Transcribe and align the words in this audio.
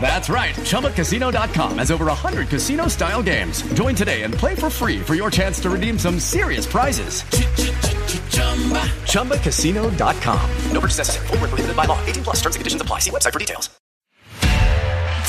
That's 0.00 0.28
right. 0.28 0.54
ChumbaCasino.com 0.54 1.78
has 1.78 1.90
over 1.90 2.06
100 2.06 2.48
casino 2.48 2.86
style 2.86 3.22
games. 3.22 3.62
Join 3.74 3.96
today 3.96 4.22
and 4.22 4.32
play 4.32 4.54
for 4.54 4.70
free 4.70 5.00
for 5.00 5.16
your 5.16 5.30
chance 5.30 5.58
to 5.60 5.70
redeem 5.70 5.98
some 5.98 6.20
serious 6.20 6.64
prizes. 6.64 7.22
ChumbaCasino.com. 9.10 10.50
No 10.70 10.80
purchase 10.80 10.98
necessary. 10.98 11.26
Full 11.26 11.38
prohibited 11.38 11.76
by 11.76 11.86
law. 11.86 11.98
18 12.06 12.22
plus 12.22 12.36
terms 12.36 12.54
and 12.54 12.60
conditions 12.60 12.82
apply. 12.82 13.00
See 13.00 13.10
website 13.10 13.32
for 13.32 13.40
details. 13.40 13.70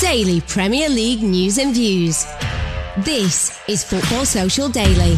Daily 0.00 0.40
Premier 0.42 0.88
League 0.88 1.22
news 1.22 1.58
and 1.58 1.74
views. 1.74 2.24
This 2.98 3.60
is 3.68 3.82
Football 3.82 4.24
Social 4.24 4.68
Daily. 4.68 5.16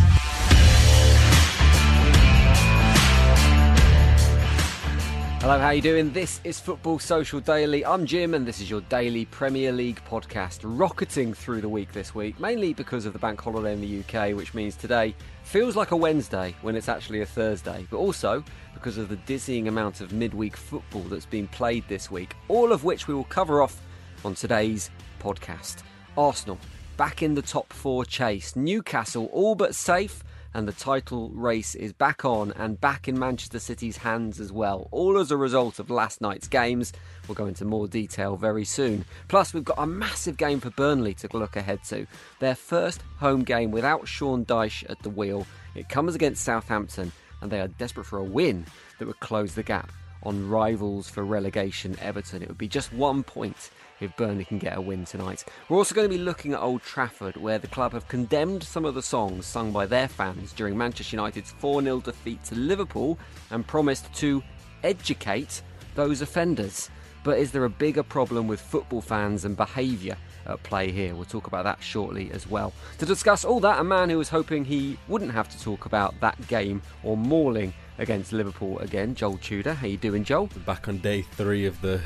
Hello, 5.51 5.63
how 5.63 5.71
you 5.71 5.83
doing? 5.83 6.13
This 6.13 6.41
is 6.45 6.61
Football 6.61 7.01
Social 7.01 7.41
Daily. 7.41 7.85
I'm 7.85 8.07
Jim, 8.07 8.35
and 8.35 8.47
this 8.47 8.61
is 8.61 8.71
your 8.71 8.83
daily 8.83 9.25
Premier 9.25 9.73
League 9.73 10.01
podcast, 10.09 10.61
rocketing 10.63 11.35
through 11.35 11.61
the 11.61 11.69
week 11.69 11.91
this 11.91 12.15
week, 12.15 12.39
mainly 12.39 12.73
because 12.73 13.05
of 13.05 13.13
the 13.13 13.19
bank 13.19 13.41
holiday 13.41 13.73
in 13.73 13.81
the 13.81 13.99
UK, 13.99 14.37
which 14.37 14.55
means 14.55 14.77
today 14.77 15.13
feels 15.43 15.75
like 15.75 15.91
a 15.91 15.97
Wednesday 15.97 16.55
when 16.63 16.77
it's 16.77 16.89
actually 16.89 17.23
a 17.23 17.27
Thursday, 17.27 17.85
but 17.91 17.97
also 17.97 18.45
because 18.75 18.97
of 18.97 19.09
the 19.09 19.17
dizzying 19.17 19.67
amount 19.67 20.01
of 20.01 20.13
midweek 20.13 20.57
football 20.57 21.03
that's 21.03 21.27
been 21.27 21.49
played 21.49 21.83
this 21.89 22.13
week, 22.13 22.37
all 22.47 22.71
of 22.71 22.85
which 22.85 23.09
we 23.09 23.15
will 23.15 23.25
cover 23.25 23.61
off 23.61 23.83
on 24.25 24.37
today's 24.37 24.89
podcast. 25.21 25.79
Arsenal 26.17 26.61
back 26.97 27.25
in 27.25 27.35
the 27.35 27.43
top 27.43 27.73
four 27.73 28.05
chase, 28.05 28.55
Newcastle 28.55 29.29
all 29.33 29.57
but 29.57 29.75
safe 29.75 30.23
and 30.55 30.67
the 30.67 30.73
title 30.73 31.31
race 31.31 31.75
is 31.75 31.93
back 31.93 32.25
on 32.25 32.53
and 32.53 32.81
back 32.81 33.09
in 33.09 33.19
Manchester 33.19 33.59
City's 33.59 33.99
hands 33.99 34.41
as 34.41 34.51
well. 34.51 34.89
All 34.91 35.19
as 35.19 35.31
a 35.31 35.37
result 35.37 35.79
of 35.79 35.91
last 35.91 36.21
night's 36.21 36.49
games. 36.49 36.93
We'll 37.29 37.35
go 37.37 37.47
into 37.47 37.65
more 37.65 37.87
detail 37.87 38.37
very 38.37 38.65
soon. 38.65 39.05
Plus, 39.29 39.55
we've 39.55 39.65
got 39.65 39.79
a 39.79 39.87
massive 39.87 40.37
game 40.37 40.61
for 40.61 40.71
Burnley 40.71 41.15
to 41.15 41.29
look 41.37 41.57
ahead 41.57 41.85
to. 41.85 42.07
Their 42.41 42.55
first 42.55 43.03
home 43.19 43.45
game 43.45 43.71
without 43.71 44.09
Sean 44.09 44.45
Dyche 44.45 44.89
at 44.91 45.03
the 45.03 45.11
wheel. 45.11 45.47
It 45.75 45.89
comes 45.89 46.15
against 46.15 46.45
Southampton, 46.45 47.13
and 47.41 47.51
they 47.51 47.61
are 47.61 47.69
desperate 47.69 48.07
for 48.07 48.19
a 48.19 48.25
win 48.25 48.67
that 48.99 49.07
would 49.07 49.21
close 49.21 49.55
the 49.55 49.63
gap 49.63 49.93
on 50.23 50.49
rivals 50.49 51.09
for 51.09 51.25
relegation 51.25 51.97
Everton. 52.01 52.43
It 52.43 52.49
would 52.49 52.59
be 52.59 52.69
just 52.69 52.93
one 52.93 53.23
point 53.23 53.71
if 54.01 54.17
Burnley 54.17 54.45
can 54.45 54.59
get 54.59 54.77
a 54.77 54.81
win 54.81 55.05
tonight. 55.05 55.45
We're 55.69 55.77
also 55.77 55.95
going 55.95 56.09
to 56.09 56.17
be 56.17 56.23
looking 56.23 56.53
at 56.53 56.61
Old 56.61 56.83
Trafford, 56.83 57.37
where 57.37 57.59
the 57.59 57.67
club 57.67 57.93
have 57.93 58.09
condemned 58.09 58.63
some 58.63 58.85
of 58.85 58.95
the 58.95 59.03
songs 59.03 59.47
sung 59.47 59.73
by 59.73 59.87
their 59.87 60.09
fans 60.09 60.53
during 60.53 60.77
Manchester 60.77 61.17
United's 61.17 61.53
4 61.53 61.83
0 61.83 62.01
defeat 62.01 62.43
to 62.45 62.55
Liverpool 62.55 63.19
and 63.51 63.67
promised 63.67 64.13
to 64.15 64.43
educate 64.83 65.63
those 65.95 66.23
offenders. 66.23 66.91
But 67.23 67.39
is 67.39 67.53
there 67.53 67.65
a 67.65 67.71
bigger 67.71 68.03
problem 68.03 68.49
with 68.49 68.61
football 68.61 69.03
fans 69.03 69.45
and 69.45 69.57
behaviour 69.57 70.17
at 70.47 70.63
play 70.63 70.91
here? 70.91 71.15
We'll 71.15 71.27
talk 71.27 71.47
about 71.47 71.65
that 71.65 71.83
shortly 71.83 72.31
as 72.33 72.49
well. 72.49 72.73
To 72.99 73.05
discuss 73.07 73.45
all 73.45 73.61
that, 73.61 73.79
a 73.79 73.85
man 73.85 74.09
who 74.09 74.17
was 74.17 74.31
hoping 74.31 74.65
he 74.65 74.99
wouldn't 75.07 75.33
have 75.33 75.49
to 75.51 75.61
talk 75.61 75.85
about 75.85 76.19
that 76.21 76.49
game 76.49 76.81
or 77.03 77.17
mauling 77.17 77.75
against 77.99 78.33
Liverpool 78.33 78.79
again, 78.79 79.15
Joel 79.15 79.37
Tudor. 79.37 79.75
How 79.75 79.87
you 79.87 79.99
doing, 79.99 80.25
Joel? 80.25 80.49
Back 80.65 80.89
on 80.89 80.99
day 80.99 81.21
three 81.23 81.67
of 81.67 81.79
the 81.83 82.01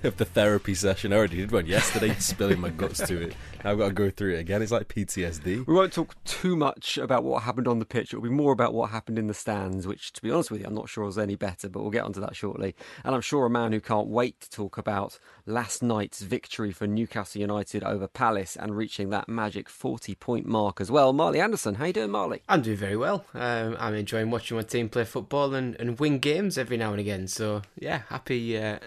of 0.04 0.16
the 0.16 0.24
therapy 0.24 0.74
session. 0.74 1.12
I 1.12 1.16
already 1.16 1.36
did 1.36 1.52
one 1.52 1.66
yesterday, 1.66 2.14
spilling 2.18 2.60
my 2.60 2.70
guts 2.70 3.06
to 3.06 3.20
it. 3.20 3.34
Now 3.62 3.72
I've 3.72 3.78
got 3.78 3.88
to 3.88 3.92
go 3.92 4.08
through 4.08 4.34
it 4.34 4.40
again. 4.40 4.62
It's 4.62 4.72
like 4.72 4.88
PTSD. 4.88 5.66
We 5.66 5.74
won't 5.74 5.92
talk 5.92 6.14
too 6.24 6.56
much 6.56 6.96
about 6.96 7.22
what 7.24 7.42
happened 7.42 7.68
on 7.68 7.78
the 7.78 7.84
pitch. 7.84 8.14
It'll 8.14 8.22
be 8.22 8.30
more 8.30 8.52
about 8.52 8.72
what 8.72 8.90
happened 8.90 9.18
in 9.18 9.26
the 9.26 9.34
stands, 9.34 9.86
which, 9.86 10.12
to 10.14 10.22
be 10.22 10.30
honest 10.30 10.50
with 10.50 10.62
you, 10.62 10.66
I'm 10.66 10.74
not 10.74 10.88
sure 10.88 11.04
was 11.04 11.18
any 11.18 11.36
better, 11.36 11.68
but 11.68 11.82
we'll 11.82 11.90
get 11.90 12.04
onto 12.04 12.20
that 12.20 12.34
shortly. 12.34 12.74
And 13.04 13.14
I'm 13.14 13.20
sure 13.20 13.44
a 13.44 13.50
man 13.50 13.72
who 13.72 13.80
can't 13.80 14.08
wait 14.08 14.40
to 14.40 14.50
talk 14.50 14.78
about 14.78 15.18
last 15.44 15.82
night's 15.82 16.22
victory 16.22 16.72
for 16.72 16.86
Newcastle 16.86 17.40
United 17.40 17.84
over 17.84 18.06
Palace 18.06 18.56
and 18.56 18.76
reaching 18.76 19.10
that 19.10 19.28
magic 19.28 19.68
40 19.68 20.14
point 20.14 20.46
mark 20.46 20.80
as 20.80 20.90
well. 20.90 21.12
Marley 21.12 21.40
Anderson, 21.40 21.74
how 21.74 21.84
you 21.86 21.92
doing, 21.92 22.10
Marley? 22.10 22.42
I'm 22.48 22.62
doing 22.62 22.78
very 22.78 22.96
well. 22.96 23.26
Um, 23.34 23.76
I'm 23.78 23.94
enjoying 23.94 24.30
watching 24.30 24.56
my 24.56 24.62
team 24.62 24.88
play 24.88 25.04
football 25.04 25.54
and, 25.54 25.76
and 25.76 25.98
win 25.98 26.18
games 26.18 26.56
every 26.56 26.78
now 26.78 26.92
and 26.92 27.00
again. 27.00 27.28
So, 27.28 27.62
yeah, 27.78 28.02
happy. 28.08 28.56
Uh, 28.56 28.78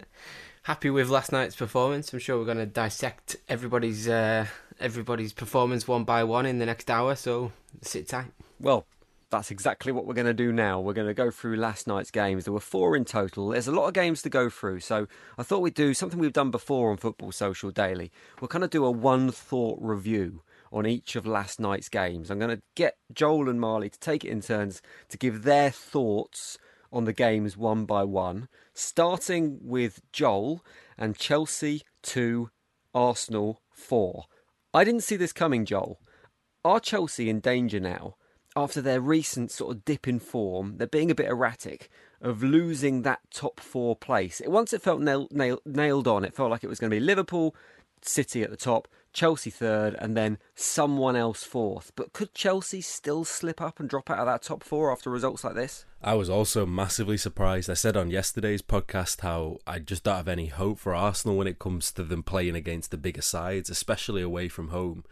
happy 0.64 0.90
with 0.90 1.10
last 1.10 1.32
night's 1.32 1.56
performance. 1.56 2.12
I'm 2.12 2.20
sure 2.20 2.38
we're 2.38 2.46
going 2.46 2.58
to 2.58 2.66
dissect 2.66 3.36
everybody's 3.48 4.08
uh, 4.08 4.48
everybody's 4.80 5.34
performance 5.34 5.88
one 5.88 6.04
by 6.04 6.24
one 6.24 6.46
in 6.46 6.60
the 6.60 6.66
next 6.66 6.90
hour. 6.90 7.16
So 7.16 7.52
sit 7.82 8.08
tight. 8.08 8.32
Well, 8.60 8.86
that's 9.30 9.52
exactly 9.52 9.92
what 9.92 10.06
we're 10.06 10.14
going 10.14 10.28
to 10.28 10.34
do 10.34 10.52
now. 10.52 10.80
We're 10.80 10.94
going 10.94 11.08
to 11.08 11.14
go 11.14 11.32
through 11.32 11.58
last 11.58 11.88
night's 11.88 12.12
games. 12.12 12.46
There 12.46 12.54
were 12.54 12.60
four 12.60 12.96
in 12.96 13.04
total. 13.04 13.50
There's 13.50 13.68
a 13.68 13.72
lot 13.72 13.88
of 13.88 13.94
games 13.94 14.22
to 14.24 14.30
go 14.30 14.50
through. 14.50 14.80
So 14.82 15.08
I 15.38 15.44
thought 15.44 15.62
we'd 15.62 15.74
do 15.74 15.94
something 15.94 16.20
we've 16.20 16.34
done 16.34 16.52
before 16.52 16.92
on 16.92 16.98
Football 16.98 17.32
Social 17.32 17.72
Daily. 17.72 18.12
We'll 18.40 18.48
kind 18.48 18.64
of 18.64 18.70
do 18.70 18.86
a 18.86 18.92
one 18.92 19.32
thought 19.32 19.80
review 19.82 20.44
on 20.72 20.86
each 20.88 21.16
of 21.16 21.26
last 21.26 21.60
night's 21.60 21.90
games. 21.90 22.30
I'm 22.32 22.40
going 22.40 22.56
to 22.56 22.62
get 22.76 22.98
Joel 23.12 23.50
and 23.50 23.60
Marley 23.60 23.90
to 23.90 24.00
take 24.00 24.24
it 24.24 24.30
in 24.30 24.42
turns 24.42 24.82
to 25.10 25.18
give 25.18 25.44
their 25.44 25.70
thoughts 25.72 26.58
on 26.94 27.06
the 27.06 27.12
games 27.12 27.58
one 27.58 27.86
by 27.86 28.04
one, 28.04 28.48
starting 28.74 29.60
with 29.62 30.02
Joel 30.14 30.64
and 30.98 31.18
Chelsea 31.18 31.82
2, 32.04 32.50
Arsenal 32.94 33.62
4. 33.72 34.26
I 34.74 34.84
didn't 34.84 35.04
see 35.04 35.16
this 35.16 35.34
coming, 35.34 35.66
Joel. 35.66 36.00
Are 36.64 36.80
Chelsea 36.80 37.30
in 37.30 37.40
danger 37.40 37.80
now? 37.80 38.16
After 38.56 38.82
their 38.82 39.02
recent 39.02 39.50
sort 39.50 39.76
of 39.76 39.84
dip 39.84 40.08
in 40.08 40.20
form, 40.20 40.78
they're 40.78 40.88
being 40.88 41.10
a 41.10 41.16
bit 41.16 41.26
erratic 41.26 41.90
of 42.22 42.44
losing 42.44 43.02
that 43.02 43.20
top 43.34 43.60
four 43.60 43.96
place. 43.96 44.42
Once 44.46 44.72
it 44.72 44.82
felt 44.82 45.02
nail, 45.02 45.28
nail, 45.32 45.60
nailed 45.66 46.08
on, 46.08 46.24
it 46.24 46.36
felt 46.36 46.52
like 46.52 46.64
it 46.64 46.70
was 46.70 46.80
going 46.80 46.92
to 46.92 46.96
be 46.96 47.00
Liverpool, 47.00 47.56
City 48.02 48.44
at 48.44 48.52
the 48.52 48.58
top, 48.58 48.88
Chelsea 49.14 49.50
third, 49.50 49.96
and 50.00 50.18
then 50.18 50.38
someone 50.56 51.16
else 51.16 51.44
fourth. 51.44 51.92
But 51.96 52.14
could 52.14 52.34
Chelsea 52.34 52.82
still 52.82 53.24
slip 53.24 53.62
up 53.62 53.80
and 53.80 53.90
drop 53.90 54.10
out 54.10 54.20
of 54.20 54.26
that 54.26 54.42
top 54.42 54.64
four 54.64 54.92
after 54.92 55.10
results 55.10 55.44
like 55.44 55.56
this? 55.56 55.86
I 56.02 56.16
was 56.16 56.30
also 56.30 56.66
massively 56.66 57.18
surprised. 57.18 57.70
I 57.70 57.76
said 57.76 57.96
on 57.96 58.12
yesterday's 58.12 58.62
podcast 58.62 59.22
how 59.22 59.60
I 59.66 59.80
just 59.80 60.04
don't 60.04 60.18
have 60.18 60.28
any 60.28 60.48
hope 60.48 60.80
for 60.80 60.94
Arsenal 60.94 61.38
when 61.38 61.48
it 61.48 61.60
comes 61.60 61.92
to 61.94 62.04
them 62.04 62.24
playing 62.24 62.56
against 62.56 62.92
the 62.92 62.98
bigger 62.98 63.22
sides, 63.22 63.70
especially 63.70 64.22
away 64.22 64.50
from 64.50 64.70
home. 64.70 65.06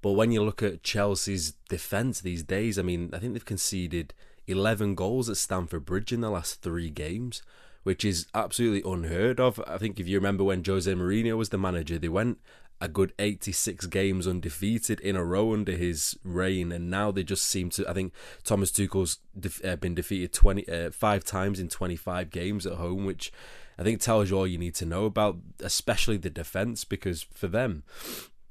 But 0.00 0.12
when 0.12 0.32
you 0.32 0.42
look 0.42 0.62
at 0.62 0.82
Chelsea's 0.82 1.52
defence 1.68 2.20
these 2.20 2.42
days, 2.42 2.78
I 2.78 2.82
mean, 2.82 3.10
I 3.12 3.18
think 3.18 3.34
they've 3.34 3.44
conceded 3.44 4.14
11 4.48 4.96
goals 4.96 5.30
at 5.30 5.36
Stamford 5.36 5.84
Bridge 5.84 6.12
in 6.12 6.20
the 6.20 6.30
last 6.30 6.60
three 6.60 6.90
games, 6.90 7.42
which 7.84 8.04
is 8.04 8.26
absolutely 8.34 8.82
unheard 8.90 9.38
of. 9.38 9.62
I 9.66 9.78
think 9.78 10.00
if 10.00 10.08
you 10.08 10.18
remember 10.18 10.42
when 10.42 10.64
Jose 10.64 10.92
Mourinho 10.92 11.36
was 11.36 11.50
the 11.50 11.58
manager, 11.58 11.98
they 11.98 12.08
went 12.08 12.38
a 12.82 12.88
good 12.88 13.12
86 13.20 13.86
games 13.86 14.26
undefeated 14.26 14.98
in 14.98 15.14
a 15.14 15.24
row 15.24 15.52
under 15.52 15.72
his 15.72 16.18
reign, 16.24 16.72
and 16.72 16.90
now 16.90 17.12
they 17.12 17.22
just 17.22 17.46
seem 17.46 17.70
to. 17.70 17.88
I 17.88 17.94
think 17.94 18.12
Thomas 18.42 18.72
Tuchel's 18.72 19.20
def, 19.38 19.64
uh, 19.64 19.76
been 19.76 19.94
defeated 19.94 20.32
20 20.32 20.68
uh, 20.68 20.90
five 20.90 21.24
times 21.24 21.60
in 21.60 21.68
25 21.68 22.30
games 22.30 22.66
at 22.66 22.74
home, 22.74 23.06
which 23.06 23.32
I 23.78 23.84
think 23.84 24.00
tells 24.00 24.30
you 24.30 24.36
all 24.36 24.48
you 24.48 24.58
need 24.58 24.74
to 24.74 24.84
know 24.84 25.04
about, 25.04 25.36
especially 25.60 26.16
the 26.16 26.28
defense, 26.28 26.84
because 26.84 27.22
for 27.22 27.46
them, 27.46 27.84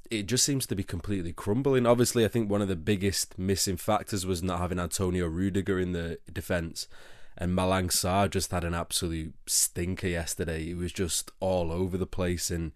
it 0.10 0.28
just 0.28 0.46
seems 0.46 0.66
to 0.68 0.78
be 0.78 0.84
completely 0.84 1.34
crumbling. 1.34 1.86
Obviously, 1.86 2.24
I 2.24 2.30
think 2.30 2.50
one 2.50 2.62
of 2.62 2.70
the 2.70 2.78
biggest 2.78 3.38
missing 3.38 3.76
factors 3.76 4.26
was 4.26 4.42
not 4.42 4.60
having 4.60 4.80
Antonio 4.80 5.28
Rudiger 5.28 5.78
in 5.78 5.92
the 5.92 6.20
defense. 6.32 6.88
And 7.38 7.58
Malang 7.58 7.88
Sarr 7.88 8.30
just 8.30 8.52
had 8.52 8.64
an 8.64 8.74
absolute 8.74 9.34
stinker 9.46 10.08
yesterday. 10.08 10.70
It 10.70 10.78
was 10.78 10.94
just 10.94 11.32
all 11.40 11.72
over 11.72 11.98
the 11.98 12.06
place. 12.06 12.52
And 12.52 12.72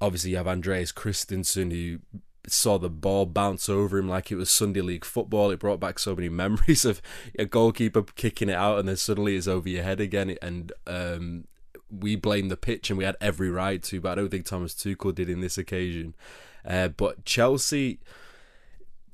obviously, 0.00 0.30
you 0.30 0.36
have 0.36 0.48
Andreas 0.48 0.92
Christensen, 0.92 1.70
who 1.70 1.98
saw 2.46 2.78
the 2.78 2.90
ball 2.90 3.26
bounce 3.26 3.68
over 3.68 3.98
him 3.98 4.08
like 4.08 4.30
it 4.30 4.36
was 4.36 4.50
Sunday 4.50 4.80
League 4.80 5.04
football. 5.04 5.50
It 5.50 5.60
brought 5.60 5.80
back 5.80 5.98
so 5.98 6.14
many 6.14 6.28
memories 6.30 6.84
of 6.84 7.00
a 7.38 7.44
goalkeeper 7.44 8.02
kicking 8.02 8.48
it 8.48 8.54
out 8.54 8.78
and 8.78 8.88
then 8.88 8.96
suddenly 8.96 9.36
it's 9.36 9.48
over 9.48 9.68
your 9.68 9.82
head 9.82 10.00
again. 10.00 10.36
And 10.40 10.72
um, 10.86 11.44
we 11.90 12.16
blame 12.16 12.48
the 12.48 12.56
pitch 12.56 12.90
and 12.90 12.98
we 12.98 13.04
had 13.04 13.16
every 13.20 13.50
right 13.50 13.82
to, 13.84 14.00
but 14.00 14.12
I 14.12 14.14
don't 14.16 14.30
think 14.30 14.46
Thomas 14.46 14.74
Tuchel 14.74 15.14
did 15.14 15.28
in 15.28 15.40
this 15.40 15.58
occasion. 15.58 16.14
Uh, 16.64 16.88
but 16.88 17.24
Chelsea, 17.24 18.00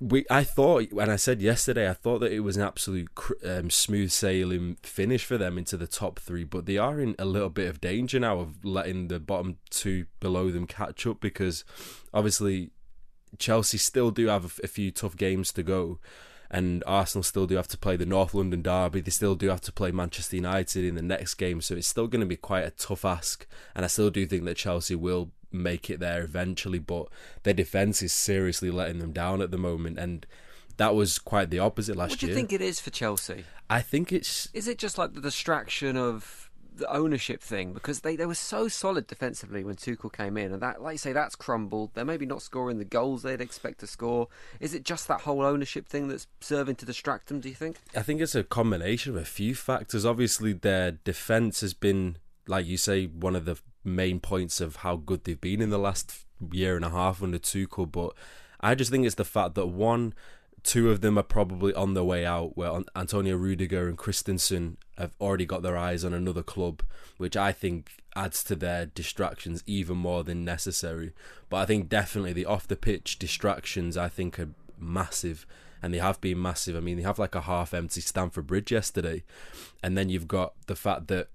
we 0.04 0.26
I 0.28 0.44
thought 0.44 0.92
when 0.92 1.08
I 1.08 1.16
said 1.16 1.40
yesterday, 1.40 1.88
I 1.88 1.94
thought 1.94 2.18
that 2.18 2.32
it 2.32 2.40
was 2.40 2.56
an 2.56 2.62
absolute 2.62 3.08
um, 3.44 3.70
smooth 3.70 4.10
sailing 4.10 4.76
finish 4.82 5.24
for 5.24 5.38
them 5.38 5.56
into 5.56 5.78
the 5.78 5.86
top 5.86 6.18
three, 6.18 6.44
but 6.44 6.66
they 6.66 6.76
are 6.76 7.00
in 7.00 7.14
a 7.18 7.24
little 7.24 7.48
bit 7.48 7.68
of 7.68 7.80
danger 7.80 8.20
now 8.20 8.38
of 8.40 8.64
letting 8.64 9.08
the 9.08 9.18
bottom 9.18 9.56
two 9.70 10.06
below 10.20 10.50
them 10.50 10.66
catch 10.66 11.06
up 11.06 11.20
because 11.20 11.64
obviously 12.12 12.70
Chelsea 13.38 13.78
still 13.78 14.10
do 14.10 14.26
have 14.26 14.60
a 14.62 14.68
few 14.68 14.90
tough 14.90 15.16
games 15.16 15.52
to 15.52 15.62
go. 15.62 15.98
And 16.50 16.84
Arsenal 16.86 17.24
still 17.24 17.46
do 17.46 17.56
have 17.56 17.66
to 17.68 17.78
play 17.78 17.96
the 17.96 18.06
North 18.06 18.32
London 18.32 18.62
derby. 18.62 19.00
They 19.00 19.10
still 19.10 19.34
do 19.34 19.48
have 19.48 19.62
to 19.62 19.72
play 19.72 19.90
Manchester 19.90 20.36
United 20.36 20.84
in 20.84 20.94
the 20.94 21.02
next 21.02 21.34
game. 21.34 21.60
So 21.60 21.74
it's 21.74 21.88
still 21.88 22.06
going 22.06 22.20
to 22.20 22.26
be 22.26 22.36
quite 22.36 22.64
a 22.64 22.70
tough 22.70 23.04
ask. 23.04 23.44
And 23.74 23.84
I 23.84 23.88
still 23.88 24.10
do 24.10 24.24
think 24.24 24.44
that 24.44 24.56
Chelsea 24.56 24.94
will 24.94 25.32
make 25.54 25.88
it 25.90 26.00
there 26.00 26.22
eventually, 26.22 26.78
but 26.78 27.08
their 27.42 27.54
defence 27.54 28.02
is 28.02 28.12
seriously 28.12 28.70
letting 28.70 28.98
them 28.98 29.12
down 29.12 29.40
at 29.40 29.50
the 29.50 29.58
moment. 29.58 29.98
And 29.98 30.26
that 30.76 30.94
was 30.94 31.18
quite 31.18 31.50
the 31.50 31.58
opposite 31.58 31.96
last 31.96 32.10
year. 32.10 32.14
What 32.14 32.20
do 32.20 32.26
you 32.26 32.30
year. 32.30 32.36
think 32.36 32.52
it 32.52 32.60
is 32.60 32.80
for 32.80 32.90
Chelsea? 32.90 33.44
I 33.70 33.80
think 33.80 34.12
it's. 34.12 34.48
Is 34.52 34.68
it 34.68 34.78
just 34.78 34.98
like 34.98 35.14
the 35.14 35.20
distraction 35.20 35.96
of 35.96 36.50
the 36.76 36.92
ownership 36.92 37.40
thing? 37.40 37.72
Because 37.72 38.00
they, 38.00 38.16
they 38.16 38.26
were 38.26 38.34
so 38.34 38.68
solid 38.68 39.06
defensively 39.06 39.64
when 39.64 39.76
Tuchel 39.76 40.12
came 40.12 40.36
in, 40.36 40.52
and 40.52 40.60
that, 40.60 40.82
like 40.82 40.94
you 40.94 40.98
say, 40.98 41.12
that's 41.12 41.36
crumbled. 41.36 41.90
They're 41.94 42.04
maybe 42.04 42.26
not 42.26 42.42
scoring 42.42 42.78
the 42.78 42.84
goals 42.84 43.22
they'd 43.22 43.40
expect 43.40 43.80
to 43.80 43.86
score. 43.86 44.28
Is 44.60 44.74
it 44.74 44.84
just 44.84 45.08
that 45.08 45.22
whole 45.22 45.42
ownership 45.42 45.86
thing 45.86 46.08
that's 46.08 46.26
serving 46.40 46.76
to 46.76 46.86
distract 46.86 47.28
them? 47.28 47.40
Do 47.40 47.48
you 47.48 47.54
think? 47.54 47.76
I 47.94 48.02
think 48.02 48.20
it's 48.20 48.34
a 48.34 48.44
combination 48.44 49.16
of 49.16 49.22
a 49.22 49.24
few 49.24 49.54
factors. 49.54 50.04
Obviously, 50.04 50.52
their 50.52 50.90
defence 50.92 51.60
has 51.60 51.74
been, 51.74 52.16
like 52.46 52.66
you 52.66 52.76
say, 52.76 53.06
one 53.06 53.36
of 53.36 53.44
the 53.44 53.58
main 53.84 54.20
points 54.20 54.60
of 54.60 54.76
how 54.76 54.96
good 54.96 55.24
they've 55.24 55.40
been 55.40 55.60
in 55.60 55.70
the 55.70 55.78
last 55.78 56.24
year 56.52 56.76
and 56.76 56.84
a 56.84 56.90
half 56.90 57.22
under 57.22 57.38
Tuchel. 57.38 57.90
But 57.90 58.12
I 58.60 58.74
just 58.74 58.90
think 58.90 59.06
it's 59.06 59.14
the 59.14 59.24
fact 59.24 59.54
that 59.54 59.66
one, 59.66 60.14
two 60.62 60.90
of 60.90 61.00
them 61.00 61.18
are 61.18 61.22
probably 61.22 61.74
on 61.74 61.94
their 61.94 62.04
way 62.04 62.24
out. 62.24 62.56
Where 62.56 62.82
Antonio 62.96 63.36
Rudiger 63.36 63.88
and 63.88 63.98
Christensen 63.98 64.76
have 64.98 65.14
already 65.20 65.46
got 65.46 65.62
their 65.62 65.76
eyes 65.76 66.04
on 66.04 66.14
another 66.14 66.42
club, 66.42 66.82
which 67.16 67.36
I 67.36 67.52
think 67.52 67.90
adds 68.16 68.44
to 68.44 68.56
their 68.56 68.86
distractions 68.86 69.62
even 69.66 69.96
more 69.96 70.24
than 70.24 70.44
necessary. 70.44 71.12
But 71.48 71.58
I 71.58 71.66
think 71.66 71.88
definitely 71.88 72.32
the 72.32 72.46
off 72.46 72.68
the 72.68 72.76
pitch 72.76 73.18
distractions 73.18 73.96
I 73.96 74.08
think 74.08 74.38
are 74.38 74.50
massive. 74.78 75.46
And 75.82 75.92
they 75.92 75.98
have 75.98 76.18
been 76.22 76.40
massive. 76.40 76.76
I 76.76 76.80
mean, 76.80 76.96
they 76.96 77.02
have 77.02 77.18
like 77.18 77.34
a 77.34 77.42
half 77.42 77.74
empty 77.74 78.00
Stamford 78.00 78.46
Bridge 78.46 78.72
yesterday. 78.72 79.22
And 79.82 79.98
then 79.98 80.08
you've 80.08 80.28
got 80.28 80.54
the 80.66 80.76
fact 80.76 81.08
that 81.08 81.28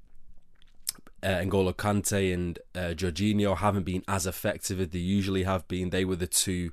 uh, 1.24 1.27
N'Golo 1.27 1.74
Kante 1.74 2.33
and 2.33 2.60
uh, 2.75 2.94
Jorginho 2.95 3.57
haven't 3.57 3.83
been 3.83 4.04
as 4.07 4.25
effective 4.25 4.80
as 4.80 4.89
they 4.89 5.00
usually 5.00 5.44
have 5.44 5.68
been. 5.68 5.89
They 5.89 6.06
were 6.06 6.16
the 6.16 6.27
two 6.27 6.71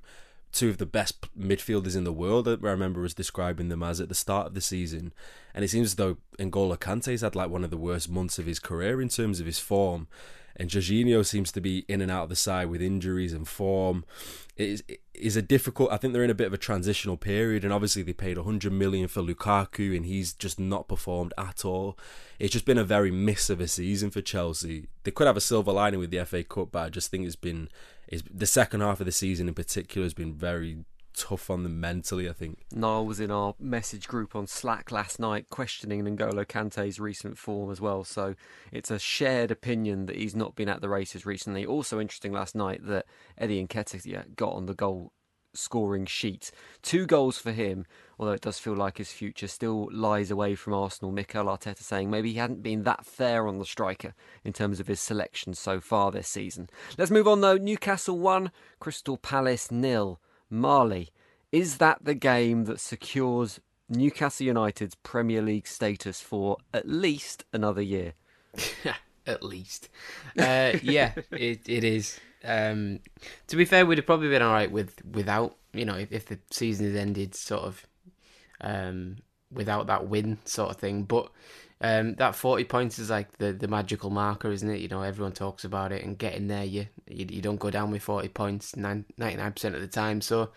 two 0.52 0.70
of 0.70 0.78
the 0.78 0.86
best 0.86 1.26
midfielders 1.38 1.96
in 1.96 2.04
the 2.04 2.12
world. 2.12 2.46
That 2.46 2.64
I 2.64 2.68
remember 2.68 3.00
was 3.00 3.14
describing 3.14 3.68
them 3.68 3.82
as 3.82 4.00
at 4.00 4.08
the 4.08 4.14
start 4.14 4.48
of 4.48 4.54
the 4.54 4.60
season, 4.60 5.12
and 5.54 5.64
it 5.64 5.68
seems 5.68 5.88
as 5.88 5.94
though 5.96 6.16
N'Golo 6.38 6.78
Kante's 6.78 7.20
had 7.20 7.36
like 7.36 7.50
one 7.50 7.64
of 7.64 7.70
the 7.70 7.76
worst 7.76 8.08
months 8.08 8.38
of 8.38 8.46
his 8.46 8.58
career 8.58 9.00
in 9.00 9.08
terms 9.08 9.40
of 9.40 9.46
his 9.46 9.58
form. 9.58 10.08
And 10.58 10.70
Jorginho 10.70 11.24
seems 11.24 11.52
to 11.52 11.60
be 11.60 11.84
in 11.88 12.00
and 12.00 12.10
out 12.10 12.24
of 12.24 12.28
the 12.28 12.36
side 12.36 12.70
with 12.70 12.80
injuries 12.80 13.32
and 13.32 13.46
form. 13.46 14.04
It 14.56 14.68
is, 14.68 14.84
it 14.88 15.00
is 15.12 15.36
a 15.36 15.42
difficult. 15.42 15.92
I 15.92 15.98
think 15.98 16.12
they're 16.12 16.24
in 16.24 16.30
a 16.30 16.34
bit 16.34 16.46
of 16.46 16.54
a 16.54 16.58
transitional 16.58 17.16
period, 17.16 17.62
and 17.62 17.72
obviously 17.72 18.02
they 18.02 18.14
paid 18.14 18.38
100 18.38 18.72
million 18.72 19.08
for 19.08 19.20
Lukaku, 19.20 19.94
and 19.94 20.06
he's 20.06 20.32
just 20.32 20.58
not 20.58 20.88
performed 20.88 21.34
at 21.36 21.64
all. 21.64 21.98
It's 22.38 22.52
just 22.52 22.64
been 22.64 22.78
a 22.78 22.84
very 22.84 23.10
miss 23.10 23.50
of 23.50 23.60
a 23.60 23.68
season 23.68 24.10
for 24.10 24.22
Chelsea. 24.22 24.88
They 25.04 25.10
could 25.10 25.26
have 25.26 25.36
a 25.36 25.42
silver 25.42 25.72
lining 25.72 26.00
with 26.00 26.10
the 26.10 26.24
FA 26.24 26.42
Cup, 26.42 26.72
but 26.72 26.84
I 26.84 26.88
just 26.88 27.10
think 27.10 27.26
it's 27.26 27.36
been 27.36 27.68
is 28.08 28.22
the 28.32 28.46
second 28.46 28.80
half 28.80 29.00
of 29.00 29.06
the 29.06 29.12
season 29.12 29.48
in 29.48 29.54
particular 29.54 30.04
has 30.04 30.14
been 30.14 30.32
very 30.32 30.84
tough 31.16 31.50
on 31.50 31.62
them 31.62 31.80
mentally, 31.80 32.28
I 32.28 32.32
think. 32.32 32.66
Niall 32.72 33.06
was 33.06 33.20
in 33.20 33.30
our 33.30 33.54
message 33.58 34.06
group 34.06 34.36
on 34.36 34.46
Slack 34.46 34.92
last 34.92 35.18
night 35.18 35.48
questioning 35.48 36.04
N'Golo 36.04 36.46
Kante's 36.46 37.00
recent 37.00 37.38
form 37.38 37.70
as 37.70 37.80
well. 37.80 38.04
So 38.04 38.34
it's 38.70 38.90
a 38.90 38.98
shared 38.98 39.50
opinion 39.50 40.06
that 40.06 40.16
he's 40.16 40.36
not 40.36 40.54
been 40.54 40.68
at 40.68 40.80
the 40.80 40.88
races 40.88 41.26
recently. 41.26 41.64
Also 41.66 41.98
interesting 41.98 42.32
last 42.32 42.54
night 42.54 42.86
that 42.86 43.06
Eddie 43.38 43.66
Nketiah 43.66 44.36
got 44.36 44.52
on 44.52 44.66
the 44.66 44.74
goal 44.74 45.12
scoring 45.56 46.06
sheet. 46.06 46.50
Two 46.82 47.06
goals 47.06 47.38
for 47.38 47.52
him, 47.52 47.86
although 48.18 48.32
it 48.32 48.42
does 48.42 48.58
feel 48.58 48.74
like 48.74 48.98
his 48.98 49.12
future 49.12 49.48
still 49.48 49.88
lies 49.92 50.30
away 50.30 50.54
from 50.54 50.74
Arsenal. 50.74 51.12
Mikel 51.12 51.46
Arteta 51.46 51.80
saying 51.80 52.10
maybe 52.10 52.32
he 52.32 52.38
hadn't 52.38 52.62
been 52.62 52.84
that 52.84 53.04
fair 53.04 53.48
on 53.48 53.58
the 53.58 53.64
striker 53.64 54.14
in 54.44 54.52
terms 54.52 54.80
of 54.80 54.86
his 54.86 55.00
selection 55.00 55.54
so 55.54 55.80
far 55.80 56.10
this 56.10 56.28
season. 56.28 56.68
Let's 56.98 57.10
move 57.10 57.26
on 57.26 57.40
though. 57.40 57.56
Newcastle 57.56 58.18
1, 58.18 58.52
Crystal 58.78 59.16
Palace 59.16 59.70
nil. 59.70 60.20
Marley, 60.50 61.10
is 61.52 61.78
that 61.78 62.04
the 62.04 62.14
game 62.14 62.64
that 62.64 62.80
secures 62.80 63.60
Newcastle 63.88 64.46
United's 64.46 64.94
Premier 64.96 65.42
League 65.42 65.66
status 65.66 66.20
for 66.20 66.58
at 66.74 66.88
least 66.88 67.44
another 67.52 67.82
year? 67.82 68.14
at 69.26 69.42
least. 69.42 69.88
Uh, 70.38 70.72
yeah, 70.82 71.12
it, 71.32 71.68
it 71.68 71.84
is. 71.84 72.18
Um, 72.44 73.00
to 73.48 73.56
be 73.56 73.64
fair, 73.64 73.84
we'd 73.86 73.98
have 73.98 74.06
probably 74.06 74.28
been 74.28 74.42
all 74.42 74.52
right 74.52 74.70
with 74.70 75.04
without 75.04 75.56
you 75.72 75.84
know 75.84 75.96
if, 75.96 76.12
if 76.12 76.26
the 76.26 76.38
season 76.50 76.86
had 76.86 76.96
ended 76.96 77.34
sort 77.34 77.62
of 77.62 77.86
um, 78.60 79.16
without 79.50 79.86
that 79.86 80.08
win 80.08 80.38
sort 80.44 80.70
of 80.70 80.76
thing. 80.76 81.04
But 81.04 81.30
um, 81.80 82.14
that 82.14 82.34
forty 82.34 82.64
points 82.64 82.98
is 82.98 83.10
like 83.10 83.36
the, 83.38 83.52
the 83.52 83.68
magical 83.68 84.10
marker, 84.10 84.50
isn't 84.50 84.70
it? 84.70 84.80
You 84.80 84.88
know, 84.88 85.02
everyone 85.02 85.32
talks 85.32 85.64
about 85.64 85.92
it, 85.92 86.02
and 86.04 86.16
getting 86.18 86.48
there, 86.48 86.64
you 86.64 86.86
you, 87.06 87.26
you 87.28 87.42
don't 87.42 87.60
go 87.60 87.70
down 87.70 87.90
with 87.90 88.02
forty 88.02 88.28
points 88.28 88.76
ninety 88.76 89.06
nine 89.18 89.52
percent 89.52 89.74
of 89.74 89.80
the 89.80 89.86
time. 89.86 90.20
So, 90.20 90.50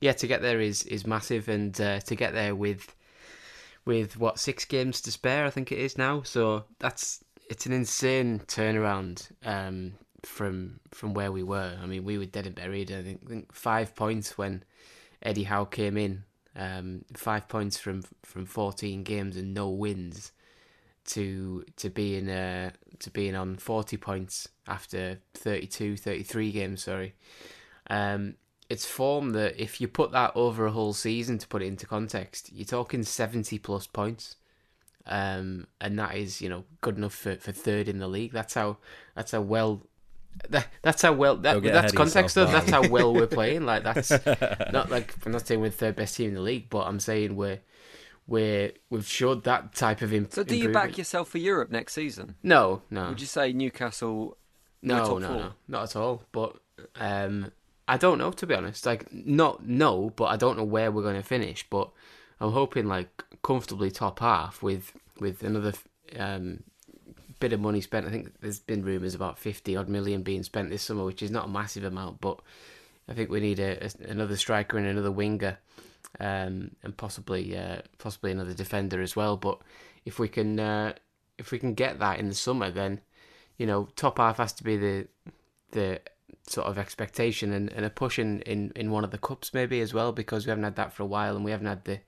yeah, 0.00 0.12
to 0.12 0.26
get 0.26 0.42
there 0.42 0.60
is 0.60 0.84
is 0.84 1.06
massive, 1.06 1.48
and 1.48 1.78
uh, 1.80 2.00
to 2.00 2.14
get 2.14 2.34
there 2.34 2.54
with 2.54 2.94
with 3.84 4.18
what 4.18 4.38
six 4.38 4.66
games 4.66 5.00
to 5.00 5.10
spare, 5.10 5.46
I 5.46 5.50
think 5.50 5.72
it 5.72 5.78
is 5.78 5.96
now. 5.96 6.22
So 6.22 6.64
that's 6.78 7.24
it's 7.48 7.64
an 7.64 7.72
insane 7.72 8.40
turnaround 8.46 9.30
um, 9.46 9.94
from 10.22 10.80
from 10.90 11.14
where 11.14 11.32
we 11.32 11.42
were. 11.42 11.78
I 11.82 11.86
mean, 11.86 12.04
we 12.04 12.18
were 12.18 12.26
dead 12.26 12.46
and 12.46 12.54
buried. 12.54 12.92
I 12.92 13.02
think, 13.02 13.22
I 13.24 13.28
think 13.30 13.54
five 13.54 13.94
points 13.94 14.36
when 14.36 14.62
Eddie 15.22 15.44
Howe 15.44 15.64
came 15.64 15.96
in. 15.96 16.24
Um, 16.58 17.04
five 17.14 17.48
points 17.48 17.78
from 17.78 18.02
from 18.24 18.44
fourteen 18.44 19.04
games 19.04 19.36
and 19.36 19.54
no 19.54 19.68
wins 19.70 20.32
to 21.08 21.64
to 21.76 21.88
being 21.88 22.28
uh, 22.28 22.70
to 22.98 23.10
being 23.10 23.34
on 23.34 23.56
40 23.56 23.96
points 23.96 24.48
after 24.66 25.18
32 25.34 25.96
33 25.96 26.52
games 26.52 26.82
sorry. 26.84 27.14
Um, 27.88 28.34
it's 28.68 28.84
form 28.84 29.30
that 29.30 29.60
if 29.60 29.80
you 29.80 29.88
put 29.88 30.12
that 30.12 30.32
over 30.34 30.66
a 30.66 30.70
whole 30.70 30.92
season 30.92 31.38
to 31.38 31.48
put 31.48 31.62
it 31.62 31.66
into 31.66 31.86
context 31.86 32.52
you're 32.52 32.66
talking 32.66 33.02
70 33.02 33.58
plus 33.58 33.86
points. 33.86 34.36
Um, 35.06 35.68
and 35.80 35.98
that 35.98 36.16
is 36.16 36.42
you 36.42 36.50
know 36.50 36.64
good 36.82 36.98
enough 36.98 37.14
for, 37.14 37.36
for 37.36 37.52
third 37.52 37.88
in 37.88 37.98
the 37.98 38.08
league. 38.08 38.32
That's 38.32 38.52
how 38.52 38.76
that's 39.14 39.32
how 39.32 39.40
well 39.40 39.82
that, 40.50 40.68
that's 40.82 41.02
how 41.02 41.12
well 41.12 41.36
that, 41.36 41.62
that's 41.62 41.92
context 41.92 42.34
though 42.34 42.46
that's 42.46 42.70
how 42.70 42.86
well 42.88 43.12
we're 43.12 43.26
playing 43.26 43.66
like 43.66 43.82
that's 43.88 44.10
not 44.72 44.90
like 44.90 45.14
I'm 45.26 45.32
not 45.32 45.46
saying 45.46 45.60
we're 45.60 45.70
the 45.70 45.76
third 45.76 45.96
best 45.96 46.16
team 46.16 46.28
in 46.28 46.34
the 46.34 46.40
league 46.40 46.70
but 46.70 46.86
I'm 46.86 47.00
saying 47.00 47.34
we're 47.36 47.60
we're 48.28 48.72
we've 48.90 49.06
showed 49.06 49.44
that 49.44 49.74
type 49.74 50.02
of 50.02 50.12
imp- 50.12 50.32
So, 50.32 50.44
do 50.44 50.54
you 50.54 50.68
back 50.68 50.98
yourself 50.98 51.30
for 51.30 51.38
Europe 51.38 51.70
next 51.70 51.94
season? 51.94 52.36
No, 52.42 52.82
no. 52.90 53.08
Would 53.08 53.20
you 53.20 53.26
say 53.26 53.52
Newcastle? 53.52 54.36
No, 54.82 55.18
no, 55.18 55.38
no, 55.38 55.52
not 55.66 55.84
at 55.84 55.96
all. 55.96 56.22
But 56.30 56.56
um, 57.00 57.50
I 57.88 57.96
don't 57.96 58.18
know 58.18 58.30
to 58.30 58.46
be 58.46 58.54
honest. 58.54 58.84
Like, 58.84 59.10
not 59.12 59.66
no, 59.66 60.12
but 60.14 60.26
I 60.26 60.36
don't 60.36 60.58
know 60.58 60.64
where 60.64 60.92
we're 60.92 61.02
going 61.02 61.16
to 61.16 61.22
finish. 61.22 61.66
But 61.68 61.90
I'm 62.38 62.52
hoping 62.52 62.86
like 62.86 63.24
comfortably 63.42 63.90
top 63.90 64.20
half 64.20 64.62
with 64.62 64.92
with 65.18 65.42
another 65.42 65.72
um, 66.16 66.64
bit 67.40 67.52
of 67.52 67.60
money 67.60 67.80
spent. 67.80 68.06
I 68.06 68.10
think 68.10 68.32
there's 68.40 68.60
been 68.60 68.84
rumours 68.84 69.14
about 69.14 69.38
fifty 69.38 69.76
odd 69.76 69.88
million 69.88 70.22
being 70.22 70.42
spent 70.42 70.70
this 70.70 70.82
summer, 70.82 71.04
which 71.04 71.22
is 71.22 71.30
not 71.30 71.46
a 71.46 71.50
massive 71.50 71.84
amount, 71.84 72.20
but 72.20 72.40
I 73.08 73.14
think 73.14 73.30
we 73.30 73.40
need 73.40 73.60
a, 73.60 73.84
a, 73.84 74.10
another 74.10 74.36
striker 74.36 74.78
and 74.78 74.86
another 74.86 75.10
winger 75.12 75.58
um, 76.20 76.72
and 76.82 76.96
possibly 76.96 77.56
uh, 77.56 77.82
possibly 77.98 78.32
another 78.32 78.54
defender 78.54 79.00
as 79.02 79.16
well. 79.16 79.36
But 79.36 79.58
if 80.04 80.18
we 80.18 80.28
can 80.28 80.58
uh, 80.58 80.94
if 81.38 81.52
we 81.52 81.58
can 81.58 81.74
get 81.74 81.98
that 81.98 82.18
in 82.18 82.28
the 82.28 82.34
summer, 82.34 82.70
then 82.70 83.00
you 83.58 83.66
know, 83.66 83.88
top 83.96 84.18
half 84.18 84.38
has 84.38 84.52
to 84.54 84.64
be 84.64 84.76
the 84.76 85.08
the 85.72 86.00
sort 86.46 86.66
of 86.66 86.78
expectation 86.78 87.52
and, 87.52 87.70
and 87.72 87.84
a 87.84 87.90
push 87.90 88.18
in, 88.18 88.40
in, 88.42 88.72
in 88.74 88.90
one 88.90 89.04
of 89.04 89.10
the 89.10 89.18
cups 89.18 89.52
maybe 89.52 89.82
as 89.82 89.92
well 89.92 90.12
because 90.12 90.46
we 90.46 90.50
haven't 90.50 90.64
had 90.64 90.76
that 90.76 90.92
for 90.92 91.02
a 91.02 91.06
while 91.06 91.36
and 91.36 91.44
we 91.44 91.50
haven't 91.50 91.66
had 91.66 91.84
the 91.84 92.00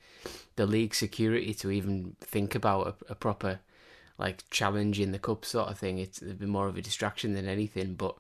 the 0.57 0.65
league 0.65 0.95
security 0.95 1.53
to 1.53 1.71
even 1.71 2.17
think 2.21 2.55
about 2.55 2.87
a, 2.87 3.13
a 3.13 3.15
proper 3.15 3.61
like 4.21 4.45
challenging 4.51 5.13
the 5.13 5.19
cup 5.19 5.47
sort 5.47 5.71
of 5.71 5.79
thing. 5.79 5.99
It's 5.99 6.21
been 6.21 6.51
more 6.51 6.69
of 6.69 6.77
a 6.77 6.83
distraction 6.83 7.33
than 7.33 7.49
anything. 7.49 7.95
But 7.95 8.15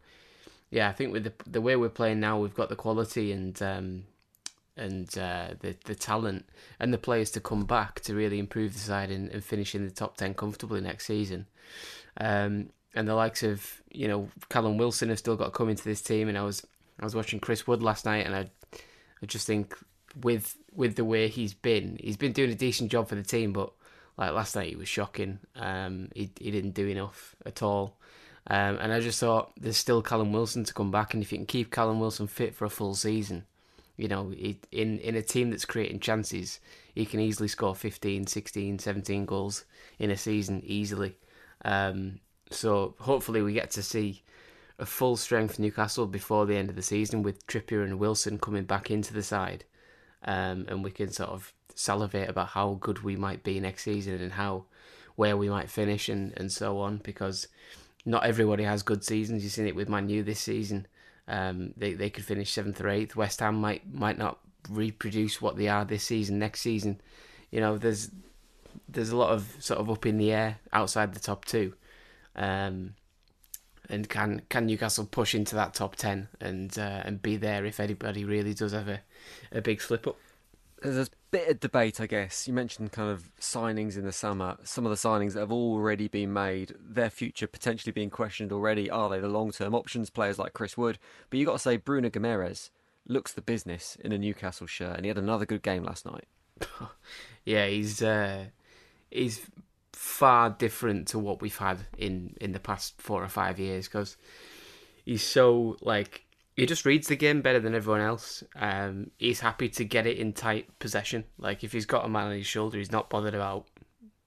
yeah, 0.71 0.89
I 0.89 0.93
think 0.93 1.13
with 1.13 1.25
the 1.25 1.33
the 1.47 1.61
way 1.61 1.77
we're 1.77 1.91
playing 1.91 2.21
now, 2.21 2.39
we've 2.39 2.55
got 2.55 2.71
the 2.71 2.77
quality 2.77 3.31
and 3.31 3.61
um, 3.63 4.05
and 4.77 5.07
uh, 5.19 5.49
the 5.61 5.77
the 5.85 5.95
talent 5.95 6.49
and 6.81 6.93
the 6.93 6.99
players 6.99 7.31
to 7.33 7.41
come 7.41 7.65
back 7.65 8.01
to 8.01 8.15
really 8.15 8.39
improve 8.39 8.73
the 8.73 8.81
side 8.81 9.11
and, 9.11 9.29
and 9.29 9.45
finish 9.45 9.75
in 9.75 9.85
the 9.85 9.93
top 9.93 10.17
ten 10.17 10.33
comfortably 10.33 10.81
next 10.81 11.07
season. 11.07 11.47
Um, 12.17 12.71
and 12.95 13.07
the 13.07 13.15
likes 13.15 13.43
of 13.43 13.83
you 13.93 14.09
know 14.09 14.31
Callum 14.49 14.79
Wilson 14.79 15.11
have 15.11 15.19
still 15.19 15.37
got 15.37 15.45
to 15.45 15.51
come 15.51 15.69
into 15.69 15.85
this 15.85 16.01
team. 16.01 16.31
And 16.31 16.39
I 16.39 16.43
was 16.43 16.67
I 16.99 17.05
was 17.05 17.15
watching 17.15 17.41
Chris 17.41 17.67
Wood 17.67 17.83
last 17.83 18.07
night, 18.07 18.25
and 18.25 18.35
I 18.35 18.51
I 19.23 19.27
just 19.27 19.47
think 19.47 19.77
with 20.23 20.57
with 20.75 20.97
the 20.97 21.05
way 21.05 21.29
he's 21.29 21.53
been, 21.53 21.99
he's 22.01 22.17
been 22.17 22.33
doing 22.33 22.51
a 22.51 22.55
decent 22.55 22.91
job 22.91 23.07
for 23.09 23.17
the 23.17 23.23
team, 23.23 23.53
but 23.53 23.71
like 24.17 24.33
last 24.33 24.57
night 24.57 24.71
he 24.71 24.77
was 24.77 24.89
shocking. 24.89 25.39
Um, 25.57 26.09
he 26.15 26.31
he 26.39 26.51
didn't 26.51 26.75
do 26.75 26.87
enough 26.87 27.35
at 27.47 27.63
all. 27.63 27.97
Um, 28.47 28.79
and 28.81 28.93
I 28.93 29.01
just 29.01 29.21
thought 29.21 29.53
there's 29.61 29.77
still 29.77 30.03
Callum 30.03 30.33
Wilson 30.33 30.65
to 30.65 30.75
come 30.75 30.91
back, 30.91 31.15
and 31.15 31.23
if 31.23 31.31
you 31.31 31.39
can 31.39 31.47
keep 31.47 31.71
Callum 31.71 32.01
Wilson 32.01 32.27
fit 32.27 32.55
for 32.55 32.65
a 32.65 32.71
full 32.71 32.95
season, 32.95 33.45
you 33.97 34.09
know, 34.09 34.31
he, 34.31 34.59
in 34.73 34.99
in 35.01 35.15
a 35.15 35.23
team 35.23 35.51
that's 35.51 35.65
creating 35.65 36.01
chances, 36.01 36.59
he 36.95 37.05
can 37.05 37.21
easily 37.21 37.49
score 37.49 37.75
15, 37.75 38.27
16, 38.27 38.79
17 38.79 39.25
goals 39.27 39.65
in 39.99 40.11
a 40.11 40.17
season 40.17 40.63
easily. 40.65 41.17
Um, 41.65 42.21
so 42.51 42.95
hopefully 42.99 43.43
we 43.43 43.53
get 43.53 43.71
to 43.73 43.83
see 43.83 44.23
a 44.79 44.87
full 44.87 45.17
strength 45.17 45.59
Newcastle 45.59 46.07
before 46.07 46.47
the 46.47 46.57
end 46.57 46.71
of 46.71 46.77
the 46.77 46.83
season 46.83 47.23
with 47.23 47.47
Trippier 47.47 47.85
and 47.85 47.99
Wilson 47.99 48.39
coming 48.39 48.65
back 48.65 48.91
into 48.91 49.13
the 49.13 49.23
side, 49.23 49.65
um, 50.25 50.65
and 50.69 50.83
we 50.83 50.91
can 50.91 51.13
sort 51.13 51.31
of 51.31 51.53
salivate 51.81 52.29
about 52.29 52.49
how 52.49 52.77
good 52.81 53.03
we 53.03 53.17
might 53.17 53.43
be 53.43 53.59
next 53.59 53.85
season 53.85 54.21
and 54.21 54.33
how 54.33 54.65
where 55.17 55.37
we 55.37 55.49
might 55.49 55.71
finish 55.71 56.09
and, 56.09 56.33
and 56.37 56.53
so 56.53 56.79
on 56.79 56.99
because 56.99 57.49
not 58.05 58.25
everybody 58.25 58.65
has 58.65 58.83
good 58.83 59.05
seasons. 59.05 59.43
You've 59.43 59.53
seen 59.53 59.67
it 59.67 59.77
with 59.77 59.89
Man 59.89 60.09
U 60.09 60.23
this 60.23 60.41
season. 60.41 60.87
Um, 61.29 61.75
they 61.77 61.93
they 61.95 62.11
could 62.11 62.25
finish 62.25 62.53
seventh 62.53 62.81
or 62.81 62.89
eighth. 62.89 63.17
West 63.17 63.41
Ham 63.41 63.61
might 63.61 63.93
might 63.93 64.19
not 64.19 64.39
reproduce 64.69 65.41
what 65.41 65.57
they 65.57 65.69
are 65.69 65.85
this 65.85 66.05
season. 66.05 66.39
Next 66.39 66.61
season, 66.61 67.01
you 67.51 67.61
know, 67.61 67.79
there's 67.79 68.11
there's 68.89 69.11
a 69.11 69.17
lot 69.17 69.31
of 69.31 69.57
sort 69.59 69.81
of 69.81 69.91
up 69.91 70.07
in 70.07 70.19
the 70.19 70.33
air 70.33 70.59
outside 70.73 71.15
the 71.15 71.21
top 71.21 71.45
two. 71.45 71.75
Um, 72.37 72.95
and 73.89 74.09
can 74.09 74.43
can 74.49 74.67
Newcastle 74.67 75.05
push 75.05 75.35
into 75.35 75.55
that 75.57 75.75
top 75.75 75.97
ten 75.97 76.29
and 76.41 76.79
uh, 76.79 77.03
and 77.05 77.21
be 77.21 77.37
there 77.37 77.65
if 77.65 77.81
anybody 77.81 78.25
really 78.25 78.55
does 78.55 78.73
have 78.73 78.89
a, 78.89 79.01
a 79.53 79.61
big 79.61 79.81
slip 79.81 80.07
up? 80.07 80.17
There's 80.83 81.09
a 81.09 81.11
bit 81.31 81.49
of 81.49 81.61
debate, 81.61 82.01
I 82.01 82.07
guess. 82.07 82.49
You 82.49 82.55
mentioned 82.55 82.93
kind 82.93 83.11
of 83.11 83.31
signings 83.41 83.97
in 83.97 84.05
the 84.05 84.13
summer. 84.13 84.57
Some 84.65 84.87
of 84.87 84.91
the 84.91 84.97
signings 84.97 85.35
that 85.35 85.41
have 85.41 85.53
already 85.53 86.09
been 86.09 86.33
made, 86.33 86.75
their 86.81 87.11
future 87.11 87.47
potentially 87.47 87.93
being 87.93 88.11
questioned 88.11 88.53
already. 88.53 88.91
Are 88.91 89.09
they 89.09 89.21
the 89.21 89.29
long 89.29 89.53
term 89.53 89.75
options? 89.75 90.11
Players 90.11 90.39
like 90.39 90.53
Chris 90.53 90.77
Wood, 90.77 90.99
but 91.29 91.39
you 91.39 91.47
got 91.47 91.53
to 91.53 91.59
say 91.59 91.77
Bruno 91.77 92.09
Guimaraes 92.09 92.71
looks 93.07 93.33
the 93.33 93.43
business 93.43 93.97
in 94.03 94.13
a 94.13 94.19
Newcastle 94.19 94.67
shirt, 94.67 94.97
and 94.97 95.05
he 95.05 95.09
had 95.09 95.19
another 95.19 95.47
good 95.47 95.63
game 95.63 95.83
last 95.85 96.07
night. 96.07 96.27
yeah, 97.45 97.67
he's 97.67 98.03
uh, 98.03 98.47
he's 99.11 99.43
far 99.93 100.51
different 100.51 101.09
to 101.09 101.19
what 101.19 101.43
we've 101.43 101.59
had 101.59 101.81
in 101.99 102.35
in 102.41 102.53
the 102.53 102.61
past 102.61 103.01
four 103.01 103.23
or 103.23 103.29
five 103.29 103.59
years 103.59 103.87
because 103.87 104.17
he's 105.05 105.23
so 105.23 105.77
like 105.83 106.25
he 106.57 106.67
just 106.67 106.85
reads 106.85 107.09
the 107.09 107.17
game 107.17 107.43
better 107.43 107.61
than 107.61 107.75
everyone 107.75 108.01
else. 108.01 108.43
Um, 108.57 109.11
he's 109.19 109.41
happy 109.41 109.69
to 109.71 109.85
get 109.85 110.07
it 110.07 110.19
in 110.19 110.33
tight 110.33 110.79
possession. 110.79 111.25
Like 111.39 111.65
if 111.65 111.73
he's 111.73 111.87
got 111.87 112.05
a 112.05 112.09
man 112.09 112.27
on 112.27 112.37
his 112.37 112.47
shoulder, 112.47 112.79
he's 112.79 112.93
not 112.93 113.11
bothered 113.11 113.35
about 113.35 113.67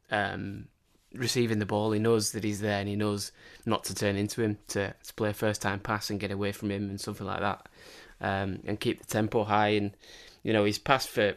um, 0.10 0.68
receiving 1.14 1.60
the 1.60 1.66
ball. 1.66 1.92
He 1.92 2.00
knows 2.00 2.32
that 2.32 2.44
he's 2.44 2.62
there, 2.62 2.80
and 2.80 2.90
he 2.90 2.96
knows 2.96 3.32
not 3.66 3.84
to 3.86 3.96
turn 3.96 4.16
into 4.16 4.42
him 4.42 4.58
to, 4.70 4.94
to 4.94 5.14
play 5.14 5.30
a 5.30 5.34
first 5.34 5.62
time 5.62 5.80
pass 5.80 6.10
and 6.10 6.20
get 6.20 6.32
away 6.32 6.52
from 6.52 6.72
him 6.72 6.90
and 6.90 7.00
something 7.00 7.28
like 7.28 7.42
that, 7.42 7.68
um, 8.22 8.60
and 8.66 8.80
keep 8.80 9.00
the 9.00 9.08
tempo 9.08 9.44
high. 9.44 9.70
And 9.70 9.92
you 10.44 10.54
know 10.54 10.66
he's 10.66 10.80
passed 10.80 11.10
for 11.10 11.36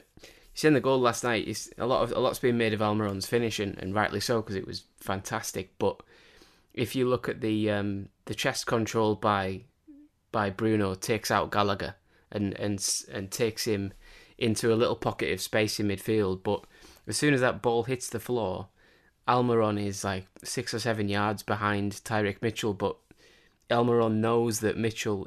you 0.57 0.61
seen 0.61 0.73
the 0.73 0.81
goal 0.81 0.99
last 0.99 1.23
night. 1.23 1.47
It's 1.47 1.71
a 1.79 1.87
lot 1.87 2.03
of 2.03 2.13
a 2.13 2.19
lot's 2.19 2.39
been 2.39 2.59
made 2.59 2.73
of 2.73 2.83
Almiron's 2.83 3.27
finish, 3.27 3.61
and, 3.61 3.79
and 3.79 3.95
rightly 3.95 4.21
so 4.21 4.41
because 4.41 4.57
it 4.57 4.67
was 4.67 4.85
fantastic. 4.99 5.79
But 5.79 6.01
if 6.75 6.97
you 6.97 7.07
look 7.07 7.29
at 7.29 7.43
the 7.43 7.71
um, 7.71 8.09
the 8.25 8.35
chest 8.35 8.67
control 8.67 9.15
by 9.15 9.65
by 10.37 10.51
Bruno 10.51 10.95
takes 10.95 11.31
out 11.31 11.51
Gallagher 11.51 11.95
and 12.31 12.53
and 12.59 12.87
and 13.11 13.31
takes 13.31 13.65
him 13.65 13.95
into 14.37 14.71
a 14.71 14.77
little 14.77 14.95
pocket 14.95 15.33
of 15.33 15.41
space 15.41 15.81
in 15.81 15.89
midfield. 15.89 16.43
But 16.43 16.63
as 17.07 17.17
soon 17.17 17.33
as 17.33 17.41
that 17.41 17.63
ball 17.63 17.85
hits 17.85 18.11
the 18.11 18.21
floor, 18.21 18.69
Almiron 19.27 19.83
is 19.83 20.05
like 20.05 20.27
six 20.45 20.75
or 20.75 20.79
seven 20.79 21.09
yards 21.09 21.43
behind 21.43 21.93
Tyrick 22.05 22.43
Mitchell. 22.43 22.75
But 22.75 22.99
Almiron 23.71 24.17
knows 24.17 24.61
that 24.61 24.77
Mitchell 24.77 25.27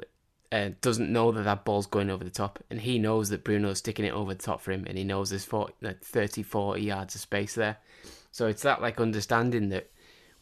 uh, 0.52 0.70
doesn't 0.80 1.12
know 1.12 1.32
that 1.32 1.42
that 1.42 1.64
ball's 1.64 1.88
going 1.88 2.08
over 2.08 2.22
the 2.22 2.30
top, 2.30 2.62
and 2.70 2.80
he 2.80 3.00
knows 3.00 3.30
that 3.30 3.42
Bruno's 3.42 3.78
sticking 3.78 4.04
it 4.04 4.14
over 4.14 4.32
the 4.32 4.40
top 4.40 4.60
for 4.60 4.70
him, 4.70 4.84
and 4.86 4.96
he 4.96 5.02
knows 5.02 5.30
there's 5.30 5.44
40, 5.44 5.74
like 5.82 6.04
30, 6.04 6.44
40 6.44 6.80
yards 6.80 7.16
of 7.16 7.20
space 7.20 7.56
there. 7.56 7.78
So 8.30 8.46
it's 8.46 8.62
that 8.62 8.80
like 8.80 9.00
understanding 9.00 9.70
that 9.70 9.90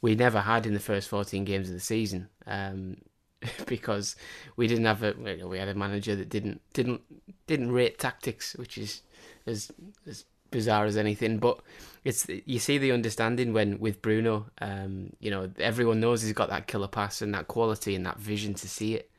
we 0.02 0.14
never 0.14 0.42
had 0.42 0.66
in 0.66 0.74
the 0.74 0.78
first 0.78 1.08
14 1.08 1.46
games 1.46 1.68
of 1.68 1.74
the 1.74 1.80
season, 1.80 2.28
um, 2.46 2.98
because 3.66 4.16
we 4.56 4.66
didn't 4.66 4.84
have 4.84 5.02
a 5.02 5.14
we 5.46 5.58
had 5.58 5.68
a 5.68 5.74
manager 5.74 6.16
that 6.16 6.28
didn't 6.28 6.60
didn't 6.72 7.02
didn't 7.46 7.72
rate 7.72 7.98
tactics, 7.98 8.54
which 8.56 8.78
is 8.78 9.02
as 9.46 9.70
as 10.06 10.24
bizarre 10.50 10.86
as 10.86 10.96
anything. 10.96 11.38
But 11.38 11.60
it's 12.04 12.26
you 12.28 12.58
see 12.58 12.78
the 12.78 12.92
understanding 12.92 13.52
when 13.52 13.78
with 13.78 14.02
Bruno, 14.02 14.46
um, 14.60 15.10
you 15.20 15.30
know 15.30 15.50
everyone 15.58 16.00
knows 16.00 16.22
he's 16.22 16.32
got 16.32 16.50
that 16.50 16.66
killer 16.66 16.88
pass 16.88 17.22
and 17.22 17.34
that 17.34 17.48
quality 17.48 17.94
and 17.94 18.06
that 18.06 18.18
vision 18.18 18.54
to 18.54 18.68
see 18.68 18.94
it. 18.94 19.10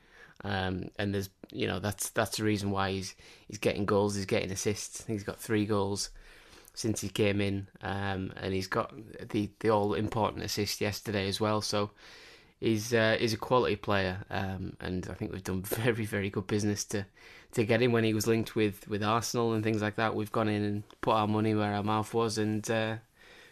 Um, 0.44 0.90
and 0.98 1.14
there's 1.14 1.30
you 1.52 1.68
know 1.68 1.80
that's 1.80 2.10
that's 2.10 2.38
the 2.38 2.44
reason 2.44 2.72
why 2.72 2.92
he's 2.92 3.16
he's 3.48 3.58
getting 3.58 3.86
goals, 3.86 4.16
he's 4.16 4.26
getting 4.26 4.52
assists. 4.52 5.06
He's 5.06 5.24
got 5.24 5.40
three 5.40 5.66
goals 5.66 6.10
since 6.74 7.02
he 7.02 7.10
came 7.10 7.42
in, 7.42 7.68
um, 7.82 8.32
and 8.38 8.54
he's 8.54 8.68
got 8.68 8.94
the 9.30 9.50
the 9.60 9.70
all 9.70 9.94
important 9.94 10.44
assist 10.44 10.82
yesterday 10.82 11.28
as 11.28 11.40
well. 11.40 11.62
So 11.62 11.92
he's 12.60 12.94
uh, 12.94 13.18
he's 13.20 13.34
a 13.34 13.38
quality 13.38 13.76
player, 13.76 14.26
um, 14.30 14.74
and 14.80 15.08
I 15.10 15.14
think 15.14 15.32
we've 15.32 15.44
done 15.44 15.62
very 15.64 16.06
very 16.06 16.30
good 16.30 16.48
business 16.48 16.84
to 16.86 17.06
to 17.54 17.64
get 17.64 17.82
him 17.82 17.92
when 17.92 18.04
he 18.04 18.14
was 18.14 18.28
linked 18.28 18.56
with 18.56 18.88
with 18.88 19.04
Arsenal 19.04 19.54
and 19.54 19.64
things 19.64 19.82
like 19.82 19.96
that. 19.96 20.16
We've 20.16 20.32
gone 20.32 20.50
in 20.50 20.64
and 20.64 20.84
put 21.02 21.14
our 21.14 21.28
money 21.28 21.56
where 21.56 21.74
our 21.74 21.84
mouth 21.84 22.14
was, 22.14 22.38
and 22.38 22.70
uh, 22.70 22.98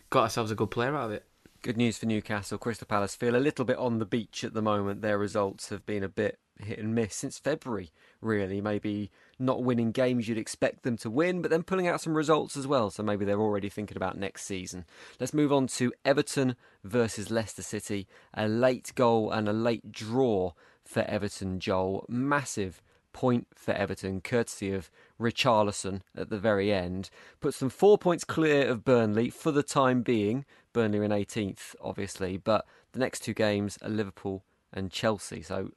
got 0.09 0.23
ourselves 0.23 0.51
a 0.51 0.55
good 0.55 0.71
player 0.71 0.95
out 0.95 1.05
of 1.05 1.11
it. 1.11 1.25
Good 1.61 1.77
news 1.77 1.97
for 1.97 2.05
Newcastle. 2.05 2.57
Crystal 2.57 2.87
Palace 2.87 3.15
feel 3.15 3.35
a 3.35 3.37
little 3.37 3.65
bit 3.65 3.77
on 3.77 3.99
the 3.99 4.05
beach 4.05 4.43
at 4.43 4.53
the 4.53 4.61
moment. 4.61 5.01
Their 5.01 5.17
results 5.17 5.69
have 5.69 5.85
been 5.85 6.03
a 6.03 6.09
bit 6.09 6.39
hit 6.61 6.79
and 6.79 6.95
miss 6.95 7.15
since 7.15 7.37
February, 7.39 7.91
really. 8.21 8.61
Maybe 8.61 9.11
not 9.39 9.63
winning 9.63 9.91
games 9.91 10.27
you'd 10.27 10.37
expect 10.37 10.83
them 10.83 10.97
to 10.97 11.09
win, 11.09 11.41
but 11.41 11.51
then 11.51 11.63
pulling 11.63 11.87
out 11.87 12.01
some 12.01 12.15
results 12.15 12.57
as 12.57 12.67
well. 12.67 12.89
So 12.89 13.03
maybe 13.03 13.25
they're 13.25 13.39
already 13.39 13.69
thinking 13.69 13.97
about 13.97 14.17
next 14.17 14.45
season. 14.45 14.85
Let's 15.19 15.33
move 15.33 15.53
on 15.53 15.67
to 15.67 15.93
Everton 16.05 16.55
versus 16.83 17.31
Leicester 17.31 17.61
City. 17.63 18.07
A 18.33 18.47
late 18.47 18.93
goal 18.95 19.31
and 19.31 19.47
a 19.47 19.53
late 19.53 19.91
draw 19.91 20.53
for 20.83 21.01
Everton, 21.01 21.59
Joel. 21.59 22.05
Massive 22.07 22.81
point 23.17 23.47
for 23.55 23.73
Everton, 23.73 24.21
courtesy 24.21 24.71
of 24.71 24.91
Richarlison 25.19 26.01
at 26.15 26.29
the 26.29 26.37
very 26.37 26.71
end. 26.71 27.09
Puts 27.39 27.59
them 27.59 27.69
four 27.69 27.97
points 27.97 28.23
clear 28.23 28.67
of 28.67 28.85
Burnley 28.85 29.31
for 29.31 29.51
the 29.51 29.63
time 29.63 30.03
being. 30.03 30.45
Burnley 30.71 31.03
in 31.03 31.09
18th, 31.09 31.75
obviously, 31.81 32.37
but 32.37 32.67
the 32.91 32.99
next 32.99 33.21
two 33.21 33.33
games 33.33 33.79
are 33.81 33.89
Liverpool 33.89 34.43
and 34.71 34.91
Chelsea. 34.91 35.41
So 35.41 35.71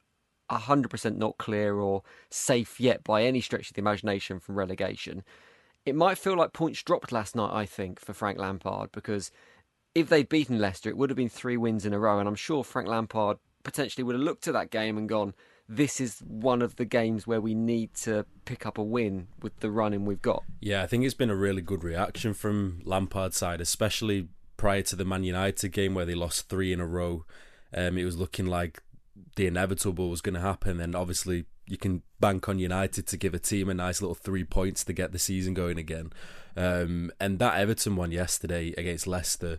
100% 0.50 1.16
not 1.16 1.38
clear 1.38 1.76
or 1.76 2.02
safe 2.30 2.80
yet 2.80 3.04
by 3.04 3.23
any 3.23 3.40
stretch 3.40 3.69
of 3.69 3.75
the 3.75 3.80
imagination 3.80 4.40
from 4.40 4.57
relegation. 4.57 5.23
It 5.87 5.95
might 5.95 6.19
feel 6.19 6.37
like 6.37 6.52
points 6.52 6.83
dropped 6.83 7.12
last 7.12 7.35
night, 7.35 7.52
I 7.52 7.66
think, 7.66 8.00
for 8.00 8.12
Frank 8.12 8.38
Lampard, 8.38 8.92
because 8.92 9.30
if 9.95 10.09
they'd 10.09 10.28
beaten 10.28 10.59
Leicester, 10.59 10.90
it 10.90 10.97
would 10.97 11.11
have 11.11 11.16
been 11.16 11.28
three 11.28 11.57
wins 11.57 11.87
in 11.87 11.92
a 11.92 11.99
row. 11.99 12.19
And 12.19 12.28
I'm 12.28 12.35
sure 12.35 12.62
Frank 12.62 12.88
Lampard 12.88 13.38
potentially 13.62 14.04
would 14.04 14.14
have 14.14 14.23
looked 14.23 14.47
at 14.47 14.54
that 14.54 14.71
game 14.71 14.99
and 14.99 15.09
gone, 15.09 15.35
this 15.69 16.00
is 16.00 16.19
one 16.26 16.62
of 16.62 16.76
the 16.76 16.85
games 16.85 17.26
where 17.26 17.40
we 17.40 17.54
need 17.54 17.95
to 17.95 18.26
pick 18.45 18.66
up 18.66 18.76
a 18.76 18.83
win 18.83 19.28
with 19.40 19.57
the 19.61 19.71
running 19.71 20.04
we've 20.04 20.21
got. 20.21 20.42
Yeah, 20.61 20.83
I 20.83 20.87
think 20.87 21.04
it's 21.04 21.14
been 21.14 21.30
a 21.30 21.37
really 21.37 21.62
good 21.62 21.85
reaction 21.85 22.35
from 22.35 22.83
Lampard's 22.85 23.37
side, 23.37 23.61
especially 23.61 24.28
prior 24.57 24.83
to 24.83 24.97
the 24.97 25.04
Man 25.04 25.23
United 25.23 25.71
game 25.71 25.95
where 25.95 26.04
they 26.04 26.14
lost 26.14 26.49
three 26.49 26.73
in 26.73 26.80
a 26.80 26.87
row. 26.87 27.25
Um, 27.73 27.97
it 27.97 28.04
was 28.04 28.19
looking 28.19 28.47
like 28.47 28.83
the 29.37 29.47
inevitable 29.47 30.09
was 30.09 30.21
going 30.21 30.35
to 30.35 30.40
happen. 30.40 30.81
And 30.81 30.95
obviously, 30.95 31.45
you 31.67 31.79
can 31.79 32.02
bank 32.19 32.49
on 32.49 32.59
United 32.59 33.07
to 33.07 33.17
give 33.17 33.35
a 33.35 33.38
team 33.38 33.69
a 33.69 33.75
nice 33.75 34.02
little 34.02 34.14
three 34.14 34.45
points 34.45 34.85
to 34.85 34.93
get 34.93 35.12
the 35.12 35.19
season 35.19 35.55
going 35.55 35.79
again. 35.79 36.12
Um, 36.57 37.12
and 37.21 37.38
that 37.38 37.59
Everton 37.59 37.97
one 37.97 38.12
yesterday 38.12 38.75
against 38.76 39.07
Leicester, 39.07 39.59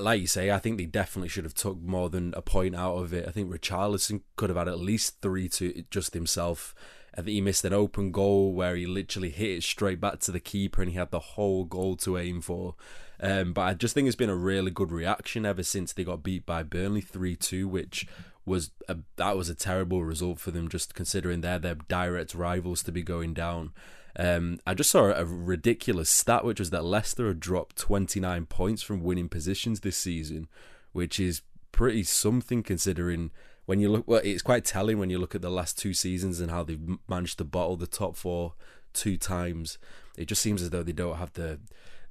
like 0.00 0.20
you 0.20 0.26
say, 0.26 0.50
I 0.50 0.58
think 0.58 0.78
they 0.78 0.86
definitely 0.86 1.28
should 1.28 1.44
have 1.44 1.54
took 1.54 1.80
more 1.80 2.10
than 2.10 2.34
a 2.36 2.42
point 2.42 2.74
out 2.74 2.96
of 2.96 3.12
it. 3.12 3.28
I 3.28 3.30
think 3.30 3.50
Richarlison 3.50 4.22
could 4.36 4.50
have 4.50 4.56
had 4.56 4.68
at 4.68 4.80
least 4.80 5.20
three 5.22 5.48
to 5.50 5.84
just 5.90 6.14
himself. 6.14 6.74
I 7.14 7.22
think 7.22 7.28
he 7.28 7.40
missed 7.40 7.64
an 7.64 7.72
open 7.72 8.10
goal 8.10 8.52
where 8.52 8.76
he 8.76 8.86
literally 8.86 9.30
hit 9.30 9.58
it 9.58 9.62
straight 9.62 10.00
back 10.00 10.20
to 10.20 10.32
the 10.32 10.40
keeper 10.40 10.82
and 10.82 10.90
he 10.90 10.98
had 10.98 11.10
the 11.10 11.18
whole 11.18 11.64
goal 11.64 11.96
to 11.96 12.18
aim 12.18 12.40
for. 12.40 12.74
Um, 13.20 13.52
but 13.52 13.62
I 13.62 13.74
just 13.74 13.94
think 13.94 14.06
it's 14.06 14.16
been 14.16 14.30
a 14.30 14.36
really 14.36 14.70
good 14.70 14.92
reaction 14.92 15.44
ever 15.44 15.62
since 15.62 15.92
they 15.92 16.04
got 16.04 16.22
beat 16.22 16.46
by 16.46 16.62
Burnley 16.62 17.00
3 17.00 17.34
2, 17.36 17.66
which 17.66 18.06
was 18.48 18.70
a, 18.88 18.96
that 19.16 19.36
was 19.36 19.48
a 19.48 19.54
terrible 19.54 20.04
result 20.04 20.40
for 20.40 20.50
them, 20.50 20.68
just 20.68 20.94
considering 20.94 21.40
they're 21.40 21.58
their 21.58 21.74
direct 21.74 22.34
rivals 22.34 22.82
to 22.84 22.92
be 22.92 23.02
going 23.02 23.34
down. 23.34 23.72
Um, 24.16 24.58
I 24.66 24.74
just 24.74 24.90
saw 24.90 25.12
a 25.12 25.24
ridiculous 25.24 26.10
stat, 26.10 26.44
which 26.44 26.58
was 26.58 26.70
that 26.70 26.84
Leicester 26.84 27.28
had 27.28 27.40
dropped 27.40 27.76
29 27.76 28.46
points 28.46 28.82
from 28.82 29.02
winning 29.02 29.28
positions 29.28 29.80
this 29.80 29.96
season, 29.96 30.48
which 30.92 31.20
is 31.20 31.42
pretty 31.70 32.02
something 32.02 32.62
considering 32.62 33.30
when 33.66 33.78
you 33.78 33.88
look. 33.88 34.08
Well, 34.08 34.20
it's 34.24 34.42
quite 34.42 34.64
telling 34.64 34.98
when 34.98 35.10
you 35.10 35.18
look 35.18 35.34
at 35.34 35.42
the 35.42 35.50
last 35.50 35.78
two 35.78 35.94
seasons 35.94 36.40
and 36.40 36.50
how 36.50 36.64
they've 36.64 36.98
managed 37.08 37.38
to 37.38 37.44
bottle 37.44 37.76
the 37.76 37.86
top 37.86 38.16
four 38.16 38.54
two 38.92 39.16
times. 39.16 39.78
It 40.16 40.26
just 40.26 40.42
seems 40.42 40.62
as 40.62 40.70
though 40.70 40.82
they 40.82 40.92
don't 40.92 41.18
have 41.18 41.32
the 41.34 41.60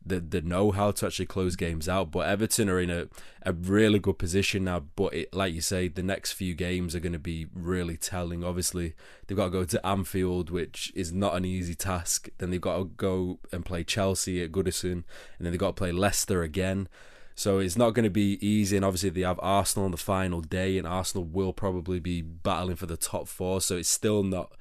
the 0.07 0.19
the 0.19 0.41
know 0.41 0.71
how 0.71 0.91
to 0.91 1.05
actually 1.05 1.25
close 1.25 1.55
games 1.55 1.87
out. 1.87 2.11
But 2.11 2.27
Everton 2.27 2.69
are 2.69 2.79
in 2.79 2.89
a, 2.89 3.07
a 3.43 3.53
really 3.53 3.99
good 3.99 4.17
position 4.17 4.65
now. 4.65 4.81
But 4.95 5.13
it, 5.13 5.33
like 5.33 5.53
you 5.53 5.61
say, 5.61 5.87
the 5.87 6.03
next 6.03 6.33
few 6.33 6.53
games 6.53 6.95
are 6.95 6.99
going 6.99 7.13
to 7.13 7.19
be 7.19 7.47
really 7.53 7.97
telling. 7.97 8.43
Obviously, 8.43 8.93
they've 9.25 9.37
got 9.37 9.45
to 9.45 9.51
go 9.51 9.65
to 9.65 9.85
Anfield, 9.85 10.49
which 10.49 10.91
is 10.95 11.11
not 11.11 11.35
an 11.35 11.45
easy 11.45 11.75
task. 11.75 12.29
Then 12.37 12.51
they've 12.51 12.61
got 12.61 12.77
to 12.77 12.85
go 12.85 13.39
and 13.51 13.65
play 13.65 13.83
Chelsea 13.83 14.43
at 14.43 14.51
Goodison, 14.51 14.91
and 14.91 15.03
then 15.39 15.51
they've 15.51 15.59
got 15.59 15.75
to 15.75 15.79
play 15.79 15.91
Leicester 15.91 16.43
again. 16.43 16.87
So 17.35 17.59
it's 17.59 17.77
not 17.77 17.93
going 17.93 18.03
to 18.03 18.09
be 18.09 18.39
easy, 18.45 18.75
and 18.75 18.83
obviously 18.83 19.11
they 19.11 19.21
have 19.21 19.39
Arsenal 19.43 19.85
on 19.85 19.91
the 19.91 19.97
final 19.97 20.41
day, 20.41 20.79
and 20.79 20.87
Arsenal 20.87 21.23
will 21.23 21.53
probably 21.53 21.99
be 21.99 22.21
battling 22.21 22.77
for 22.77 22.87
the 22.87 22.97
top 22.97 23.27
four. 23.27 23.61
So 23.61 23.77
it's 23.77 23.87
still 23.87 24.23
not 24.23 24.51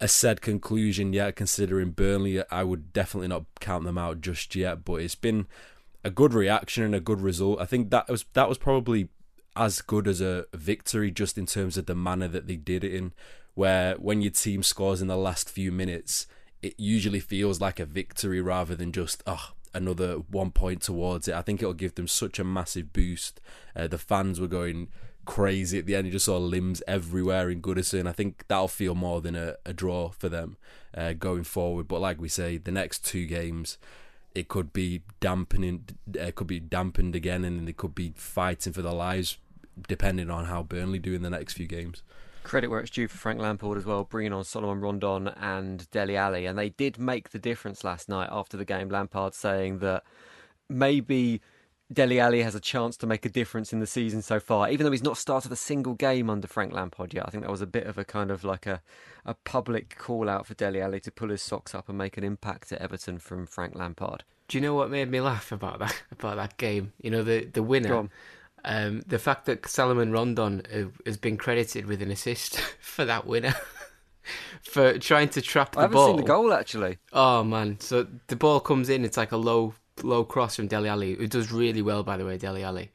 a 0.00 0.08
said 0.08 0.40
conclusion 0.40 1.12
yet. 1.12 1.36
Considering 1.36 1.90
Burnley, 1.90 2.42
I 2.50 2.62
would 2.64 2.92
definitely 2.92 3.28
not 3.28 3.44
count 3.60 3.84
them 3.84 3.98
out 3.98 4.20
just 4.20 4.54
yet. 4.54 4.84
But 4.84 5.02
it's 5.02 5.14
been 5.14 5.46
a 6.04 6.10
good 6.10 6.34
reaction 6.34 6.84
and 6.84 6.94
a 6.94 7.00
good 7.00 7.20
result. 7.20 7.60
I 7.60 7.66
think 7.66 7.90
that 7.90 8.08
was 8.08 8.24
that 8.32 8.48
was 8.48 8.58
probably 8.58 9.08
as 9.56 9.80
good 9.80 10.06
as 10.06 10.20
a 10.20 10.46
victory, 10.54 11.10
just 11.10 11.36
in 11.36 11.46
terms 11.46 11.76
of 11.76 11.86
the 11.86 11.94
manner 11.94 12.28
that 12.28 12.46
they 12.46 12.56
did 12.56 12.84
it 12.84 12.94
in. 12.94 13.12
Where 13.54 13.94
when 13.94 14.22
your 14.22 14.30
team 14.30 14.62
scores 14.62 15.02
in 15.02 15.08
the 15.08 15.16
last 15.16 15.50
few 15.50 15.72
minutes, 15.72 16.28
it 16.62 16.74
usually 16.78 17.20
feels 17.20 17.60
like 17.60 17.80
a 17.80 17.86
victory 17.86 18.40
rather 18.40 18.76
than 18.76 18.92
just 18.92 19.22
oh 19.26 19.52
another 19.74 20.16
one 20.30 20.50
point 20.50 20.82
towards 20.82 21.28
it. 21.28 21.34
I 21.34 21.42
think 21.42 21.60
it'll 21.60 21.74
give 21.74 21.94
them 21.94 22.08
such 22.08 22.38
a 22.38 22.44
massive 22.44 22.92
boost. 22.92 23.40
Uh, 23.74 23.88
the 23.88 23.98
fans 23.98 24.40
were 24.40 24.48
going 24.48 24.88
crazy 25.28 25.78
at 25.78 25.84
the 25.84 25.94
end. 25.94 26.06
You 26.06 26.12
just 26.12 26.24
saw 26.24 26.38
limbs 26.38 26.82
everywhere 26.88 27.50
in 27.50 27.60
Goodison. 27.60 28.08
I 28.08 28.12
think 28.12 28.44
that'll 28.48 28.66
feel 28.66 28.94
more 28.94 29.20
than 29.20 29.36
a, 29.36 29.56
a 29.66 29.74
draw 29.74 30.08
for 30.08 30.30
them 30.30 30.56
uh, 30.96 31.12
going 31.12 31.44
forward. 31.44 31.86
But 31.86 32.00
like 32.00 32.18
we 32.18 32.30
say, 32.30 32.56
the 32.56 32.72
next 32.72 33.04
two 33.04 33.26
games, 33.26 33.76
it 34.34 34.48
could 34.48 34.72
be 34.72 35.02
dampening, 35.20 35.84
it 36.14 36.34
could 36.34 36.46
be 36.46 36.58
dampened 36.58 37.14
again, 37.14 37.44
and 37.44 37.68
they 37.68 37.74
could 37.74 37.94
be 37.94 38.14
fighting 38.16 38.72
for 38.72 38.80
their 38.80 38.94
lives, 38.94 39.36
depending 39.86 40.30
on 40.30 40.46
how 40.46 40.62
Burnley 40.62 40.98
do 40.98 41.12
in 41.12 41.20
the 41.20 41.30
next 41.30 41.52
few 41.52 41.66
games. 41.66 42.02
Credit 42.42 42.70
where 42.70 42.80
it's 42.80 42.90
due 42.90 43.06
for 43.06 43.18
Frank 43.18 43.38
Lampard 43.38 43.76
as 43.76 43.84
well, 43.84 44.04
bringing 44.04 44.32
on 44.32 44.44
Salomon 44.44 44.80
Rondon 44.80 45.28
and 45.28 45.90
Dele 45.90 46.16
Alli, 46.16 46.46
and 46.46 46.58
they 46.58 46.70
did 46.70 46.98
make 46.98 47.30
the 47.30 47.38
difference 47.38 47.84
last 47.84 48.08
night 48.08 48.30
after 48.32 48.56
the 48.56 48.64
game. 48.64 48.88
Lampard 48.88 49.34
saying 49.34 49.80
that 49.80 50.04
maybe 50.70 51.42
Dele 51.90 52.20
Alli 52.20 52.42
has 52.42 52.54
a 52.54 52.60
chance 52.60 52.96
to 52.98 53.06
make 53.06 53.24
a 53.24 53.30
difference 53.30 53.72
in 53.72 53.80
the 53.80 53.86
season 53.86 54.20
so 54.20 54.38
far, 54.38 54.70
even 54.70 54.84
though 54.84 54.92
he's 54.92 55.02
not 55.02 55.16
started 55.16 55.50
a 55.50 55.56
single 55.56 55.94
game 55.94 56.28
under 56.28 56.46
Frank 56.46 56.72
Lampard 56.72 57.14
yet. 57.14 57.24
I 57.26 57.30
think 57.30 57.44
that 57.44 57.50
was 57.50 57.62
a 57.62 57.66
bit 57.66 57.86
of 57.86 57.96
a 57.96 58.04
kind 58.04 58.30
of 58.30 58.44
like 58.44 58.66
a, 58.66 58.82
a 59.24 59.34
public 59.34 59.96
call 59.96 60.28
out 60.28 60.46
for 60.46 60.54
Dele 60.54 60.82
Alli 60.82 61.00
to 61.00 61.10
pull 61.10 61.30
his 61.30 61.40
socks 61.40 61.74
up 61.74 61.88
and 61.88 61.96
make 61.96 62.18
an 62.18 62.24
impact 62.24 62.72
at 62.72 62.80
Everton 62.80 63.18
from 63.18 63.46
Frank 63.46 63.74
Lampard. 63.74 64.24
Do 64.48 64.58
you 64.58 64.62
know 64.62 64.74
what 64.74 64.90
made 64.90 65.10
me 65.10 65.20
laugh 65.20 65.50
about 65.50 65.78
that 65.78 66.02
about 66.12 66.36
that 66.36 66.58
game? 66.58 66.92
You 67.00 67.10
know 67.10 67.22
the 67.22 67.44
the 67.46 67.62
winner. 67.62 68.08
Um, 68.64 69.02
the 69.06 69.20
fact 69.20 69.46
that 69.46 69.66
Salomon 69.66 70.10
Rondon 70.12 70.62
has 71.06 71.16
been 71.16 71.36
credited 71.36 71.86
with 71.86 72.02
an 72.02 72.10
assist 72.10 72.58
for 72.80 73.04
that 73.04 73.26
winner. 73.26 73.54
for 74.62 74.98
trying 74.98 75.28
to 75.30 75.40
trap 75.40 75.72
the 75.72 75.78
I 75.78 75.82
haven't 75.82 75.94
ball. 75.94 76.06
seen 76.08 76.16
the 76.16 76.22
goal 76.22 76.52
actually. 76.52 76.98
Oh 77.12 77.44
man! 77.44 77.80
So 77.80 78.06
the 78.26 78.36
ball 78.36 78.60
comes 78.60 78.90
in. 78.90 79.04
It's 79.04 79.16
like 79.16 79.32
a 79.32 79.36
low 79.38 79.74
low 80.04 80.24
cross 80.24 80.56
from 80.56 80.68
Dele 80.68 80.88
Alli, 80.88 81.14
who 81.14 81.26
does 81.26 81.52
really 81.52 81.82
well, 81.82 82.02
by 82.02 82.16
the 82.16 82.24
way, 82.24 82.38
Dele 82.38 82.62
Alli. 82.62 82.90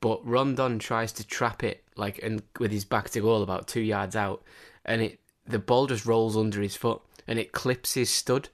But 0.00 0.26
Rondon 0.26 0.78
tries 0.78 1.12
to 1.12 1.26
trap 1.26 1.62
it 1.62 1.84
like 1.96 2.20
and 2.22 2.42
with 2.58 2.72
his 2.72 2.84
back 2.84 3.10
to 3.10 3.20
goal 3.20 3.42
about 3.42 3.68
two 3.68 3.80
yards 3.80 4.16
out, 4.16 4.42
and 4.84 5.02
it 5.02 5.20
the 5.46 5.58
ball 5.58 5.86
just 5.86 6.06
rolls 6.06 6.36
under 6.36 6.60
his 6.60 6.76
foot 6.76 7.00
and 7.26 7.38
it 7.38 7.52
clips 7.52 7.94
his 7.94 8.10
stud, 8.10 8.48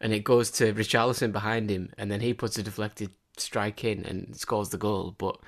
and 0.00 0.12
it 0.12 0.24
goes 0.24 0.50
to 0.52 0.72
Richarlison 0.72 1.32
behind 1.32 1.70
him, 1.70 1.90
and 1.98 2.10
then 2.10 2.20
he 2.20 2.32
puts 2.32 2.56
a 2.56 2.62
deflected 2.62 3.10
strike 3.36 3.84
in 3.84 4.04
and 4.04 4.34
scores 4.36 4.70
the 4.70 4.78
goal. 4.78 5.14
But 5.18 5.38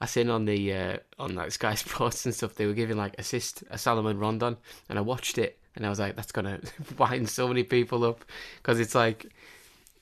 I 0.00 0.06
seen 0.06 0.30
on 0.30 0.44
the 0.44 0.72
uh, 0.72 0.96
on 1.18 1.34
like 1.34 1.52
Sky 1.52 1.74
Sports 1.76 2.24
and 2.24 2.34
stuff 2.34 2.54
they 2.54 2.66
were 2.66 2.74
giving 2.74 2.96
like 2.96 3.18
assist 3.18 3.64
a 3.70 3.78
Salomon 3.78 4.18
Rondon, 4.18 4.56
and 4.88 4.98
I 4.98 5.02
watched 5.02 5.38
it 5.38 5.58
and 5.74 5.86
I 5.86 5.88
was 5.88 5.98
like, 5.98 6.16
that's 6.16 6.32
gonna 6.32 6.60
wind 6.98 7.28
so 7.28 7.48
many 7.48 7.62
people 7.62 8.04
up 8.04 8.24
because 8.58 8.78
it's 8.80 8.94
like 8.94 9.32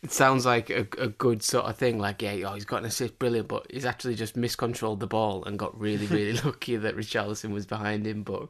it 0.02 0.12
sounds 0.12 0.46
like 0.46 0.70
a, 0.70 0.86
a 0.96 1.08
good 1.08 1.42
sort 1.42 1.66
of 1.66 1.76
thing. 1.76 1.98
Like, 1.98 2.22
yeah, 2.22 2.32
oh, 2.46 2.54
he's 2.54 2.64
got 2.64 2.78
an 2.78 2.86
assist, 2.86 3.18
brilliant, 3.18 3.48
but 3.48 3.66
he's 3.70 3.84
actually 3.84 4.14
just 4.14 4.34
miscontrolled 4.34 4.98
the 4.98 5.06
ball 5.06 5.44
and 5.44 5.58
got 5.58 5.78
really, 5.78 6.06
really 6.06 6.32
lucky 6.44 6.76
that 6.76 6.96
Richarlison 6.96 7.52
was 7.52 7.66
behind 7.66 8.06
him. 8.06 8.22
But 8.22 8.48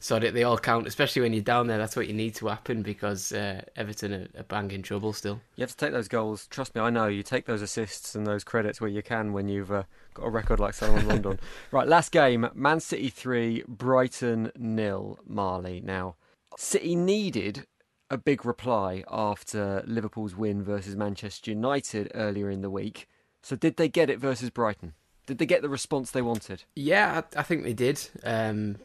so 0.00 0.18
they, 0.18 0.30
they 0.30 0.42
all 0.42 0.58
count, 0.58 0.88
especially 0.88 1.22
when 1.22 1.32
you're 1.32 1.42
down 1.42 1.68
there. 1.68 1.78
That's 1.78 1.94
what 1.94 2.08
you 2.08 2.14
need 2.14 2.34
to 2.36 2.48
happen 2.48 2.82
because 2.82 3.30
uh, 3.30 3.62
Everton 3.76 4.12
are, 4.12 4.40
are 4.40 4.44
banging 4.44 4.82
trouble 4.82 5.12
still. 5.12 5.40
You 5.54 5.62
have 5.62 5.70
to 5.70 5.76
take 5.76 5.92
those 5.92 6.08
goals. 6.08 6.48
Trust 6.48 6.74
me, 6.74 6.80
I 6.80 6.90
know. 6.90 7.06
You 7.06 7.22
take 7.22 7.46
those 7.46 7.62
assists 7.62 8.16
and 8.16 8.26
those 8.26 8.42
credits 8.42 8.80
where 8.80 8.90
you 8.90 9.02
can 9.02 9.32
when 9.32 9.46
you've 9.46 9.70
uh, 9.70 9.84
got 10.14 10.24
a 10.24 10.30
record 10.30 10.58
like 10.58 10.74
Salomon 10.74 11.06
Rondon. 11.06 11.40
right, 11.70 11.86
last 11.86 12.10
game: 12.10 12.48
Man 12.54 12.80
City 12.80 13.08
three, 13.08 13.62
Brighton 13.68 14.50
nil. 14.58 15.20
Marley. 15.24 15.80
Now, 15.80 16.16
City 16.56 16.96
needed 16.96 17.66
a 18.10 18.16
big 18.16 18.44
reply 18.44 19.04
after 19.10 19.82
Liverpool's 19.86 20.34
win 20.34 20.62
versus 20.62 20.96
Manchester 20.96 21.50
United 21.50 22.10
earlier 22.14 22.50
in 22.50 22.62
the 22.62 22.70
week. 22.70 23.08
So, 23.42 23.56
did 23.56 23.76
they 23.76 23.88
get 23.88 24.10
it 24.10 24.18
versus 24.18 24.50
Brighton? 24.50 24.94
Did 25.26 25.38
they 25.38 25.46
get 25.46 25.62
the 25.62 25.68
response 25.68 26.10
they 26.10 26.22
wanted? 26.22 26.64
Yeah, 26.74 27.22
I, 27.36 27.40
I 27.40 27.42
think 27.42 27.62
they 27.62 27.74
did. 27.74 28.00
Um, 28.24 28.76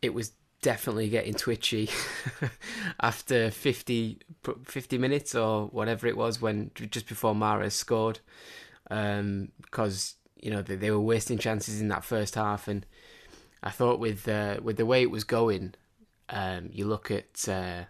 it 0.00 0.14
was 0.14 0.32
definitely 0.62 1.08
getting 1.08 1.34
twitchy 1.34 1.90
after 3.00 3.50
50, 3.50 4.18
50 4.64 4.98
minutes 4.98 5.34
or 5.34 5.66
whatever 5.66 6.06
it 6.06 6.16
was 6.16 6.40
when 6.40 6.70
just 6.74 7.08
before 7.08 7.34
Mahrez 7.34 7.72
scored, 7.72 8.20
um, 8.90 9.50
because 9.62 10.14
you 10.40 10.50
know 10.50 10.62
they, 10.62 10.76
they, 10.76 10.90
were 10.90 11.00
wasting 11.00 11.38
chances 11.38 11.80
in 11.80 11.88
that 11.88 12.04
first 12.04 12.36
half, 12.36 12.68
and 12.68 12.86
I 13.62 13.70
thought 13.70 13.98
with 13.98 14.28
uh, 14.28 14.60
with 14.62 14.76
the 14.76 14.86
way 14.86 15.02
it 15.02 15.10
was 15.10 15.24
going, 15.24 15.74
um, 16.28 16.70
you 16.72 16.86
look 16.86 17.10
at. 17.10 17.48
Uh, 17.48 17.84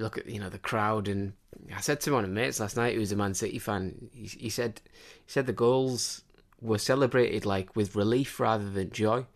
look 0.00 0.18
at 0.18 0.28
you 0.28 0.40
know 0.40 0.48
the 0.48 0.58
crowd, 0.58 1.08
and 1.08 1.34
I 1.74 1.80
said 1.80 2.00
to 2.02 2.12
one 2.12 2.24
of 2.24 2.30
my 2.30 2.42
mates 2.42 2.60
last 2.60 2.76
night, 2.76 2.94
who's 2.94 3.12
a 3.12 3.16
Man 3.16 3.34
City 3.34 3.58
fan, 3.58 4.10
he, 4.12 4.26
he 4.26 4.50
said 4.50 4.80
he 4.84 5.30
said 5.30 5.46
the 5.46 5.52
goals 5.52 6.22
were 6.60 6.78
celebrated 6.78 7.46
like 7.46 7.74
with 7.74 7.96
relief 7.96 8.38
rather 8.40 8.68
than 8.68 8.90
joy. 8.90 9.26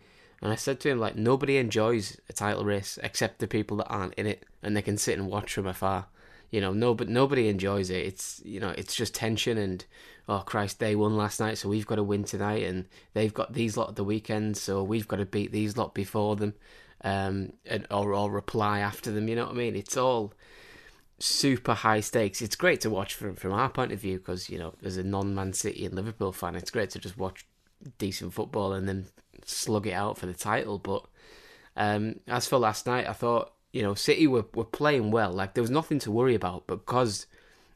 And 0.41 0.51
I 0.51 0.55
said 0.55 0.79
to 0.81 0.89
him, 0.89 0.99
like, 0.99 1.15
nobody 1.15 1.57
enjoys 1.57 2.19
a 2.29 2.33
title 2.33 2.65
race 2.65 2.99
except 3.01 3.39
the 3.39 3.47
people 3.47 3.77
that 3.77 3.87
aren't 3.87 4.13
in 4.15 4.27
it 4.27 4.45
and 4.61 4.75
they 4.75 4.81
can 4.81 4.97
sit 4.97 5.17
and 5.17 5.27
watch 5.27 5.53
from 5.53 5.65
afar. 5.65 6.07
You 6.51 6.61
know, 6.61 6.71
no, 6.71 6.93
but 6.93 7.09
nobody 7.09 7.47
enjoys 7.47 7.89
it. 7.89 8.05
It's 8.05 8.41
you 8.45 8.59
know, 8.59 8.73
it's 8.77 8.95
just 8.95 9.15
tension 9.15 9.57
and 9.57 9.83
oh 10.27 10.39
Christ, 10.39 10.79
they 10.79 10.95
won 10.95 11.17
last 11.17 11.39
night, 11.39 11.57
so 11.57 11.69
we've 11.69 11.87
got 11.87 11.95
to 11.95 12.03
win 12.03 12.23
tonight, 12.23 12.63
and 12.63 12.85
they've 13.13 13.33
got 13.33 13.53
these 13.53 13.77
lot 13.77 13.89
at 13.89 13.95
the 13.95 14.03
weekend, 14.03 14.57
so 14.57 14.83
we've 14.83 15.07
got 15.07 15.17
to 15.17 15.25
beat 15.25 15.51
these 15.51 15.77
lot 15.77 15.93
before 15.93 16.35
them, 16.35 16.53
um, 17.03 17.53
and 17.65 17.87
or 17.91 18.13
or 18.13 18.31
reply 18.31 18.79
after 18.79 19.11
them. 19.11 19.27
You 19.27 19.35
know 19.35 19.45
what 19.45 19.55
I 19.55 19.57
mean? 19.57 19.75
It's 19.75 19.97
all 19.97 20.33
super 21.19 21.73
high 21.73 21.99
stakes. 21.99 22.41
It's 22.41 22.55
great 22.55 22.81
to 22.81 22.89
watch 22.89 23.13
from 23.13 23.35
from 23.35 23.53
our 23.53 23.69
point 23.69 23.91
of 23.91 23.99
view 23.99 24.17
because 24.17 24.49
you 24.49 24.57
know, 24.57 24.73
as 24.83 24.97
a 24.97 25.03
non-Man 25.03 25.53
City 25.53 25.85
and 25.85 25.95
Liverpool 25.95 26.31
fan, 26.31 26.55
it's 26.55 26.71
great 26.71 26.89
to 26.91 26.99
just 26.99 27.17
watch 27.17 27.45
decent 27.97 28.33
football 28.33 28.73
and 28.73 28.87
then 28.87 29.05
slug 29.45 29.87
it 29.87 29.93
out 29.93 30.17
for 30.17 30.25
the 30.25 30.33
title. 30.33 30.79
But 30.79 31.05
um, 31.77 32.19
as 32.27 32.47
for 32.47 32.57
last 32.57 32.85
night, 32.85 33.07
I 33.07 33.13
thought 33.13 33.53
you 33.73 33.81
know 33.81 33.93
City 33.93 34.27
were 34.27 34.45
were 34.53 34.65
playing 34.65 35.11
well. 35.11 35.31
Like 35.31 35.53
there 35.53 35.63
was 35.63 35.71
nothing 35.71 35.99
to 35.99 36.11
worry 36.11 36.35
about, 36.35 36.67
because 36.67 37.27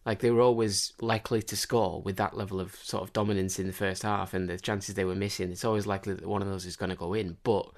like 0.05 0.19
they 0.19 0.31
were 0.31 0.41
always 0.41 0.93
likely 1.01 1.41
to 1.43 1.57
score 1.57 2.01
with 2.01 2.15
that 2.17 2.35
level 2.35 2.59
of 2.59 2.75
sort 2.75 3.03
of 3.03 3.13
dominance 3.13 3.59
in 3.59 3.67
the 3.67 3.73
first 3.73 4.03
half 4.03 4.33
and 4.33 4.49
the 4.49 4.57
chances 4.57 4.95
they 4.95 5.05
were 5.05 5.15
missing, 5.15 5.51
it's 5.51 5.65
always 5.65 5.85
likely 5.85 6.13
that 6.13 6.25
one 6.25 6.41
of 6.41 6.47
those 6.47 6.65
is 6.65 6.75
going 6.75 6.89
to 6.89 6.95
go 6.95 7.13
in. 7.13 7.37
But 7.43 7.69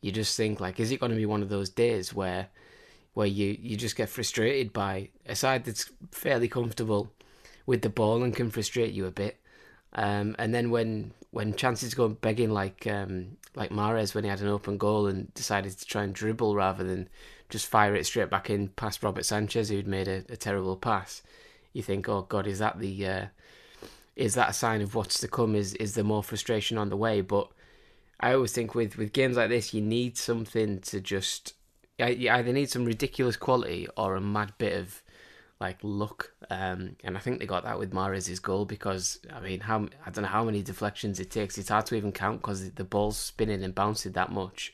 you 0.00 0.12
just 0.12 0.36
think 0.36 0.60
like, 0.60 0.80
is 0.80 0.90
it 0.90 1.00
going 1.00 1.10
to 1.10 1.16
be 1.16 1.26
one 1.26 1.42
of 1.42 1.48
those 1.48 1.70
days 1.70 2.12
where 2.12 2.48
where 3.14 3.26
you, 3.26 3.56
you 3.60 3.76
just 3.76 3.96
get 3.96 4.08
frustrated 4.08 4.72
by 4.72 5.08
a 5.26 5.34
side 5.34 5.64
that's 5.64 5.90
fairly 6.12 6.48
comfortable 6.48 7.12
with 7.66 7.82
the 7.82 7.88
ball 7.88 8.22
and 8.22 8.34
can 8.34 8.50
frustrate 8.50 8.92
you 8.92 9.06
a 9.06 9.10
bit. 9.10 9.38
Um, 9.92 10.36
and 10.38 10.54
then 10.54 10.70
when 10.70 11.12
when 11.32 11.54
chances 11.54 11.94
go 11.94 12.08
begging 12.08 12.50
like 12.50 12.86
um, 12.86 13.36
like 13.54 13.70
Mahrez 13.70 14.14
when 14.14 14.24
he 14.24 14.30
had 14.30 14.40
an 14.40 14.48
open 14.48 14.78
goal 14.78 15.06
and 15.06 15.32
decided 15.34 15.76
to 15.76 15.84
try 15.84 16.02
and 16.02 16.14
dribble 16.14 16.54
rather 16.54 16.84
than 16.84 17.08
just 17.48 17.66
fire 17.66 17.94
it 17.94 18.06
straight 18.06 18.30
back 18.30 18.50
in 18.50 18.68
past 18.68 19.02
Robert 19.02 19.24
Sanchez 19.24 19.68
who'd 19.68 19.86
made 19.86 20.06
a, 20.06 20.24
a 20.28 20.36
terrible 20.36 20.76
pass, 20.76 21.22
you 21.72 21.82
think, 21.82 22.08
oh 22.08 22.22
God, 22.22 22.46
is 22.46 22.60
that 22.60 22.78
the 22.78 23.06
uh, 23.06 23.26
is 24.16 24.34
that 24.34 24.50
a 24.50 24.52
sign 24.54 24.80
of 24.80 24.94
what's 24.94 25.20
to 25.20 25.28
come? 25.28 25.54
Is 25.54 25.74
is 25.74 25.94
there 25.94 26.04
more 26.04 26.22
frustration 26.22 26.78
on 26.78 26.88
the 26.88 26.96
way? 26.96 27.20
But 27.20 27.48
I 28.20 28.34
always 28.34 28.52
think 28.52 28.74
with 28.74 28.96
with 28.96 29.12
games 29.12 29.36
like 29.36 29.48
this, 29.48 29.74
you 29.74 29.80
need 29.80 30.16
something 30.16 30.80
to 30.80 31.00
just 31.00 31.54
you 32.08 32.30
either 32.30 32.52
need 32.52 32.70
some 32.70 32.84
ridiculous 32.84 33.36
quality 33.36 33.88
or 33.96 34.16
a 34.16 34.20
mad 34.20 34.52
bit 34.58 34.78
of 34.78 35.02
like 35.60 35.78
luck. 35.82 36.32
Um, 36.48 36.96
and 37.04 37.16
I 37.16 37.20
think 37.20 37.38
they 37.38 37.46
got 37.46 37.64
that 37.64 37.78
with 37.78 37.92
Mahrez's 37.92 38.40
goal 38.40 38.64
because 38.64 39.20
I 39.32 39.40
mean, 39.40 39.60
how 39.60 39.88
I 40.04 40.10
don't 40.10 40.22
know 40.22 40.28
how 40.28 40.44
many 40.44 40.62
deflections 40.62 41.20
it 41.20 41.30
takes. 41.30 41.58
It's 41.58 41.68
hard 41.68 41.86
to 41.86 41.94
even 41.94 42.12
count 42.12 42.40
because 42.40 42.70
the 42.72 42.84
ball's 42.84 43.18
spinning 43.18 43.62
and 43.62 43.74
bouncing 43.74 44.12
that 44.12 44.32
much 44.32 44.72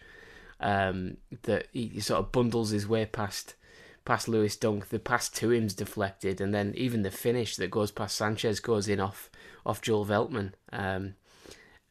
um, 0.61 1.17
that 1.43 1.67
he, 1.73 1.89
he, 1.89 2.01
sort 2.01 2.21
of 2.21 2.33
bundles 2.33 2.71
his 2.71 2.89
way 2.89 3.05
past 3.05 3.55
past 4.05 4.29
Lewis 4.29 4.57
Dunk. 4.57 4.89
The 4.89 4.99
pass 4.99 5.29
to 5.31 5.51
him's 5.51 5.75
deflected, 5.75 6.41
and 6.41 6.55
then 6.55 6.73
even 6.77 7.03
the 7.03 7.11
finish 7.11 7.57
that 7.57 7.71
goes 7.71 7.91
past 7.91 8.17
Sanchez 8.17 8.61
goes 8.61 8.89
in 8.89 9.01
off 9.01 9.31
off 9.65 9.83
Joel 9.83 10.07
Veltman. 10.07 10.53
Um, 10.73 11.15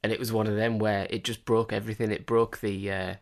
and 0.01 0.13
it 0.13 0.19
was 0.19 0.31
one 0.31 0.47
of 0.47 0.55
them 0.55 0.77
where 0.77 1.07
it 1.09 1.23
just 1.23 1.45
broke 1.45 1.73
everything. 1.73 2.11
It 2.11 2.27
broke 2.27 2.59
the 2.59 2.91
uh, 2.91 3.15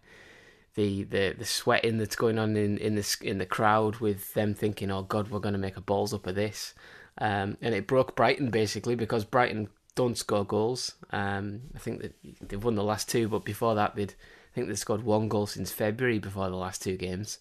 the 0.76 1.04
the 1.04 1.36
the 1.38 1.46
sweating 1.46 1.98
that's 1.98 2.16
going 2.16 2.40
on 2.40 2.58
in 2.58 2.78
in 2.78 2.96
the 2.96 3.18
in 3.22 3.38
the 3.38 3.46
crowd 3.46 3.98
with 3.98 4.34
them 4.34 4.54
thinking, 4.54 4.92
"Oh 4.92 5.04
God, 5.04 5.30
we're 5.30 5.40
going 5.40 5.54
to 5.54 5.60
make 5.60 5.78
a 5.78 5.82
balls 5.82 6.14
up 6.14 6.28
of 6.28 6.36
this," 6.36 6.74
um, 7.20 7.58
and 7.62 7.76
it 7.76 7.88
broke 7.88 8.16
Brighton 8.16 8.50
basically 8.50 8.96
because 8.96 9.26
Brighton 9.26 9.70
don't 9.96 10.18
score 10.18 10.46
goals. 10.46 10.96
Um, 11.12 11.62
I 11.76 11.80
think 11.80 12.02
that 12.02 12.16
they've 12.42 12.64
won 12.64 12.76
the 12.76 12.84
last 12.84 13.10
two, 13.10 13.28
but 13.28 13.46
before 13.46 13.76
that, 13.76 13.96
they'd 13.96 14.14
I 14.14 14.56
think 14.56 14.68
they 14.68 14.76
scored 14.76 15.04
one 15.04 15.28
goal 15.30 15.48
since 15.48 15.72
February 15.72 16.20
before 16.20 16.50
the 16.50 16.56
last 16.56 16.82
two 16.82 16.98
games. 16.98 17.40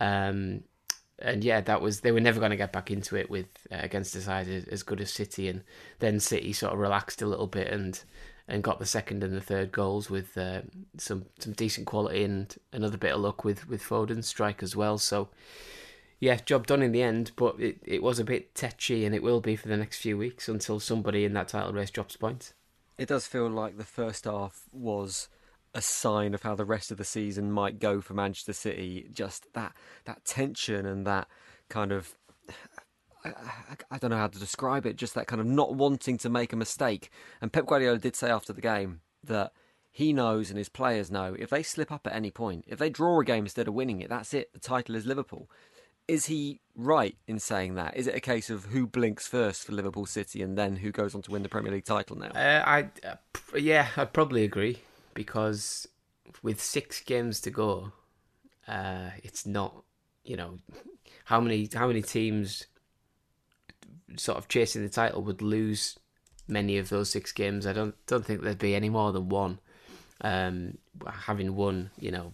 Um, 0.00 0.62
and 1.18 1.44
yeah, 1.44 1.60
that 1.60 1.80
was 1.80 2.00
they 2.00 2.12
were 2.12 2.20
never 2.20 2.40
going 2.40 2.50
to 2.50 2.56
get 2.56 2.72
back 2.72 2.90
into 2.90 3.16
it 3.16 3.30
with 3.30 3.46
uh, 3.70 3.78
against 3.80 4.16
a 4.16 4.20
side 4.20 4.48
as 4.48 4.82
good 4.82 5.00
as 5.00 5.12
City, 5.12 5.48
and 5.48 5.62
then 6.00 6.18
City 6.18 6.52
sort 6.52 6.72
of 6.72 6.78
relaxed 6.80 7.22
a 7.22 7.26
little 7.26 7.46
bit 7.46 7.68
and 7.68 8.02
and 8.46 8.62
got 8.62 8.78
the 8.78 8.86
second 8.86 9.24
and 9.24 9.34
the 9.34 9.40
third 9.40 9.72
goals 9.72 10.10
with 10.10 10.36
uh, 10.36 10.62
some 10.98 11.26
some 11.38 11.52
decent 11.52 11.86
quality 11.86 12.24
and 12.24 12.56
another 12.72 12.98
bit 12.98 13.14
of 13.14 13.20
luck 13.20 13.44
with 13.44 13.68
with 13.68 13.82
Foden's 13.82 14.28
strike 14.28 14.62
as 14.62 14.76
well. 14.76 14.98
So 14.98 15.28
yeah, 16.20 16.36
job 16.36 16.66
done 16.66 16.82
in 16.82 16.92
the 16.92 17.02
end, 17.02 17.32
but 17.36 17.58
it, 17.60 17.78
it 17.84 18.02
was 18.02 18.18
a 18.18 18.24
bit 18.24 18.54
tetchy 18.54 19.04
and 19.04 19.14
it 19.14 19.22
will 19.22 19.40
be 19.40 19.56
for 19.56 19.68
the 19.68 19.76
next 19.76 19.98
few 19.98 20.16
weeks 20.16 20.48
until 20.48 20.80
somebody 20.80 21.24
in 21.24 21.34
that 21.34 21.48
title 21.48 21.72
race 21.72 21.90
drops 21.90 22.16
points. 22.16 22.54
It 22.96 23.08
does 23.08 23.26
feel 23.26 23.48
like 23.48 23.76
the 23.76 23.84
first 23.84 24.24
half 24.24 24.64
was 24.72 25.28
a 25.74 25.82
sign 25.82 26.34
of 26.34 26.42
how 26.42 26.54
the 26.54 26.64
rest 26.64 26.90
of 26.90 26.98
the 26.98 27.04
season 27.04 27.50
might 27.50 27.80
go 27.80 28.00
for 28.00 28.14
Manchester 28.14 28.52
City. 28.52 29.08
Just 29.12 29.52
that 29.54 29.74
that 30.04 30.24
tension 30.24 30.86
and 30.86 31.06
that 31.06 31.28
kind 31.68 31.92
of 31.92 32.14
I, 33.24 33.76
I, 33.90 33.98
don't 33.98 34.10
know 34.10 34.16
how 34.16 34.26
to 34.26 34.38
describe 34.38 34.86
it. 34.86 34.96
Just 34.96 35.14
that 35.14 35.26
kind 35.26 35.40
of 35.40 35.46
not 35.46 35.74
wanting 35.74 36.18
to 36.18 36.28
make 36.28 36.52
a 36.52 36.56
mistake. 36.56 37.10
And 37.40 37.52
Pep 37.52 37.66
Guardiola 37.66 37.98
did 37.98 38.16
say 38.16 38.30
after 38.30 38.52
the 38.52 38.60
game 38.60 39.00
that 39.22 39.52
he 39.90 40.12
knows 40.12 40.50
and 40.50 40.58
his 40.58 40.68
players 40.68 41.10
know 41.10 41.36
if 41.38 41.50
they 41.50 41.62
slip 41.62 41.90
up 41.90 42.06
at 42.06 42.14
any 42.14 42.30
point, 42.30 42.64
if 42.66 42.78
they 42.78 42.90
draw 42.90 43.20
a 43.20 43.24
game 43.24 43.44
instead 43.44 43.68
of 43.68 43.74
winning 43.74 44.00
it, 44.00 44.08
that's 44.08 44.34
it. 44.34 44.52
The 44.52 44.60
title 44.60 44.94
is 44.94 45.06
Liverpool. 45.06 45.48
Is 46.06 46.26
he 46.26 46.60
right 46.74 47.16
in 47.26 47.38
saying 47.38 47.76
that? 47.76 47.96
Is 47.96 48.06
it 48.06 48.14
a 48.14 48.20
case 48.20 48.50
of 48.50 48.66
who 48.66 48.86
blinks 48.86 49.26
first 49.26 49.64
for 49.64 49.72
Liverpool 49.72 50.04
City 50.04 50.42
and 50.42 50.58
then 50.58 50.76
who 50.76 50.92
goes 50.92 51.14
on 51.14 51.22
to 51.22 51.30
win 51.30 51.42
the 51.42 51.48
Premier 51.48 51.72
League 51.72 51.86
title 51.86 52.16
now? 52.16 52.28
Uh, 52.28 52.62
I, 52.66 52.88
uh, 53.06 53.14
yeah, 53.56 53.88
I'd 53.96 54.12
probably 54.12 54.44
agree 54.44 54.80
because 55.14 55.88
with 56.42 56.60
six 56.60 57.00
games 57.00 57.40
to 57.40 57.50
go, 57.50 57.92
uh, 58.68 59.10
it's 59.22 59.46
not 59.46 59.82
you 60.24 60.36
know 60.36 60.58
how 61.24 61.40
many 61.40 61.68
how 61.72 61.86
many 61.86 62.02
teams 62.02 62.66
sort 64.16 64.38
of 64.38 64.48
chasing 64.48 64.82
the 64.82 64.88
title 64.88 65.22
would 65.22 65.42
lose 65.42 65.98
many 66.46 66.78
of 66.78 66.88
those 66.88 67.10
six 67.10 67.32
games. 67.32 67.66
I 67.66 67.72
don't 67.72 67.94
don't 68.06 68.24
think 68.24 68.42
there'd 68.42 68.58
be 68.58 68.74
any 68.74 68.90
more 68.90 69.12
than 69.12 69.28
one. 69.28 69.58
Um, 70.20 70.78
having 71.06 71.54
won, 71.56 71.90
you 71.98 72.10
know, 72.10 72.32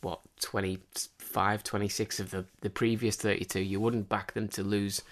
what 0.00 0.20
25, 0.40 1.64
26 1.64 2.20
of 2.20 2.30
the 2.30 2.44
the 2.60 2.70
previous 2.70 3.16
thirty 3.16 3.44
two, 3.44 3.60
you 3.60 3.80
wouldn't 3.80 4.08
back 4.08 4.32
them 4.32 4.48
to 4.48 4.62
lose 4.62 5.02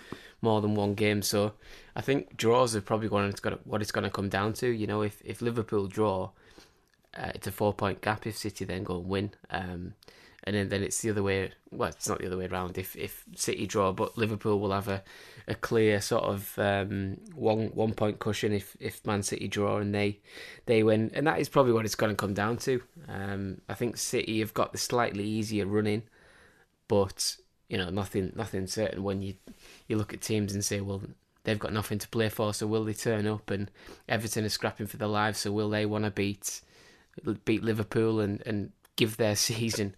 more 0.42 0.60
than 0.60 0.74
one 0.74 0.94
game. 0.94 1.22
So 1.22 1.54
I 1.96 2.00
think 2.00 2.36
draws 2.36 2.76
are 2.76 2.80
probably 2.80 3.08
what 3.08 3.24
it's 3.24 3.40
going 3.40 3.56
to, 3.56 3.62
what 3.64 3.80
it's 3.80 3.92
going 3.92 4.04
to 4.04 4.10
come 4.10 4.28
down 4.28 4.52
to. 4.54 4.68
You 4.68 4.86
know, 4.86 5.02
if 5.02 5.22
if 5.24 5.40
Liverpool 5.40 5.86
draw, 5.86 6.30
uh, 7.16 7.30
it's 7.34 7.46
a 7.46 7.52
four 7.52 7.72
point 7.72 8.02
gap 8.02 8.26
if 8.26 8.36
City 8.36 8.64
then 8.64 8.84
go 8.84 8.98
and 8.98 9.08
win. 9.08 9.30
Um, 9.50 9.94
and 10.44 10.56
then, 10.56 10.68
then 10.68 10.82
it's 10.82 11.00
the 11.00 11.10
other 11.10 11.22
way. 11.22 11.52
Well, 11.70 11.90
it's 11.90 12.08
not 12.08 12.18
the 12.18 12.26
other 12.26 12.36
way 12.36 12.46
around. 12.46 12.76
If 12.76 12.96
if 12.96 13.24
City 13.36 13.66
draw, 13.66 13.92
but 13.92 14.18
Liverpool 14.18 14.58
will 14.58 14.72
have 14.72 14.88
a, 14.88 15.02
a 15.46 15.54
clear 15.54 16.00
sort 16.00 16.24
of 16.24 16.58
um, 16.58 17.18
one 17.34 17.68
one 17.68 17.92
point 17.94 18.18
cushion 18.18 18.52
if, 18.52 18.76
if 18.80 19.06
Man 19.06 19.22
City 19.22 19.46
draw 19.46 19.78
and 19.78 19.94
they 19.94 20.18
they 20.66 20.82
win, 20.82 21.10
and 21.14 21.26
that 21.26 21.38
is 21.38 21.48
probably 21.48 21.72
what 21.72 21.84
it's 21.84 21.94
going 21.94 22.10
to 22.10 22.16
come 22.16 22.34
down 22.34 22.56
to. 22.58 22.82
Um, 23.08 23.60
I 23.68 23.74
think 23.74 23.96
City 23.96 24.40
have 24.40 24.54
got 24.54 24.72
the 24.72 24.78
slightly 24.78 25.24
easier 25.24 25.66
running, 25.66 26.02
but 26.88 27.36
you 27.68 27.78
know 27.78 27.90
nothing 27.90 28.32
nothing 28.34 28.66
certain 28.66 29.04
when 29.04 29.22
you 29.22 29.34
you 29.86 29.96
look 29.96 30.12
at 30.12 30.22
teams 30.22 30.54
and 30.54 30.64
say, 30.64 30.80
well, 30.80 31.02
they've 31.44 31.58
got 31.58 31.72
nothing 31.72 31.98
to 32.00 32.08
play 32.08 32.28
for, 32.28 32.52
so 32.52 32.66
will 32.66 32.84
they 32.84 32.94
turn 32.94 33.28
up? 33.28 33.48
And 33.48 33.70
Everton 34.08 34.44
is 34.44 34.54
scrapping 34.54 34.88
for 34.88 34.96
their 34.96 35.08
lives, 35.08 35.38
so 35.38 35.52
will 35.52 35.70
they 35.70 35.86
want 35.86 36.04
to 36.04 36.10
beat 36.10 36.62
beat 37.44 37.62
Liverpool 37.62 38.18
and, 38.18 38.42
and 38.44 38.72
give 38.96 39.16
their 39.18 39.36
season? 39.48 39.94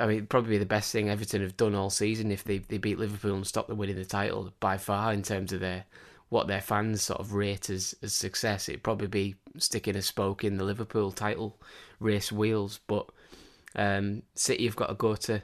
I 0.00 0.06
mean, 0.06 0.26
probably 0.26 0.58
the 0.58 0.66
best 0.66 0.92
thing 0.92 1.08
Everton 1.08 1.42
have 1.42 1.56
done 1.56 1.74
all 1.74 1.90
season 1.90 2.30
if 2.30 2.44
they, 2.44 2.58
they 2.58 2.78
beat 2.78 2.98
Liverpool 2.98 3.34
and 3.34 3.46
stop 3.46 3.68
them 3.68 3.78
winning 3.78 3.96
the 3.96 4.04
title 4.04 4.52
by 4.60 4.78
far 4.78 5.12
in 5.12 5.22
terms 5.22 5.52
of 5.52 5.60
their 5.60 5.84
what 6.28 6.48
their 6.48 6.60
fans 6.60 7.02
sort 7.02 7.20
of 7.20 7.34
rate 7.34 7.70
as, 7.70 7.94
as 8.02 8.12
success. 8.12 8.68
It'd 8.68 8.82
probably 8.82 9.06
be 9.06 9.36
sticking 9.58 9.96
a 9.96 10.02
spoke 10.02 10.42
in 10.42 10.56
the 10.56 10.64
Liverpool 10.64 11.12
title 11.12 11.56
race 12.00 12.32
wheels. 12.32 12.80
But 12.86 13.06
um, 13.76 14.22
City 14.34 14.64
have 14.64 14.76
got 14.76 14.88
to 14.88 14.94
go 14.94 15.14
to 15.14 15.42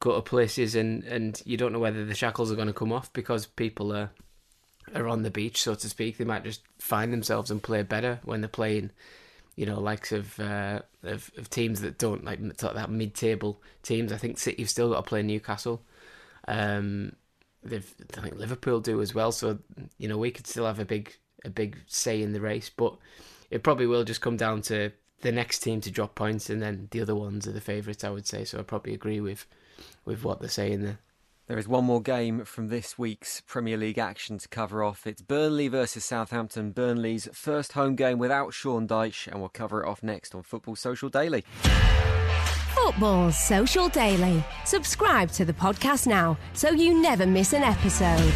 go 0.00 0.14
to 0.16 0.22
places 0.22 0.74
and, 0.74 1.04
and 1.04 1.40
you 1.44 1.56
don't 1.56 1.72
know 1.72 1.78
whether 1.78 2.04
the 2.04 2.14
shackles 2.14 2.50
are 2.50 2.56
going 2.56 2.66
to 2.66 2.74
come 2.74 2.92
off 2.92 3.12
because 3.12 3.46
people 3.46 3.92
are 3.92 4.10
are 4.94 5.08
on 5.08 5.22
the 5.22 5.30
beach, 5.30 5.62
so 5.62 5.74
to 5.74 5.88
speak. 5.88 6.18
They 6.18 6.24
might 6.24 6.44
just 6.44 6.62
find 6.78 7.12
themselves 7.12 7.50
and 7.50 7.62
play 7.62 7.82
better 7.82 8.20
when 8.24 8.40
they're 8.40 8.48
playing 8.48 8.90
you 9.56 9.66
know, 9.66 9.78
likes 9.80 10.12
of, 10.12 10.38
uh, 10.40 10.80
of 11.02 11.30
of 11.36 11.50
teams 11.50 11.80
that 11.82 11.98
don't 11.98 12.24
like 12.24 12.40
that 12.56 12.90
mid-table 12.90 13.62
teams. 13.82 14.12
I 14.12 14.16
think 14.16 14.38
City 14.38 14.62
have 14.62 14.70
still 14.70 14.90
got 14.90 14.96
to 14.96 15.08
play 15.08 15.22
Newcastle. 15.22 15.82
Um, 16.48 17.14
they've 17.62 17.94
I 18.16 18.20
think 18.22 18.36
Liverpool 18.36 18.80
do 18.80 19.00
as 19.00 19.14
well. 19.14 19.32
So 19.32 19.58
you 19.98 20.08
know, 20.08 20.18
we 20.18 20.30
could 20.30 20.46
still 20.46 20.66
have 20.66 20.78
a 20.78 20.84
big 20.84 21.16
a 21.44 21.50
big 21.50 21.78
say 21.86 22.22
in 22.22 22.32
the 22.32 22.40
race, 22.40 22.70
but 22.70 22.96
it 23.50 23.62
probably 23.62 23.86
will 23.86 24.04
just 24.04 24.20
come 24.20 24.36
down 24.36 24.62
to 24.62 24.92
the 25.20 25.32
next 25.32 25.60
team 25.60 25.80
to 25.82 25.90
drop 25.90 26.14
points, 26.14 26.50
and 26.50 26.60
then 26.60 26.88
the 26.90 27.00
other 27.00 27.14
ones 27.14 27.46
are 27.46 27.52
the 27.52 27.60
favourites. 27.60 28.04
I 28.04 28.10
would 28.10 28.26
say. 28.26 28.44
So 28.44 28.58
I 28.58 28.62
probably 28.62 28.94
agree 28.94 29.20
with 29.20 29.46
with 30.04 30.24
what 30.24 30.40
they're 30.40 30.48
saying 30.48 30.82
there. 30.82 30.98
There 31.52 31.58
is 31.58 31.68
one 31.68 31.84
more 31.84 32.00
game 32.00 32.46
from 32.46 32.68
this 32.68 32.98
week's 32.98 33.42
Premier 33.42 33.76
League 33.76 33.98
action 33.98 34.38
to 34.38 34.48
cover 34.48 34.82
off. 34.82 35.06
It's 35.06 35.20
Burnley 35.20 35.68
versus 35.68 36.02
Southampton. 36.02 36.70
Burnley's 36.70 37.28
first 37.34 37.72
home 37.72 37.94
game 37.94 38.16
without 38.16 38.54
Sean 38.54 38.88
Dyche, 38.88 39.26
and 39.26 39.38
we'll 39.38 39.50
cover 39.50 39.82
it 39.82 39.86
off 39.86 40.02
next 40.02 40.34
on 40.34 40.44
Football 40.44 40.76
Social 40.76 41.10
Daily. 41.10 41.44
Football 42.74 43.32
Social 43.32 43.90
Daily. 43.90 44.42
Subscribe 44.64 45.30
to 45.32 45.44
the 45.44 45.52
podcast 45.52 46.06
now 46.06 46.38
so 46.54 46.70
you 46.70 46.98
never 46.98 47.26
miss 47.26 47.52
an 47.52 47.64
episode. 47.64 48.32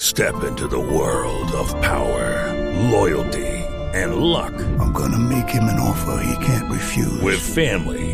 Step 0.00 0.44
into 0.44 0.68
the 0.68 0.78
world 0.78 1.50
of 1.52 1.70
power, 1.80 2.52
loyalty, 2.90 3.64
and 3.94 4.16
luck. 4.16 4.52
I'm 4.78 4.92
going 4.92 5.12
to 5.12 5.18
make 5.18 5.48
him 5.48 5.64
an 5.64 5.80
offer 5.80 6.20
he 6.22 6.44
can't 6.44 6.70
refuse. 6.70 7.22
With 7.22 7.40
family 7.40 8.13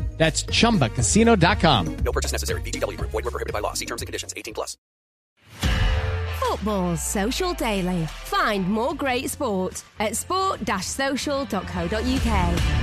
That's 0.21 0.43
chumbacasino.com. 0.43 1.97
No 2.05 2.11
purchase 2.11 2.31
necessary. 2.31 2.61
VGW 2.61 2.95
Group. 2.95 3.09
Void 3.09 3.25
were 3.25 3.31
prohibited 3.31 3.53
by 3.53 3.59
law. 3.59 3.73
See 3.73 3.87
terms 3.87 4.03
and 4.03 4.07
conditions. 4.07 4.35
18 4.37 4.53
plus. 4.53 4.77
Football 6.39 6.95
Social 6.95 7.53
Daily. 7.53 8.05
Find 8.25 8.69
more 8.69 8.93
great 8.93 9.31
sport 9.31 9.83
at 9.99 10.15
sport-social.co.uk. 10.15 12.80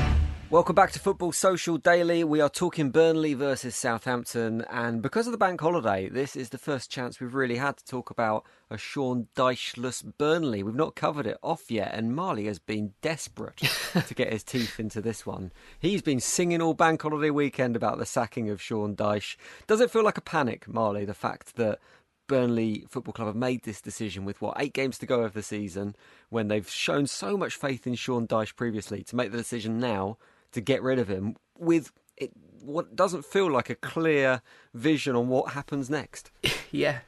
Welcome 0.51 0.75
back 0.77 0.93
to 0.93 0.99
Football 0.99 1.33
Social 1.33 1.77
Daily. 1.77 2.25
We 2.25 2.41
are 2.41 2.49
talking 2.49 2.91
Burnley 2.91 3.35
versus 3.35 3.77
Southampton, 3.77 4.65
and 4.71 5.03
because 5.03 5.27
of 5.27 5.33
the 5.33 5.37
bank 5.37 5.61
holiday, 5.61 6.09
this 6.09 6.37
is 6.37 6.49
the 6.49 6.57
first 6.57 6.91
chance 6.91 7.21
we've 7.21 7.35
really 7.35 7.57
had 7.57 7.77
to 7.77 7.85
talk 7.85 8.09
about 8.09 8.47
a 8.71 8.79
Sean 8.79 9.29
Dycheless 9.37 10.03
Burnley. 10.17 10.63
We've 10.63 10.75
not 10.75 10.97
covered 10.97 11.27
it 11.27 11.37
off 11.43 11.71
yet, 11.71 11.91
and 11.93 12.17
Marley 12.17 12.47
has 12.47 12.59
been 12.59 12.95
desperate 13.03 13.59
to 14.07 14.15
get 14.15 14.33
his 14.33 14.43
teeth 14.43 14.81
into 14.81 15.03
this 15.03 15.27
one. 15.27 15.53
He's 15.79 16.01
been 16.01 16.19
singing 16.19 16.63
all 16.63 16.73
bank 16.73 17.03
holiday 17.03 17.29
weekend 17.29 17.77
about 17.77 17.99
the 17.99 18.07
sacking 18.07 18.49
of 18.49 18.63
Sean 18.63 18.97
Dyche. 18.97 19.37
Does 19.67 19.83
it 19.83 19.91
feel 19.91 20.03
like 20.03 20.17
a 20.17 20.23
panic, 20.23 20.67
Marley, 20.67 21.05
the 21.05 21.13
fact 21.13 21.57
that 21.57 21.79
Burnley 22.27 22.87
Football 22.89 23.13
Club 23.13 23.29
have 23.29 23.37
made 23.37 23.65
this 23.65 23.83
decision 23.83 24.25
with 24.25 24.41
what 24.41 24.59
eight 24.59 24.73
games 24.73 24.97
to 24.99 25.07
go 25.07 25.21
of 25.21 25.35
the 25.35 25.43
season, 25.43 25.95
when 26.31 26.49
they've 26.49 26.69
shown 26.71 27.07
so 27.07 27.37
much 27.37 27.55
faith 27.55 27.87
in 27.87 27.97
Sean 27.97 28.27
Dyche 28.27 28.57
previously, 28.57 29.05
to 29.05 29.17
make 29.17 29.31
the 29.31 29.37
decision 29.37 29.79
now 29.79 30.17
to 30.53 30.61
get 30.61 30.83
rid 30.83 30.99
of 30.99 31.09
him 31.09 31.37
with 31.59 31.93
it, 32.17 32.33
what 32.63 32.97
doesn't 32.97 33.25
feel 33.25 33.51
like 33.51 33.71
a 33.71 33.75
clear 33.75 34.43
vision 34.75 35.17
on 35.17 35.29
what 35.29 35.53
happens 35.53 35.89
next. 35.89 36.31
yeah. 36.71 37.01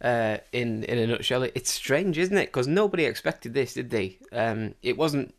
Uh, 0.00 0.38
in 0.52 0.82
in 0.84 0.98
a 0.98 1.06
nutshell, 1.06 1.44
it's 1.44 1.70
strange, 1.70 2.18
isn't 2.18 2.36
it? 2.36 2.46
Because 2.46 2.66
nobody 2.66 3.04
expected 3.04 3.54
this, 3.54 3.74
did 3.74 3.90
they? 3.90 4.18
Um, 4.32 4.74
it 4.82 4.96
wasn't 4.96 5.34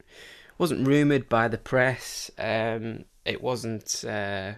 wasn't 0.58 0.88
rumored 0.88 1.28
by 1.28 1.50
the 1.50 1.58
press. 1.58 2.32
Um, 2.38 3.04
it 3.26 3.42
wasn't, 3.42 4.06
uh, 4.06 4.54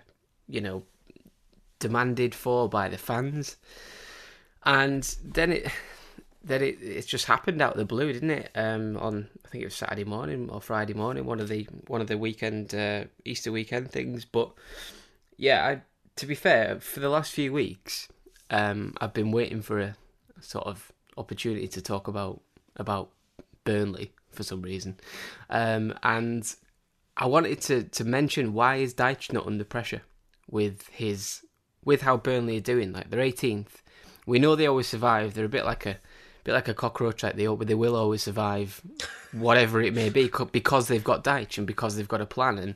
you 0.48 0.62
know, 0.62 0.84
demanded 1.80 2.36
for 2.36 2.70
by 2.70 2.88
the 2.90 2.98
fans. 2.98 3.58
And 4.64 5.04
then 5.24 5.52
it 5.52 5.72
then 6.46 6.62
it 6.62 6.82
it 6.82 7.08
just 7.08 7.26
happened 7.26 7.62
out 7.62 7.72
of 7.72 7.78
the 7.78 7.86
blue, 7.86 8.14
didn't 8.14 8.30
it? 8.30 8.52
Um, 8.56 8.98
on 8.98 9.28
I 9.44 9.50
think 9.50 9.64
it 9.64 9.68
was 9.68 9.76
Saturday 9.76 10.04
morning 10.04 10.50
or 10.50 10.62
Friday 10.62 10.94
morning, 10.94 11.26
one 11.26 11.40
of 11.40 11.50
the 11.50 11.68
one 11.88 12.02
of 12.02 12.08
the 12.08 12.18
weekend 12.18 12.74
uh, 12.76 13.06
Easter 13.26 13.52
weekend 13.52 13.92
things. 13.92 14.26
But 14.26 14.52
yeah, 15.38 15.66
I, 15.66 15.82
to 16.18 16.26
be 16.26 16.36
fair, 16.36 16.80
for 16.80 17.00
the 17.00 17.10
last 17.10 17.34
few 17.34 17.52
weeks, 17.52 18.08
um, 18.52 18.94
I've 19.02 19.14
been 19.14 19.32
waiting 19.32 19.64
for 19.64 19.80
a 19.80 19.98
sort 20.40 20.68
of 20.68 20.92
opportunity 21.18 21.68
to 21.68 21.82
talk 21.82 22.08
about 22.08 22.42
about 22.76 23.10
Burnley 23.64 24.14
for 24.32 24.44
some 24.44 24.62
reason, 24.62 24.98
um, 25.50 25.96
and 26.04 26.56
I 27.18 27.26
wanted 27.26 27.60
to 27.62 27.84
to 27.84 28.04
mention 28.04 28.54
why 28.54 28.76
is 28.76 28.94
Dyche 28.94 29.34
not 29.34 29.48
under 29.48 29.64
pressure 29.64 30.04
with 30.48 30.88
his 30.90 31.44
with 31.84 32.04
how 32.04 32.18
Burnley 32.18 32.58
are 32.58 32.62
doing. 32.62 32.94
Like 32.94 33.10
they're 33.10 33.20
18th. 33.20 33.82
We 34.28 34.38
know 34.38 34.56
they 34.56 34.68
always 34.68 34.88
survive. 34.88 35.34
They're 35.34 35.46
a 35.46 35.50
bit 35.50 35.66
like 35.66 35.86
a 35.88 35.98
bit 36.46 36.54
like 36.54 36.70
a 36.70 36.74
cockroach. 36.74 37.24
Like 37.24 37.36
they 37.36 37.48
they 37.66 37.76
will 37.76 37.96
always 37.96 38.24
survive, 38.24 38.82
whatever 39.34 39.82
it 39.82 39.94
may 39.94 40.10
be, 40.10 40.32
because 40.52 40.88
they've 40.88 41.04
got 41.04 41.26
Dyche 41.26 41.58
and 41.58 41.68
because 41.68 41.98
they've 41.98 42.08
got 42.08 42.22
a 42.22 42.26
plan. 42.26 42.58
And 42.58 42.76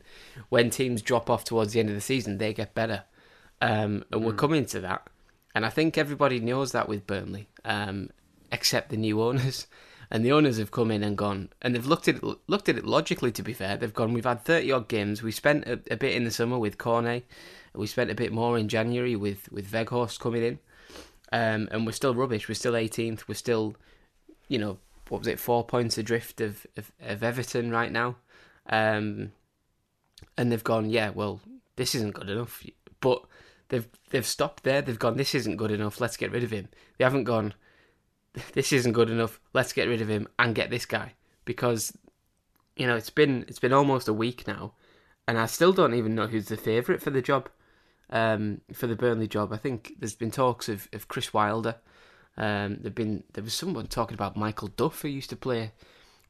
when 0.49 0.69
teams 0.69 1.01
drop 1.01 1.29
off 1.29 1.45
towards 1.45 1.71
the 1.71 1.79
end 1.79 1.87
of 1.87 1.95
the 1.95 2.01
season, 2.01 2.37
they 2.37 2.53
get 2.53 2.75
better. 2.75 3.03
Um, 3.61 4.03
and 4.11 4.25
we're 4.25 4.33
coming 4.33 4.65
to 4.65 4.81
that. 4.81 5.07
And 5.55 5.65
I 5.65 5.69
think 5.69 5.97
everybody 5.97 6.39
knows 6.39 6.73
that 6.73 6.89
with 6.89 7.07
Burnley, 7.07 7.47
um, 7.63 8.09
except 8.51 8.89
the 8.89 8.97
new 8.97 9.21
owners. 9.21 9.67
And 10.11 10.25
the 10.25 10.31
owners 10.31 10.57
have 10.57 10.71
come 10.71 10.89
in 10.89 11.03
and 11.03 11.15
gone, 11.15 11.49
and 11.61 11.75
they've 11.75 11.85
looked 11.85 12.07
at 12.07 12.15
it, 12.15 12.23
looked 12.47 12.67
at 12.67 12.79
it 12.79 12.83
logically. 12.83 13.31
To 13.31 13.43
be 13.43 13.53
fair, 13.53 13.77
they've 13.77 13.93
gone. 13.93 14.11
We've 14.11 14.25
had 14.25 14.43
thirty 14.43 14.71
odd 14.71 14.87
games. 14.87 15.21
We 15.21 15.31
spent 15.31 15.67
a, 15.67 15.79
a 15.91 15.97
bit 15.97 16.15
in 16.15 16.23
the 16.23 16.31
summer 16.31 16.57
with 16.57 16.79
Cornet. 16.79 17.25
We 17.75 17.85
spent 17.85 18.09
a 18.09 18.15
bit 18.15 18.31
more 18.31 18.57
in 18.57 18.69
January 18.69 19.15
with 19.15 19.51
with 19.51 19.71
Weghorst 19.71 20.19
coming 20.19 20.43
in, 20.43 20.57
um, 21.31 21.67
and 21.71 21.85
we're 21.85 21.91
still 21.91 22.15
rubbish. 22.15 22.47
We're 22.47 22.55
still 22.55 22.73
18th. 22.73 23.27
We're 23.27 23.35
still, 23.35 23.75
you 24.47 24.57
know, 24.57 24.79
what 25.09 25.19
was 25.19 25.27
it, 25.27 25.39
four 25.39 25.63
points 25.65 25.97
adrift 25.97 26.41
of 26.41 26.65
of, 26.77 26.91
of 27.01 27.23
Everton 27.23 27.71
right 27.71 27.91
now, 27.91 28.17
um, 28.69 29.31
and 30.37 30.51
they've 30.51 30.63
gone. 30.63 30.89
Yeah, 30.89 31.09
well, 31.09 31.41
this 31.75 31.95
isn't 31.95 32.13
good 32.13 32.29
enough. 32.29 32.63
But 32.99 33.23
they've 33.69 33.87
they've 34.09 34.25
stopped 34.25 34.63
there. 34.63 34.81
They've 34.81 34.99
gone. 34.99 35.17
This 35.17 35.35
isn't 35.35 35.57
good 35.57 35.71
enough. 35.71 35.99
Let's 36.01 36.17
get 36.17 36.31
rid 36.31 36.43
of 36.43 36.51
him. 36.51 36.69
They 36.97 37.03
haven't 37.03 37.25
gone. 37.25 37.53
This 38.53 38.71
isn't 38.71 38.93
good 38.93 39.09
enough. 39.09 39.39
Let's 39.53 39.73
get 39.73 39.87
rid 39.87 40.01
of 40.01 40.07
him 40.07 40.27
and 40.37 40.53
get 40.53 40.69
this 40.69 40.85
guy 40.85 41.13
because, 41.45 41.97
you 42.77 42.85
know, 42.85 42.95
it's 42.95 43.09
been 43.09 43.43
it's 43.47 43.59
been 43.59 43.73
almost 43.73 44.07
a 44.07 44.13
week 44.13 44.47
now, 44.47 44.73
and 45.27 45.37
I 45.37 45.47
still 45.47 45.73
don't 45.73 45.95
even 45.95 46.13
know 46.13 46.27
who's 46.27 46.47
the 46.47 46.55
favourite 46.55 47.01
for 47.01 47.09
the 47.09 47.23
job 47.23 47.49
um, 48.09 48.61
for 48.73 48.87
the 48.87 48.95
Burnley 48.95 49.27
job. 49.27 49.53
I 49.53 49.57
think 49.57 49.93
there's 49.99 50.15
been 50.15 50.31
talks 50.31 50.69
of, 50.69 50.87
of 50.93 51.07
Chris 51.07 51.33
Wilder. 51.33 51.75
Um, 52.37 52.77
there've 52.81 52.95
been 52.95 53.23
there 53.33 53.43
was 53.43 53.53
someone 53.53 53.87
talking 53.87 54.15
about 54.15 54.37
Michael 54.37 54.69
Duff 54.69 55.01
who 55.01 55.09
used 55.09 55.29
to 55.29 55.35
play, 55.35 55.71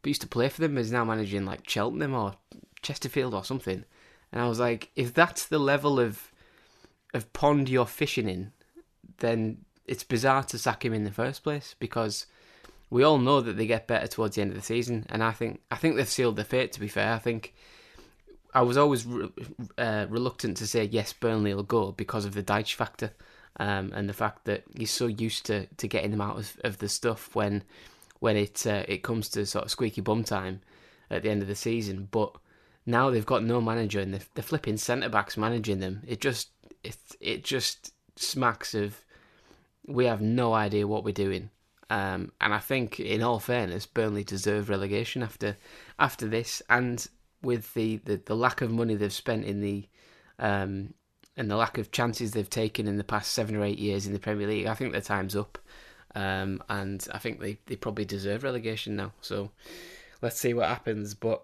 who 0.04 0.10
used 0.10 0.22
to 0.22 0.28
play 0.28 0.50
for 0.50 0.62
them, 0.62 0.78
is 0.78 0.92
now 0.92 1.06
managing 1.06 1.46
like 1.46 1.70
Cheltenham 1.70 2.14
or 2.14 2.34
Chesterfield 2.82 3.34
or 3.34 3.44
something. 3.44 3.86
And 4.32 4.42
I 4.42 4.48
was 4.48 4.60
like, 4.60 4.90
if 4.96 5.14
that's 5.14 5.46
the 5.46 5.60
level 5.60 6.00
of 6.00 6.32
of 7.14 7.32
pond 7.34 7.70
you're 7.70 7.86
fishing 7.86 8.30
in, 8.30 8.52
then 9.18 9.66
it's 9.86 10.04
bizarre 10.04 10.44
to 10.44 10.58
sack 10.58 10.86
him 10.86 10.94
in 10.94 11.04
the 11.04 11.12
first 11.12 11.44
place 11.44 11.76
because 11.80 12.28
we 12.92 13.04
all 13.04 13.18
know 13.18 13.42
that 13.42 13.58
they 13.58 13.66
get 13.66 13.88
better 13.88 14.08
towards 14.08 14.36
the 14.36 14.42
end 14.42 14.52
of 14.52 14.58
the 14.58 14.64
season, 14.64 15.06
and 15.10 15.24
I 15.24 15.32
think 15.32 15.62
I 15.72 15.76
think 15.76 15.96
they've 15.96 16.10
sealed 16.10 16.36
their 16.36 16.46
fate. 16.46 16.72
To 16.74 16.80
be 16.80 16.88
fair, 16.88 17.14
I 17.14 17.20
think 17.20 17.54
I 18.54 18.62
was 18.62 18.78
always 18.78 19.06
re- 19.06 19.30
uh, 19.78 20.08
reluctant 20.10 20.58
to 20.58 20.68
say 20.68 20.86
yes, 20.86 21.14
Burnley 21.14 21.54
will 21.54 21.64
go 21.64 21.92
because 21.92 22.26
of 22.26 22.34
the 22.34 22.44
Dyche 22.44 22.74
factor 22.74 23.12
um, 23.60 23.92
and 23.94 24.10
the 24.10 24.14
fact 24.14 24.46
that 24.46 24.64
he's 24.76 24.92
so 24.92 25.08
used 25.08 25.46
to, 25.48 25.68
to 25.68 25.88
getting 25.88 26.12
them 26.12 26.22
out 26.22 26.38
of, 26.38 26.60
of 26.64 26.78
the 26.80 26.90
stuff 26.90 27.36
when 27.36 27.64
when 28.20 28.36
it 28.36 28.66
uh, 28.68 28.84
it 28.88 29.04
comes 29.04 29.30
to 29.30 29.46
sort 29.46 29.66
of 29.66 29.72
squeaky 29.72 30.02
bum 30.02 30.24
time 30.24 30.62
at 31.10 31.24
the 31.24 31.30
end 31.30 31.42
of 31.42 31.48
the 31.48 31.56
season. 31.56 32.08
But 32.12 32.36
now 32.86 33.10
they've 33.10 33.26
got 33.26 33.44
no 33.44 33.62
manager 33.62 34.00
and 34.00 34.14
the, 34.14 34.22
the 34.36 34.42
flipping 34.42 34.78
centre 34.78 35.10
backs 35.10 35.38
managing 35.38 35.80
them. 35.80 36.02
It 36.08 36.22
just 36.22 36.50
it 36.84 36.98
it 37.20 37.44
just 37.44 37.94
smacks 38.16 38.74
of 38.74 39.04
we 39.86 40.06
have 40.06 40.22
no 40.22 40.54
idea 40.54 40.88
what 40.88 41.04
we're 41.04 41.14
doing. 41.14 41.50
Um, 41.92 42.32
and 42.40 42.54
I 42.54 42.60
think, 42.60 43.00
in 43.00 43.24
all 43.24 43.40
fairness, 43.40 43.88
Burnley 43.88 44.24
deserve 44.24 44.70
relegation 44.70 45.24
after 45.24 45.58
after 45.98 46.28
this, 46.28 46.62
and 46.70 47.08
with 47.42 47.74
the, 47.74 47.98
the, 47.98 48.22
the 48.26 48.36
lack 48.36 48.62
of 48.62 48.72
money 48.72 48.96
they've 48.96 49.14
spent 49.14 49.46
in 49.46 49.62
the 49.62 49.88
um, 50.40 50.94
and 51.38 51.50
the 51.50 51.56
lack 51.56 51.78
of 51.78 51.92
chances 51.92 52.32
they've 52.32 52.50
taken 52.50 52.86
in 52.86 52.98
the 52.98 53.04
past 53.04 53.32
seven 53.32 53.56
or 53.56 53.64
eight 53.64 53.80
years 53.80 54.06
in 54.06 54.14
the 54.14 54.20
Premier 54.20 54.48
League, 54.48 54.66
I 54.66 54.74
think 54.74 54.92
their 54.92 55.02
time's 55.02 55.36
up. 55.36 55.58
Um, 56.16 56.62
and 56.70 57.08
I 57.14 57.18
think 57.18 57.40
they, 57.40 57.60
they 57.66 57.76
probably 57.78 58.04
deserve 58.04 58.44
relegation 58.44 58.96
now. 58.96 59.14
So 59.22 59.52
let's 60.22 60.38
see 60.40 60.54
what 60.54 60.68
happens. 60.68 61.14
But 61.14 61.44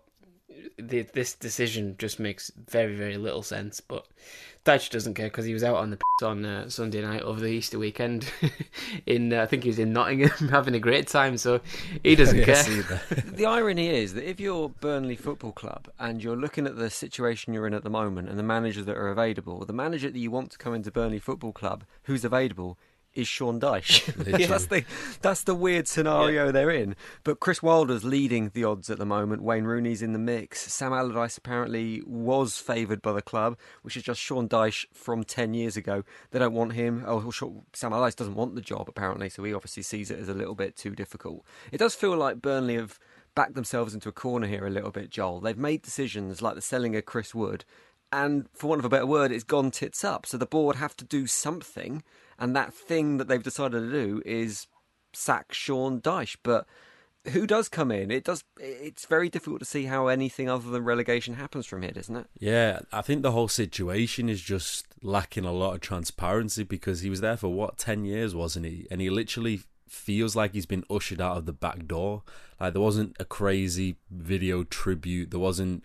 the, 0.77 1.03
this 1.13 1.33
decision 1.33 1.95
just 1.97 2.19
makes 2.19 2.51
very, 2.67 2.95
very 2.95 3.17
little 3.17 3.43
sense. 3.43 3.79
But 3.81 4.05
Dyche 4.65 4.89
doesn't 4.89 5.13
care 5.13 5.27
because 5.27 5.45
he 5.45 5.53
was 5.53 5.63
out 5.63 5.75
on 5.75 5.91
the 5.91 5.97
pitch 5.97 6.23
on 6.23 6.43
uh, 6.43 6.69
Sunday 6.69 7.01
night 7.01 7.21
over 7.21 7.39
the 7.39 7.47
Easter 7.47 7.77
weekend. 7.77 8.27
in 9.05 9.31
uh, 9.33 9.43
I 9.43 9.45
think 9.45 9.63
he 9.63 9.69
was 9.69 9.79
in 9.79 9.93
Nottingham 9.93 10.47
having 10.49 10.73
a 10.75 10.79
great 10.79 11.07
time, 11.07 11.37
so 11.37 11.61
he 12.03 12.15
doesn't 12.15 12.37
Yes, 12.37 12.67
care. 12.67 13.01
the 13.25 13.45
irony 13.45 13.89
is 13.89 14.13
that 14.15 14.27
if 14.27 14.39
you're 14.39 14.69
Burnley 14.69 15.15
Football 15.15 15.51
Club 15.51 15.87
and 15.99 16.23
you're 16.23 16.35
looking 16.35 16.65
at 16.65 16.77
the 16.77 16.89
situation 16.89 17.53
you're 17.53 17.67
in 17.67 17.73
at 17.73 17.83
the 17.83 17.89
moment 17.89 18.29
and 18.29 18.39
the 18.39 18.43
managers 18.43 18.85
that 18.85 18.97
are 18.97 19.09
available, 19.09 19.63
the 19.65 19.73
manager 19.73 20.09
that 20.09 20.19
you 20.19 20.31
want 20.31 20.51
to 20.51 20.57
come 20.57 20.73
into 20.73 20.91
Burnley 20.91 21.19
Football 21.19 21.51
Club 21.53 21.83
who's 22.03 22.25
available 22.25 22.77
is 23.15 23.28
Sean 23.28 23.60
Dyche. 23.60 24.06
That's 24.47 24.65
the 24.67 24.84
that's 25.21 25.43
the 25.43 25.56
weird 25.56 25.88
scenario 25.88 26.51
they're 26.51 26.69
in. 26.69 26.95
But 27.23 27.39
Chris 27.39 27.63
Wilder's 27.63 28.04
leading 28.04 28.51
the 28.54 28.63
odds 28.63 28.89
at 28.89 28.97
the 28.97 29.06
moment. 29.06 29.41
Wayne 29.41 29.63
Rooney's 29.63 30.01
in 30.01 30.13
the 30.13 30.19
mix. 30.19 30.71
Sam 30.71 30.93
Allardyce 30.93 31.38
apparently 31.38 32.01
was 32.06 32.58
favoured 32.58 33.01
by 33.01 33.13
the 33.13 33.21
club, 33.21 33.58
which 33.82 33.97
is 33.97 34.04
just 34.04 34.19
Sean 34.19 34.47
Dyche 34.47 34.86
from 34.93 35.23
ten 35.23 35.54
years 35.54 35.78
ago. 35.78 36.04
They 36.32 36.39
don't 36.39 36.54
want 36.54 36.73
him. 36.73 37.04
Oh, 37.08 37.32
Sam 37.32 37.93
Allardyce 37.93 38.15
doesn't 38.15 38.36
want 38.36 38.56
the 38.56 38.62
job 38.62 38.88
apparently, 38.89 39.30
so 39.30 39.43
he 39.43 39.54
obviously 39.54 39.84
sees 39.84 40.12
it 40.12 40.19
as 40.19 40.30
a 40.30 40.34
little 40.34 40.56
bit 40.56 40.75
too 40.75 40.95
difficult. 40.95 41.43
It 41.71 41.78
does 41.78 41.95
feel 41.95 42.15
like 42.15 42.41
Burnley 42.41 42.75
have 42.75 42.99
backed 43.34 43.56
themselves 43.56 43.93
into 43.93 44.10
a 44.10 44.13
corner 44.13 44.47
here 44.47 44.65
a 44.65 44.69
little 44.69 44.91
bit, 44.91 45.10
Joel. 45.10 45.41
They've 45.41 45.58
made 45.58 45.82
decisions 45.82 46.41
like 46.41 46.56
the 46.56 46.62
selling 46.62 46.95
of 46.95 47.06
Chris 47.06 47.36
Wood 47.36 47.65
and 48.12 48.47
for 48.54 48.67
want 48.67 48.80
of 48.80 48.86
a 48.86 48.89
better 48.89 49.06
word, 49.06 49.32
it's 49.32 49.43
gone 49.43 49.71
tits 49.71 50.04
up. 50.04 50.25
So 50.25 50.38
the 50.38 50.45
board 50.45 50.78
have 50.78 50.95
to 50.97 51.06
do 51.06 51.28
something, 51.28 52.04
and 52.39 52.55
that 52.55 52.73
thing 52.73 53.17
that 53.17 53.27
they've 53.27 53.41
decided 53.41 53.79
to 53.79 53.91
do 53.91 54.21
is 54.25 54.67
sack 55.13 55.53
Sean 55.53 56.01
Dyche. 56.01 56.37
But 56.43 56.65
who 57.29 57.47
does 57.47 57.69
come 57.69 57.91
in? 57.91 58.11
It 58.11 58.23
does. 58.23 58.43
It's 58.59 59.05
very 59.05 59.29
difficult 59.29 59.59
to 59.59 59.65
see 59.65 59.85
how 59.85 60.07
anything 60.07 60.49
other 60.49 60.69
than 60.69 60.83
relegation 60.83 61.35
happens 61.35 61.65
from 61.65 61.81
here, 61.81 61.93
isn't 61.95 62.15
it? 62.15 62.27
Yeah, 62.39 62.79
I 62.91 63.01
think 63.01 63.21
the 63.21 63.31
whole 63.31 63.47
situation 63.47 64.29
is 64.29 64.41
just 64.41 64.85
lacking 65.01 65.45
a 65.45 65.51
lot 65.51 65.73
of 65.75 65.81
transparency 65.81 66.63
because 66.63 67.01
he 67.01 67.09
was 67.09 67.21
there 67.21 67.37
for 67.37 67.49
what 67.49 67.77
ten 67.77 68.05
years, 68.05 68.35
wasn't 68.35 68.65
he? 68.65 68.87
And 68.91 69.01
he 69.01 69.09
literally 69.09 69.61
feels 69.87 70.35
like 70.35 70.53
he's 70.53 70.65
been 70.65 70.83
ushered 70.89 71.21
out 71.21 71.37
of 71.37 71.45
the 71.45 71.53
back 71.53 71.87
door. 71.87 72.23
Like 72.59 72.73
there 72.73 72.81
wasn't 72.81 73.15
a 73.19 73.25
crazy 73.25 73.95
video 74.11 74.63
tribute. 74.63 75.31
There 75.31 75.39
wasn't 75.39 75.83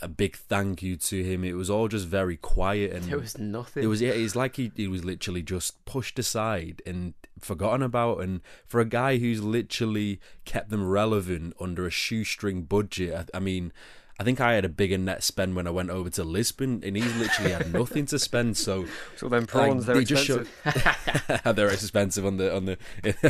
a 0.00 0.08
big 0.08 0.36
thank 0.36 0.82
you 0.82 0.96
to 0.96 1.22
him. 1.22 1.44
It 1.44 1.54
was 1.54 1.70
all 1.70 1.88
just 1.88 2.06
very 2.06 2.36
quiet 2.36 2.92
and 2.92 3.04
There 3.04 3.18
was 3.18 3.38
nothing. 3.38 3.82
It 3.82 3.86
was 3.86 4.00
yeah, 4.00 4.10
it's 4.10 4.36
like 4.36 4.56
he 4.56 4.72
he 4.74 4.88
was 4.88 5.04
literally 5.04 5.42
just 5.42 5.84
pushed 5.84 6.18
aside 6.18 6.82
and 6.84 7.14
forgotten 7.38 7.82
about. 7.82 8.20
And 8.20 8.40
for 8.66 8.80
a 8.80 8.84
guy 8.84 9.18
who's 9.18 9.42
literally 9.42 10.20
kept 10.44 10.70
them 10.70 10.86
relevant 10.86 11.54
under 11.60 11.86
a 11.86 11.90
shoestring 11.90 12.62
budget, 12.62 13.30
I, 13.32 13.36
I 13.36 13.40
mean. 13.40 13.72
I 14.16 14.22
think 14.22 14.40
I 14.40 14.52
had 14.52 14.64
a 14.64 14.68
bigger 14.68 14.96
net 14.96 15.24
spend 15.24 15.56
when 15.56 15.66
I 15.66 15.70
went 15.70 15.90
over 15.90 16.08
to 16.10 16.22
Lisbon, 16.22 16.84
and 16.86 16.96
he's 16.96 17.16
literally 17.16 17.50
had 17.50 17.72
nothing 17.72 18.06
to 18.06 18.18
spend. 18.20 18.56
So, 18.56 18.84
so 19.16 19.28
then 19.28 19.44
prawns 19.44 19.78
like, 19.78 19.86
they're 19.86 19.94
they 19.96 20.02
expensive. 20.02 21.42
Show, 21.42 21.52
they're 21.52 21.70
expensive 21.70 22.24
on 22.24 22.36
the 22.36 22.54
on 22.54 22.64
the 22.66 22.78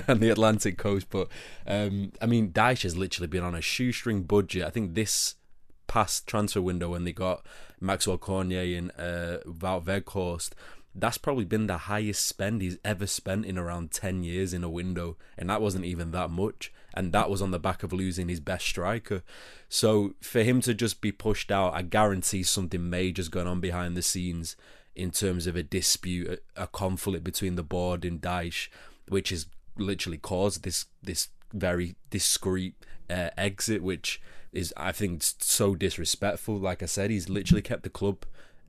on 0.13 0.21
the 0.21 0.29
Atlantic 0.29 0.77
coast, 0.77 1.07
but 1.09 1.29
um, 1.67 2.13
I 2.21 2.27
mean, 2.27 2.51
Dyche 2.51 2.83
has 2.83 2.99
literally 2.99 3.29
been 3.29 3.43
on 3.43 3.55
a 3.55 3.63
shoestring 3.63 4.25
budget. 4.25 4.63
I 4.63 4.69
think 4.69 4.93
this 4.93 5.37
past 5.87 6.27
transfer 6.27 6.63
window 6.63 6.91
when 6.91 7.05
they 7.05 7.13
got 7.13 7.45
Maxwel 7.81 8.21
Cornet 8.21 8.77
and 8.77 8.91
uh, 8.99 9.39
Wout 9.47 9.85
Weghorst, 9.85 10.51
that's 10.95 11.19
probably 11.19 11.45
been 11.45 11.67
the 11.67 11.79
highest 11.79 12.27
spend 12.27 12.63
he's 12.63 12.79
ever 12.85 13.07
spent 13.07 13.45
in 13.45 13.59
around 13.59 13.91
10 13.91 14.23
years 14.23 14.55
in 14.55 14.63
a 14.63 14.71
window, 14.71 15.17
and 15.37 15.51
that 15.51 15.61
wasn't 15.61 15.85
even 15.85 16.13
that 16.13 16.31
much. 16.31 16.73
And 16.95 17.13
that 17.13 17.29
was 17.29 17.43
on 17.43 17.51
the 17.51 17.59
back 17.59 17.83
of 17.83 17.93
losing 17.93 18.29
his 18.29 18.39
best 18.39 18.65
striker. 18.67 19.23
So 19.69 20.15
for 20.21 20.45
him 20.45 20.61
to 20.61 20.73
just 20.73 21.01
be 21.01 21.11
pushed 21.11 21.51
out, 21.51 21.75
I 21.75 21.83
guarantee 21.83 22.45
something 22.45 22.89
major's 22.89 23.29
going 23.29 23.49
on 23.49 23.61
behind 23.61 23.97
the 23.97 24.03
scenes 24.03 24.55
in 24.95 25.11
terms 25.11 25.49
of 25.49 25.57
a 25.57 25.65
dispute, 25.65 26.41
a, 26.55 26.69
conflict 26.69 27.25
between 27.25 27.57
the 27.57 27.65
board 27.65 28.05
and 28.05 28.21
Dyche, 28.21 28.69
which 29.09 29.31
has 29.31 29.47
literally 29.77 30.19
caused 30.19 30.63
this 30.63 30.87
this 31.03 31.29
very 31.53 31.97
discreet 32.11 32.75
uh, 33.11 33.31
exit, 33.37 33.83
which 33.83 34.23
is 34.55 34.73
I 34.77 34.93
think 34.93 35.23
so 35.23 35.75
disrespectful. 35.75 36.57
Like 36.57 36.83
I 36.83 36.87
said, 36.87 37.11
he's 37.11 37.29
literally 37.29 37.63
kept 37.63 37.83
the 37.83 37.91
club 37.91 38.25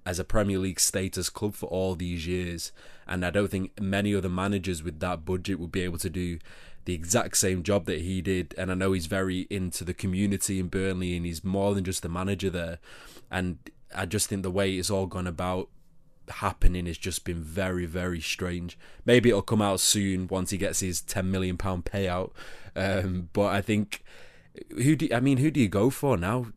as 0.06 0.20
a 0.20 0.24
Premier 0.24 0.60
League 0.60 0.80
status 0.80 1.30
club 1.30 1.56
for 1.56 1.68
all 1.68 1.96
these 1.96 2.28
years, 2.28 2.72
and 3.08 3.26
I 3.26 3.30
don't 3.30 3.50
think 3.50 3.80
many 3.80 4.14
other 4.14 4.30
managers 4.30 4.84
with 4.84 5.00
that 5.00 5.26
budget 5.26 5.60
would 5.60 5.72
be 5.72 5.82
able 5.82 5.98
to 6.00 6.10
do 6.10 6.40
the 6.86 6.94
exact 6.94 7.38
same 7.38 7.64
job 7.64 7.86
that 7.86 8.02
he 8.02 8.22
did. 8.22 8.54
And 8.58 8.72
I 8.72 8.76
know 8.76 8.92
he's 8.92 9.08
very 9.08 9.48
into 9.50 9.84
the 9.84 9.94
community 9.94 10.60
in 10.60 10.68
Burnley, 10.68 11.16
and 11.16 11.26
he's 11.26 11.44
more 11.44 11.74
than 11.74 11.84
just 11.84 12.04
the 12.04 12.10
manager 12.10 12.50
there. 12.50 12.80
And 13.32 13.58
I 13.96 14.06
just 14.06 14.28
think 14.28 14.44
the 14.44 14.52
way 14.52 14.76
it's 14.76 14.92
all 14.92 15.08
gone 15.08 15.28
about 15.28 15.70
happening 16.30 16.86
has 16.86 16.98
just 16.98 17.24
been 17.24 17.42
very, 17.42 17.86
very 17.86 18.22
strange. 18.22 18.78
Maybe 19.06 19.30
it'll 19.30 19.42
come 19.42 19.62
out 19.62 19.80
soon 19.80 20.28
once 20.28 20.52
he 20.52 20.58
gets 20.58 20.80
his 20.80 21.02
ten 21.02 21.32
million 21.32 21.58
pound 21.58 21.86
payout. 21.86 22.32
Um, 22.76 23.30
but 23.34 23.54
I 23.54 23.62
think 23.62 24.04
who 24.70 24.96
do 24.96 25.10
I 25.14 25.20
mean 25.20 25.38
who 25.38 25.52
do 25.52 25.60
you 25.60 25.68
go 25.70 25.90
for 25.90 26.18
now? 26.18 26.48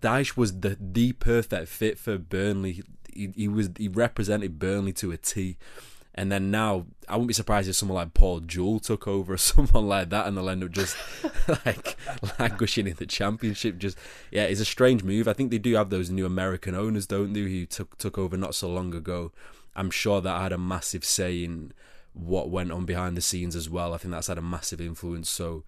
Dyche 0.00 0.36
was 0.36 0.60
the 0.60 0.76
the 0.80 1.12
perfect 1.12 1.68
fit 1.68 1.98
for 1.98 2.18
Burnley. 2.18 2.82
He, 3.12 3.32
he 3.34 3.48
was 3.48 3.70
he 3.76 3.88
represented 3.88 4.58
Burnley 4.58 4.92
to 4.94 5.12
a 5.12 5.16
T. 5.16 5.56
And 6.12 6.30
then 6.30 6.50
now, 6.50 6.86
I 7.08 7.14
wouldn't 7.14 7.28
be 7.28 7.34
surprised 7.34 7.68
if 7.68 7.76
someone 7.76 7.94
like 7.94 8.14
Paul 8.14 8.40
Jewell 8.40 8.80
took 8.80 9.06
over 9.06 9.34
or 9.34 9.36
someone 9.38 9.86
like 9.86 10.10
that, 10.10 10.26
and 10.26 10.36
they'll 10.36 10.50
end 10.50 10.64
up 10.64 10.72
just 10.72 10.96
like 11.64 11.96
languishing 12.38 12.88
in 12.88 12.94
the 12.94 13.06
championship. 13.06 13.78
Just 13.78 13.96
yeah, 14.30 14.44
it's 14.44 14.60
a 14.60 14.64
strange 14.64 15.04
move. 15.04 15.28
I 15.28 15.32
think 15.32 15.50
they 15.50 15.58
do 15.58 15.74
have 15.76 15.90
those 15.90 16.10
new 16.10 16.26
American 16.26 16.74
owners, 16.74 17.06
don't 17.06 17.32
they, 17.32 17.40
who 17.40 17.64
took 17.64 17.96
took 17.96 18.18
over 18.18 18.36
not 18.36 18.54
so 18.54 18.68
long 18.68 18.94
ago. 18.94 19.32
I'm 19.76 19.90
sure 19.90 20.20
that 20.20 20.40
had 20.40 20.52
a 20.52 20.58
massive 20.58 21.04
say 21.04 21.44
in 21.44 21.72
what 22.12 22.50
went 22.50 22.72
on 22.72 22.84
behind 22.84 23.16
the 23.16 23.22
scenes 23.22 23.54
as 23.54 23.70
well. 23.70 23.94
I 23.94 23.98
think 23.98 24.12
that's 24.12 24.26
had 24.26 24.38
a 24.38 24.42
massive 24.42 24.80
influence. 24.80 25.30
So 25.30 25.62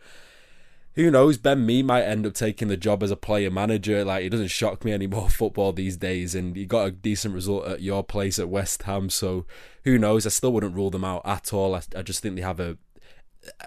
who 0.94 1.10
knows? 1.10 1.38
Ben 1.38 1.64
Mee 1.64 1.82
might 1.82 2.02
end 2.02 2.26
up 2.26 2.34
taking 2.34 2.68
the 2.68 2.76
job 2.76 3.02
as 3.02 3.10
a 3.10 3.16
player 3.16 3.50
manager. 3.50 4.04
Like 4.04 4.24
it 4.24 4.30
doesn't 4.30 4.48
shock 4.48 4.84
me 4.84 4.92
anymore. 4.92 5.28
Football 5.30 5.72
these 5.72 5.96
days, 5.96 6.34
and 6.34 6.54
he 6.54 6.66
got 6.66 6.86
a 6.86 6.90
decent 6.90 7.34
result 7.34 7.66
at 7.66 7.82
your 7.82 8.04
place 8.04 8.38
at 8.38 8.48
West 8.48 8.82
Ham. 8.82 9.08
So 9.08 9.46
who 9.84 9.98
knows? 9.98 10.26
I 10.26 10.30
still 10.30 10.52
wouldn't 10.52 10.74
rule 10.74 10.90
them 10.90 11.04
out 11.04 11.22
at 11.24 11.52
all. 11.52 11.74
I, 11.74 11.82
I 11.96 12.02
just 12.02 12.20
think 12.20 12.36
they 12.36 12.42
have 12.42 12.60
a 12.60 12.76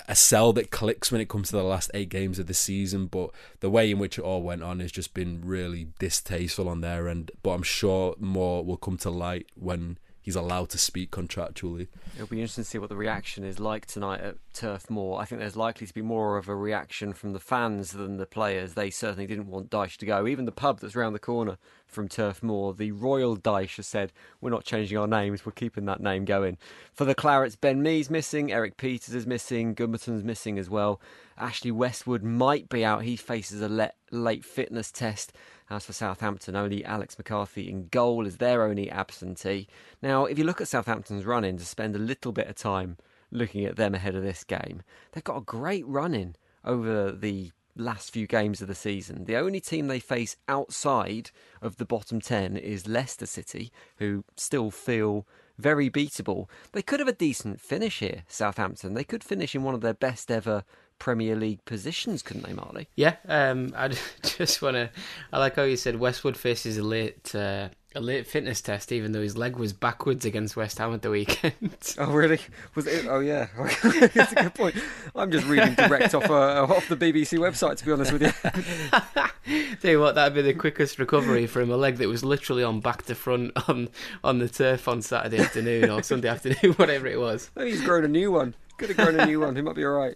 a 0.07 0.15
cell 0.15 0.53
that 0.53 0.71
clicks 0.71 1.11
when 1.11 1.19
it 1.19 1.27
comes 1.27 1.49
to 1.49 1.55
the 1.57 1.63
last 1.63 1.91
eight 1.93 2.09
games 2.09 2.39
of 2.39 2.47
the 2.47 2.53
season. 2.53 3.07
But 3.07 3.31
the 3.59 3.69
way 3.69 3.89
in 3.89 3.99
which 3.99 4.17
it 4.17 4.23
all 4.23 4.43
went 4.43 4.63
on 4.63 4.79
has 4.79 4.91
just 4.91 5.13
been 5.13 5.41
really 5.43 5.87
distasteful 5.99 6.69
on 6.69 6.81
their 6.81 7.09
end. 7.09 7.31
But 7.43 7.51
I'm 7.51 7.63
sure 7.63 8.15
more 8.19 8.63
will 8.63 8.77
come 8.77 8.97
to 8.97 9.09
light 9.09 9.47
when 9.55 9.97
he's 10.25 10.35
allowed 10.35 10.69
to 10.69 10.77
speak 10.79 11.11
contractually. 11.11 11.87
It'll 12.15 12.25
be 12.25 12.41
interesting 12.41 12.63
to 12.63 12.69
see 12.69 12.79
what 12.79 12.89
the 12.89 12.95
reaction 12.95 13.43
is 13.43 13.59
like 13.59 13.85
tonight 13.85 14.21
at 14.21 14.37
Turf 14.55 14.89
Moor. 14.89 15.21
I 15.21 15.25
think 15.25 15.39
there's 15.39 15.55
likely 15.55 15.85
to 15.85 15.93
be 15.93 16.01
more 16.01 16.37
of 16.37 16.49
a 16.49 16.55
reaction 16.55 17.13
from 17.13 17.33
the 17.33 17.39
fans 17.39 17.91
than 17.91 18.17
the 18.17 18.25
players. 18.25 18.73
They 18.73 18.89
certainly 18.89 19.27
didn't 19.27 19.51
want 19.51 19.69
Dyche 19.69 19.97
to 19.97 20.05
go. 20.07 20.25
Even 20.25 20.45
the 20.45 20.51
pub 20.51 20.79
that's 20.79 20.95
round 20.95 21.13
the 21.13 21.19
corner 21.19 21.59
from 21.85 22.07
Turf 22.07 22.41
Moor, 22.41 22.73
the 22.73 22.91
Royal 22.91 23.37
Dyche, 23.37 23.75
has 23.75 23.85
said, 23.85 24.11
We're 24.41 24.49
not 24.49 24.65
changing 24.65 24.97
our 24.97 25.07
names, 25.07 25.45
we're 25.45 25.51
keeping 25.51 25.85
that 25.85 26.01
name 26.01 26.25
going. 26.25 26.57
For 26.91 27.05
the 27.05 27.13
Clarets, 27.13 27.55
Ben 27.55 27.83
Mee's 27.83 28.09
missing, 28.09 28.51
Erik 28.51 28.77
Pieters 28.77 29.13
is 29.13 29.27
missing, 29.27 29.75
Gudmundsson's 29.75 30.23
missing 30.23 30.57
as 30.57 30.71
well. 30.71 30.99
Ashley 31.37 31.71
Westwood 31.71 32.23
might 32.23 32.67
be 32.67 32.83
out. 32.83 33.03
He 33.03 33.15
faces 33.15 33.61
a 33.61 33.91
late 34.11 34.45
fitness 34.45 34.91
test. 34.91 35.33
As 35.69 35.85
for 35.85 35.93
Southampton, 35.93 36.55
only 36.55 36.85
Alex 36.85 37.17
McCarthy 37.17 37.69
in 37.69 37.87
goal 37.87 38.27
is 38.27 38.37
their 38.37 38.63
only 38.63 38.89
absentee. 38.89 39.67
Now, 40.01 40.25
if 40.25 40.37
you 40.37 40.43
look 40.43 40.61
at 40.61 40.67
Southampton's 40.67 41.25
run 41.25 41.43
in 41.43 41.57
to 41.57 41.65
spend 41.65 41.95
a 41.95 41.99
little 41.99 42.31
bit 42.31 42.47
of 42.47 42.55
time 42.55 42.97
looking 43.31 43.65
at 43.65 43.75
them 43.75 43.95
ahead 43.95 44.15
of 44.15 44.21
this 44.21 44.43
game, 44.43 44.83
they've 45.11 45.23
got 45.23 45.37
a 45.37 45.41
great 45.41 45.85
run 45.87 46.13
in 46.13 46.35
over 46.63 47.11
the 47.11 47.51
last 47.75 48.11
few 48.11 48.27
games 48.27 48.61
of 48.61 48.67
the 48.67 48.75
season. 48.75 49.25
The 49.25 49.37
only 49.37 49.59
team 49.59 49.87
they 49.87 49.99
face 49.99 50.37
outside 50.47 51.31
of 51.61 51.77
the 51.77 51.85
bottom 51.85 52.21
10 52.21 52.57
is 52.57 52.87
Leicester 52.87 53.25
City, 53.25 53.71
who 53.97 54.23
still 54.35 54.71
feel 54.71 55.27
very 55.57 55.89
beatable. 55.89 56.47
They 56.73 56.81
could 56.81 56.99
have 56.99 57.09
a 57.09 57.13
decent 57.13 57.59
finish 57.59 57.99
here, 57.99 58.23
Southampton. 58.27 58.93
They 58.93 59.03
could 59.03 59.23
finish 59.23 59.55
in 59.55 59.63
one 59.63 59.75
of 59.75 59.81
their 59.81 59.93
best 59.93 60.29
ever 60.29 60.63
Premier 60.99 61.35
League 61.35 61.63
positions, 61.65 62.21
couldn't 62.21 62.45
they, 62.45 62.53
Marley? 62.53 62.87
Yeah, 62.95 63.15
um, 63.27 63.73
I 63.77 63.89
just 64.23 64.61
want 64.61 64.75
to. 64.75 64.89
I 65.31 65.39
like 65.39 65.55
how 65.55 65.63
you 65.63 65.77
said 65.77 65.99
Westwood 65.99 66.37
faces 66.37 66.77
a 66.77 66.83
late 66.83 67.33
uh, 67.35 67.69
a 67.95 68.01
late 68.01 68.27
fitness 68.27 68.61
test, 68.61 68.91
even 68.91 69.13
though 69.13 69.21
his 69.21 69.37
leg 69.37 69.55
was 69.55 69.71
backwards 69.71 70.25
against 70.25 70.57
West 70.57 70.77
Ham 70.79 70.93
at 70.93 71.01
the 71.01 71.09
weekend. 71.09 71.95
oh, 71.97 72.11
really? 72.11 72.39
Was 72.75 72.87
it? 72.87 73.05
Oh, 73.07 73.19
yeah. 73.19 73.47
That's 74.13 74.33
a 74.33 74.35
good 74.35 74.53
point. 74.53 74.75
I'm 75.15 75.31
just 75.31 75.47
reading 75.47 75.75
direct 75.75 76.13
off 76.13 76.29
uh, 76.29 76.63
off 76.63 76.89
the 76.89 76.97
BBC 76.97 77.39
website, 77.39 77.77
to 77.77 77.85
be 77.85 77.91
honest 77.93 78.11
with 78.11 78.21
you. 78.21 79.75
Tell 79.79 79.91
you 79.91 79.99
what, 79.99 80.15
that'd 80.15 80.33
be 80.33 80.41
the 80.41 80.53
quickest 80.53 80.99
recovery 80.99 81.47
from 81.47 81.71
a 81.71 81.77
leg 81.77 81.97
that 81.97 82.09
was 82.09 82.25
literally 82.25 82.63
on 82.63 82.81
back 82.81 83.03
to 83.03 83.15
front 83.15 83.51
on 83.69 83.87
on 84.23 84.39
the 84.39 84.49
turf 84.49 84.87
on 84.87 85.01
Saturday 85.01 85.39
afternoon 85.39 85.89
or 85.89 86.03
Sunday 86.03 86.27
afternoon, 86.27 86.73
whatever 86.73 87.07
it 87.07 87.19
was. 87.19 87.49
Maybe 87.55 87.71
he's 87.71 87.81
grown 87.81 88.03
a 88.03 88.09
new 88.09 88.31
one. 88.31 88.55
Could 88.77 88.89
have 88.89 88.97
grown 88.97 89.19
a 89.19 89.25
new 89.25 89.39
one. 89.39 89.55
He 89.55 89.61
might 89.61 89.75
be 89.75 89.85
all 89.85 89.93
right. 89.93 90.15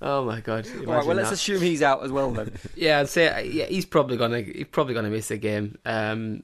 Oh 0.00 0.24
my 0.24 0.40
god! 0.40 0.66
All 0.80 0.94
right, 0.94 1.06
well, 1.06 1.16
let's 1.16 1.30
that. 1.30 1.34
assume 1.34 1.60
he's 1.60 1.82
out 1.82 2.04
as 2.04 2.12
well 2.12 2.30
then. 2.30 2.52
yeah, 2.76 3.00
I'd 3.00 3.08
say 3.08 3.48
yeah, 3.48 3.66
he's 3.66 3.86
probably 3.86 4.16
gonna 4.16 4.40
he's 4.40 4.66
probably 4.70 4.94
gonna 4.94 5.10
miss 5.10 5.28
the 5.28 5.36
game. 5.36 5.78
Um, 5.84 6.42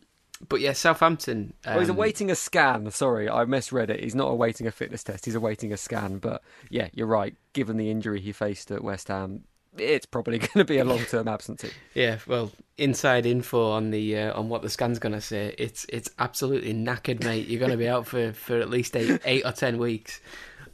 but 0.49 0.61
yeah, 0.61 0.73
Southampton. 0.73 1.55
Um, 1.65 1.77
oh, 1.77 1.81
he's 1.81 1.89
awaiting 1.89 2.31
a 2.31 2.35
scan. 2.35 2.91
Sorry, 2.91 3.29
I 3.29 3.45
misread 3.45 3.91
it. 3.91 4.03
He's 4.03 4.15
not 4.15 4.29
awaiting 4.29 4.67
a 4.67 4.71
fitness 4.71 5.03
test. 5.03 5.25
He's 5.25 5.35
awaiting 5.35 5.73
a 5.73 5.77
scan. 5.77 6.19
But 6.19 6.43
yeah, 6.71 6.89
you're 6.93 7.07
right. 7.07 7.35
Given 7.53 7.77
the 7.77 7.91
injury 7.91 8.21
he 8.21 8.33
faced 8.33 8.71
at 8.71 8.83
West 8.83 9.09
Ham, 9.09 9.45
it's 9.79 10.07
probably 10.07 10.39
going 10.39 10.59
to 10.59 10.65
be 10.65 10.79
a 10.79 10.85
long-term 10.85 11.29
absentee. 11.29 11.71
yeah, 11.95 12.19
well, 12.27 12.51
inside 12.79 13.27
info 13.27 13.71
on 13.71 13.91
the 13.91 14.19
uh, 14.19 14.39
on 14.39 14.49
what 14.49 14.63
the 14.63 14.71
scan's 14.71 14.99
going 14.99 15.15
to 15.15 15.21
say. 15.21 15.55
It's 15.59 15.87
it's 15.89 16.11
absolutely 16.19 16.75
knackered, 16.75 17.25
mate. 17.25 17.47
You're 17.47 17.61
going 17.61 17.71
to 17.71 17.77
be 17.77 17.89
out 17.89 18.07
for, 18.07 18.33
for 18.33 18.59
at 18.59 18.71
least 18.71 18.97
eight 18.97 19.21
eight 19.25 19.45
or 19.45 19.53
ten 19.53 19.79
weeks. 19.79 20.21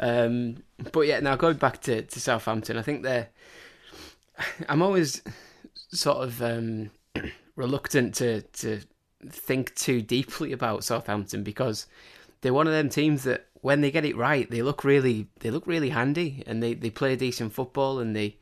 Um, 0.01 0.63
but 0.93 1.03
yeah, 1.03 1.21
now 1.21 1.37
going 1.37 1.59
back 1.59 1.83
to, 1.83 2.03
to 2.03 2.21
Southampton, 2.21 2.77
I 2.77 2.83
think 2.83 3.03
they're. 3.03 3.29
I'm 4.69 4.83
always 4.83 5.23
sort 5.93 6.19
of 6.19 6.43
um, 6.43 6.91
reluctant 7.57 8.15
to 8.17 8.43
to 8.43 8.81
think 9.29 9.75
too 9.75 10.01
deeply 10.01 10.53
about 10.53 10.83
Southampton 10.83 11.43
because 11.45 11.87
they're 12.41 12.55
one 12.55 12.67
of 12.67 12.73
them 12.73 12.89
teams 12.89 13.25
that 13.25 13.49
when 13.61 13.83
they 13.83 13.91
get 13.91 14.07
it 14.07 14.17
right, 14.17 14.51
they 14.51 14.63
look 14.63 14.83
really 14.83 15.27
they 15.41 15.51
look 15.51 15.67
really 15.67 15.91
handy 15.91 16.43
and 16.47 16.63
they, 16.63 16.73
they 16.73 16.89
play 16.91 17.15
decent 17.17 17.53
football 17.53 17.99
and 17.99 18.17
they 18.17 18.39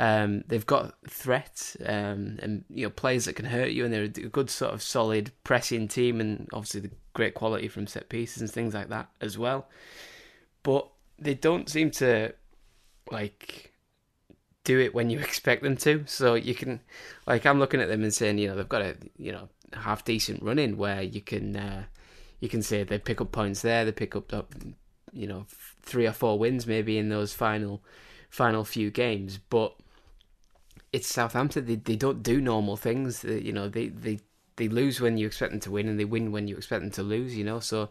Um, 0.00 0.44
they've 0.48 0.64
got 0.66 0.94
threats 1.08 1.76
um, 1.84 2.38
and 2.42 2.64
you 2.70 2.86
know 2.86 2.90
players 2.90 3.26
that 3.26 3.36
can 3.36 3.44
hurt 3.44 3.70
you, 3.72 3.84
and 3.84 3.92
they're 3.92 4.04
a 4.04 4.08
good 4.08 4.48
sort 4.48 4.72
of 4.72 4.80
solid 4.82 5.30
pressing 5.44 5.88
team, 5.88 6.20
and 6.20 6.48
obviously 6.54 6.80
the 6.80 6.90
great 7.12 7.34
quality 7.34 7.68
from 7.68 7.86
set 7.86 8.08
pieces 8.08 8.40
and 8.40 8.50
things 8.50 8.72
like 8.72 8.88
that 8.88 9.08
as 9.20 9.36
well. 9.36 9.68
But 10.62 10.88
they 11.18 11.34
don't 11.34 11.68
seem 11.68 11.90
to 11.92 12.34
like 13.10 13.72
do 14.64 14.78
it 14.78 14.94
when 14.94 15.10
you 15.10 15.18
expect 15.28 15.62
them 15.62 15.76
to. 15.78 16.04
So 16.06 16.34
you 16.34 16.54
can, 16.54 16.80
like, 17.26 17.46
I'm 17.46 17.58
looking 17.58 17.80
at 17.80 17.88
them 17.88 18.02
and 18.02 18.12
saying, 18.12 18.38
you 18.38 18.48
know, 18.48 18.56
they've 18.56 18.68
got 18.68 18.82
a 18.82 18.96
you 19.16 19.32
know 19.32 19.48
half 19.72 20.04
decent 20.04 20.42
running 20.42 20.76
where 20.76 21.02
you 21.02 21.20
can 21.20 21.56
uh, 21.56 21.84
you 22.40 22.48
can 22.48 22.62
say 22.62 22.82
they 22.82 22.98
pick 22.98 23.20
up 23.20 23.32
points 23.32 23.62
there, 23.62 23.84
they 23.84 23.92
pick 23.92 24.16
up 24.16 24.32
you 25.12 25.26
know 25.26 25.44
three 25.82 26.06
or 26.06 26.12
four 26.12 26.38
wins 26.38 26.68
maybe 26.68 26.96
in 26.96 27.08
those 27.08 27.32
final 27.32 27.82
final 28.28 28.64
few 28.64 28.90
games, 28.90 29.38
but 29.50 29.74
it's 30.92 31.08
Southampton. 31.08 31.66
They 31.66 31.76
they 31.76 31.96
don't 31.96 32.22
do 32.22 32.40
normal 32.40 32.76
things. 32.76 33.22
They, 33.22 33.40
you 33.40 33.52
know 33.52 33.68
they 33.68 33.88
they 33.88 34.20
they 34.56 34.68
lose 34.68 35.00
when 35.00 35.16
you 35.16 35.26
expect 35.26 35.52
them 35.52 35.60
to 35.60 35.70
win, 35.70 35.88
and 35.88 35.98
they 35.98 36.04
win 36.04 36.32
when 36.32 36.48
you 36.48 36.56
expect 36.56 36.82
them 36.82 36.90
to 36.92 37.02
lose. 37.02 37.36
You 37.36 37.44
know, 37.44 37.60
so 37.60 37.90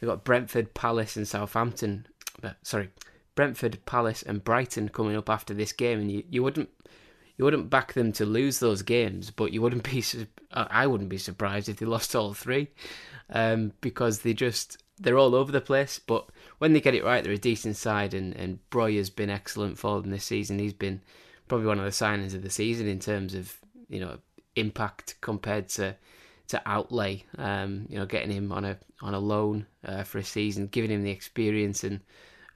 they've 0.00 0.08
got 0.08 0.24
Brentford, 0.24 0.74
Palace, 0.74 1.16
and 1.16 1.28
Southampton. 1.28 2.06
Uh, 2.42 2.52
sorry, 2.62 2.90
Brentford, 3.34 3.84
Palace, 3.86 4.22
and 4.22 4.42
Brighton 4.42 4.88
coming 4.88 5.16
up 5.16 5.30
after 5.30 5.54
this 5.54 5.72
game, 5.72 6.00
and 6.00 6.10
you, 6.10 6.24
you 6.28 6.42
wouldn't 6.42 6.68
you 7.36 7.44
wouldn't 7.44 7.70
back 7.70 7.94
them 7.94 8.12
to 8.12 8.26
lose 8.26 8.58
those 8.58 8.82
games, 8.82 9.30
but 9.30 9.52
you 9.52 9.62
wouldn't 9.62 9.90
be 9.90 10.04
I 10.52 10.86
wouldn't 10.86 11.08
be 11.08 11.18
surprised 11.18 11.68
if 11.68 11.78
they 11.78 11.86
lost 11.86 12.14
all 12.14 12.34
three, 12.34 12.68
um, 13.30 13.72
because 13.80 14.20
they 14.20 14.34
just 14.34 14.76
they're 14.98 15.16
all 15.16 15.34
over 15.34 15.50
the 15.50 15.60
place. 15.62 15.98
But 15.98 16.28
when 16.58 16.72
they 16.72 16.82
get 16.82 16.94
it 16.94 17.02
right, 17.02 17.24
they're 17.24 17.32
a 17.32 17.38
decent 17.38 17.76
side, 17.76 18.12
and 18.14 18.36
and 18.36 18.58
has 18.74 19.10
been 19.10 19.30
excellent 19.30 19.78
for 19.78 20.00
them 20.00 20.10
this 20.10 20.24
season. 20.24 20.58
He's 20.58 20.74
been 20.74 21.00
probably 21.48 21.66
one 21.66 21.78
of 21.78 21.84
the 21.84 21.90
signings 21.90 22.34
of 22.34 22.42
the 22.42 22.50
season 22.50 22.86
in 22.86 22.98
terms 22.98 23.34
of 23.34 23.56
you 23.88 24.00
know 24.00 24.18
impact 24.56 25.14
compared 25.20 25.68
to 25.70 25.96
to 26.50 26.62
outlay. 26.66 27.24
Um, 27.38 27.86
you 27.88 27.98
know, 27.98 28.06
getting 28.06 28.30
him 28.30 28.52
on 28.52 28.64
a 28.64 28.78
on 29.02 29.14
a 29.14 29.18
loan 29.18 29.66
uh, 29.84 30.02
for 30.02 30.18
a 30.18 30.24
season, 30.24 30.66
giving 30.66 30.90
him 30.90 31.02
the 31.02 31.10
experience 31.10 31.84
and 31.84 32.00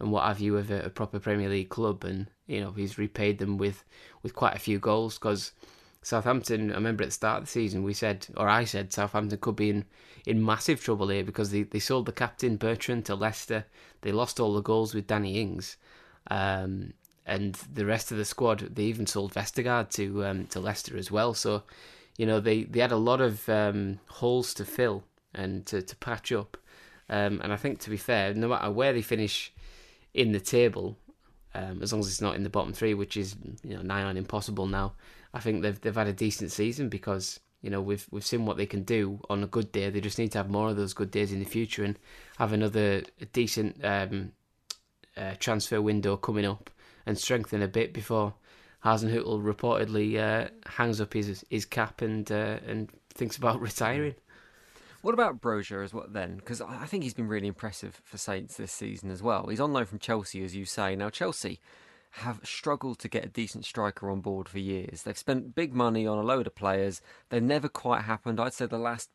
and 0.01 0.11
what 0.11 0.24
have 0.26 0.40
you 0.40 0.57
of 0.57 0.70
a, 0.70 0.82
a, 0.82 0.90
proper 0.90 1.20
Premier 1.20 1.49
League 1.49 1.68
club, 1.68 2.05
and 2.05 2.26
you 2.47 2.61
know 2.61 2.72
he's 2.72 2.99
repaid 2.99 3.38
them 3.38 3.57
with 3.59 3.84
with 4.22 4.34
quite 4.34 4.55
a 4.55 4.61
few 4.61 4.78
goals 4.78 5.18
because. 5.18 5.53
Southampton, 6.03 6.70
I 6.70 6.74
remember 6.74 7.03
at 7.03 7.07
the 7.07 7.12
start 7.12 7.38
of 7.38 7.45
the 7.47 7.51
season, 7.51 7.82
we 7.82 7.95
said, 7.95 8.26
or 8.36 8.47
I 8.47 8.64
said, 8.64 8.92
Southampton 8.92 9.38
could 9.38 9.57
be 9.57 9.70
in, 9.70 9.86
in 10.26 10.45
massive 10.45 10.84
trouble 10.84 11.09
here 11.09 11.24
because 11.24 11.51
they, 11.51 11.62
they 11.62 11.78
sold 11.78 12.05
the 12.05 12.12
captain 12.12 12.59
Bertrand 12.59 13.07
to 13.07 13.14
Leicester. 13.14 13.64
They 14.03 14.12
lost 14.12 14.38
all 14.38 14.53
the 14.53 14.61
goals 14.61 14.92
with 14.92 15.07
Danny 15.07 15.40
Ings. 15.40 15.78
Um, 16.30 16.92
and 17.24 17.55
the 17.72 17.86
rest 17.86 18.12
of 18.12 18.18
the 18.18 18.24
squad, 18.24 18.74
they 18.74 18.84
even 18.84 19.07
sold 19.07 19.32
Vestergaard 19.32 19.90
to 19.92 20.26
um, 20.26 20.47
to 20.49 20.61
Leicester 20.61 20.97
as 20.97 21.11
well. 21.11 21.32
So, 21.32 21.62
you 22.16 22.26
know, 22.26 22.40
they, 22.40 22.64
they 22.64 22.80
had 22.80 22.92
a 22.92 22.96
lot 22.96 23.20
of 23.20 23.48
um, 23.48 23.98
holes 24.08 24.54
to 24.54 24.64
fill 24.64 25.04
and 25.34 25.66
to, 25.66 25.82
to 25.82 25.96
patch 25.96 26.32
up. 26.32 26.56
Um, 27.08 27.40
and 27.42 27.52
I 27.52 27.56
think, 27.56 27.80
to 27.80 27.90
be 27.90 27.96
fair, 27.96 28.34
no 28.34 28.48
matter 28.48 28.70
where 28.70 28.92
they 28.92 29.02
finish 29.02 29.52
in 30.14 30.32
the 30.32 30.40
table, 30.40 30.96
um, 31.54 31.82
as 31.82 31.92
long 31.92 32.00
as 32.00 32.08
it's 32.08 32.20
not 32.20 32.36
in 32.36 32.42
the 32.42 32.50
bottom 32.50 32.72
three, 32.72 32.94
which 32.94 33.16
is 33.16 33.36
you 33.62 33.76
know 33.76 33.82
nigh 33.82 34.02
on 34.02 34.16
impossible 34.16 34.66
now, 34.66 34.94
I 35.32 35.40
think 35.40 35.62
they've 35.62 35.80
they've 35.80 35.94
had 35.94 36.06
a 36.06 36.12
decent 36.12 36.50
season 36.50 36.88
because 36.88 37.40
you 37.62 37.70
know 37.70 37.80
we've 37.80 38.06
we've 38.10 38.24
seen 38.24 38.46
what 38.46 38.56
they 38.56 38.66
can 38.66 38.82
do 38.82 39.20
on 39.28 39.42
a 39.42 39.46
good 39.46 39.70
day. 39.70 39.90
They 39.90 40.00
just 40.00 40.18
need 40.18 40.32
to 40.32 40.38
have 40.38 40.50
more 40.50 40.70
of 40.70 40.76
those 40.76 40.94
good 40.94 41.10
days 41.10 41.32
in 41.32 41.38
the 41.38 41.44
future 41.44 41.84
and 41.84 41.98
have 42.38 42.52
another 42.52 43.02
decent 43.32 43.84
um, 43.84 44.32
uh, 45.16 45.34
transfer 45.38 45.80
window 45.80 46.16
coming 46.16 46.44
up 46.44 46.70
and 47.06 47.18
strengthen 47.18 47.62
a 47.62 47.68
bit 47.68 47.92
before 47.92 48.34
Hasenhüttl 48.85 49.43
reportedly 49.43 50.18
uh, 50.18 50.49
hangs 50.66 51.01
up 51.01 51.14
his 51.14 51.45
his 51.49 51.64
cap 51.64 52.03
and 52.03 52.30
uh, 52.30 52.59
and 52.66 52.91
thinks 53.11 53.37
about 53.37 53.61
retiring. 53.68 54.14
What 55.03 55.14
about 55.14 55.41
Broja 55.41 55.85
as 55.85 55.93
well 55.93 56.07
then? 56.09 56.37
Because 56.37 56.62
I 56.62 56.87
think 56.87 57.03
he's 57.03 57.12
been 57.12 57.28
really 57.28 57.47
impressive 57.47 58.01
for 58.05 58.16
Saints 58.16 58.57
this 58.57 58.72
season 58.72 59.11
as 59.11 59.22
well. 59.22 59.49
He's 59.49 59.61
on 59.61 59.72
loan 59.72 59.85
from 59.85 59.99
Chelsea, 59.99 60.43
as 60.43 60.57
you 60.57 60.64
say. 60.64 60.97
Now 60.97 61.11
Chelsea 61.11 61.61
have 62.18 62.41
struggled 62.43 62.99
to 63.01 63.09
get 63.09 63.24
a 63.24 63.28
decent 63.28 63.64
striker 63.64 64.09
on 64.09 64.20
board 64.20 64.49
for 64.49 64.59
years. 64.59 65.03
They've 65.03 65.18
spent 65.18 65.55
big 65.55 65.74
money 65.74 66.07
on 66.07 66.16
a 66.16 66.22
load 66.22 66.47
of 66.47 66.55
players. 66.55 67.03
They've 67.28 67.43
never 67.43 67.68
quite 67.68 68.03
happened. 68.03 68.41
I'd 68.41 68.55
say 68.55 68.66
the 68.66 68.78
last 68.78 69.11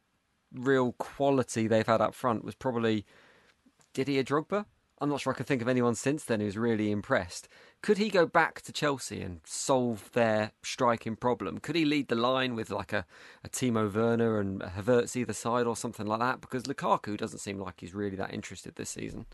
real 0.54 0.92
quality 0.94 1.68
they've 1.68 1.88
had 1.88 2.02
up 2.02 2.14
front 2.14 2.44
was 2.44 2.56
probably 2.56 3.06
Didier 3.94 4.24
Drogba. 4.24 4.66
I'm 5.02 5.10
not 5.10 5.22
sure 5.22 5.34
I 5.34 5.38
can 5.38 5.46
think 5.46 5.62
of 5.62 5.70
anyone 5.70 5.96
since 5.96 6.26
then 6.26 6.42
who's 6.42 6.58
really 6.58 6.92
impressed. 6.92 7.48
Could 7.82 7.98
he 7.98 8.10
go 8.10 8.26
back 8.26 8.62
to 8.64 8.74
Chelsea 8.74 9.22
and 9.22 9.40
solve 9.46 10.12
their 10.12 10.52
striking 10.64 11.16
problem? 11.16 11.60
Could 11.60 11.78
he 11.78 11.86
lead 11.86 12.10
the 12.10 12.16
line 12.16 12.56
with 12.56 12.70
like 12.70 12.92
a, 12.92 13.06
a 13.44 13.50
Timo 13.50 13.94
Werner 13.94 14.40
and 14.40 14.62
Havertz 14.62 15.16
either 15.16 15.32
side 15.32 15.66
or 15.66 15.78
something 15.78 16.06
like 16.06 16.20
that? 16.20 16.42
Because 16.42 16.64
Lukaku 16.64 17.16
doesn't 17.16 17.40
seem 17.40 17.58
like 17.58 17.80
he's 17.80 17.94
really 17.94 18.18
that 18.18 18.34
interested 18.34 18.76
this 18.76 18.90
season. 18.90 19.26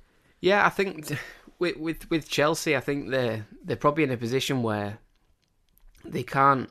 Yeah, 0.41 0.65
I 0.65 0.69
think 0.69 1.17
with 1.57 1.77
with, 1.77 2.09
with 2.11 2.29
Chelsea, 2.29 2.75
I 2.75 2.81
think 2.81 3.09
they're 3.09 3.47
they're 3.63 3.75
probably 3.75 4.03
in 4.03 4.11
a 4.11 4.17
position 4.17 4.61
where 4.61 4.99
they 6.03 6.23
can't. 6.23 6.69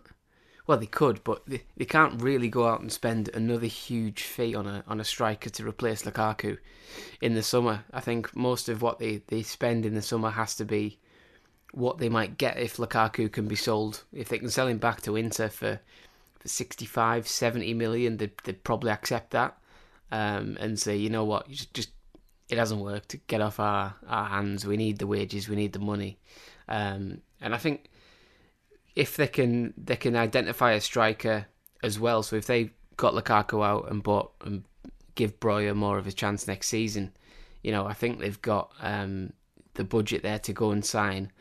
Well, 0.67 0.79
they 0.79 0.87
could, 0.87 1.23
but 1.25 1.43
they, 1.47 1.63
they 1.77 1.85
can't 1.85 2.23
really 2.23 2.49
go 2.49 2.67
out 2.67 2.81
and 2.81 2.91
spend 2.91 3.29
another 3.35 3.67
huge 3.67 4.23
fee 4.23 4.55
on 4.55 4.67
a 4.67 4.85
on 4.87 5.01
a 5.01 5.05
striker 5.05 5.51
to 5.51 5.67
replace 5.67 6.03
Lukaku 6.03 6.59
in 7.21 7.35
the 7.35 7.43
summer. 7.43 7.85
I 7.93 8.01
think 8.01 8.35
most 8.37 8.69
of 8.69 8.81
what 8.81 9.01
they, 9.01 9.23
they 9.27 9.43
spend 9.43 9.85
in 9.85 9.95
the 9.95 10.03
summer 10.03 10.31
has 10.31 10.55
to 10.57 10.65
be 10.65 11.01
what 11.75 11.99
they 11.99 12.09
might 12.09 12.39
get 12.39 12.59
if 12.59 12.77
Lukaku 12.77 13.31
can 13.31 13.49
be 13.49 13.57
sold. 13.57 14.05
If 14.13 14.29
they 14.29 14.39
can 14.39 14.51
sell 14.51 14.69
him 14.69 14.79
back 14.79 15.03
to 15.03 15.17
Inter 15.17 15.49
for, 15.49 15.81
for 16.39 16.49
65, 16.49 17.27
70 17.27 17.75
million, 17.75 18.17
they'd, 18.17 18.37
they'd 18.45 18.63
probably 18.63 18.91
accept 18.91 19.33
that 19.33 19.59
um, 20.13 20.57
and 20.61 20.79
say, 20.79 20.97
you 20.97 21.11
know 21.11 21.25
what, 21.25 21.49
just, 21.49 21.75
just 21.75 21.91
it 22.49 22.59
hasn't 22.59 22.81
worked. 22.81 23.17
Get 23.27 23.41
off 23.41 23.59
our, 23.59 23.95
our 24.07 24.27
hands. 24.27 24.67
We 24.67 24.77
need 24.77 24.99
the 24.99 25.07
wages. 25.07 25.49
We 25.49 25.57
need 25.57 25.73
the 25.73 25.79
money. 25.79 26.19
Um, 26.69 27.21
and 27.41 27.55
I 27.55 27.59
think 27.59 27.91
if 28.95 29.17
they 29.17 29.27
can 29.27 29.75
they 29.77 29.97
can 29.97 30.15
identify 30.15 30.73
a 30.73 30.81
striker 30.81 31.47
as 31.83 31.99
well. 31.99 32.23
So 32.23 32.37
if 32.37 32.47
they 32.47 32.71
got 32.97 33.15
Lukaku 33.15 33.65
out 33.65 33.91
and 33.91 34.03
bought 34.03 34.33
and 34.45 34.65
give 35.15 35.41
Broja 35.41 35.75
more 35.75 35.99
of 35.99 36.07
a 36.07 36.13
chance 36.13 36.47
next 36.47 36.69
season, 36.69 37.13
you 37.63 37.73
know, 37.73 37.87
I 37.87 37.93
think 37.93 38.19
they've 38.19 38.41
got 38.41 38.71
um, 38.81 39.33
the 39.75 39.85
budget 39.85 40.23
there 40.23 40.39
to 40.41 40.53
go 40.53 40.71
and 40.71 40.85
sign 40.85 41.33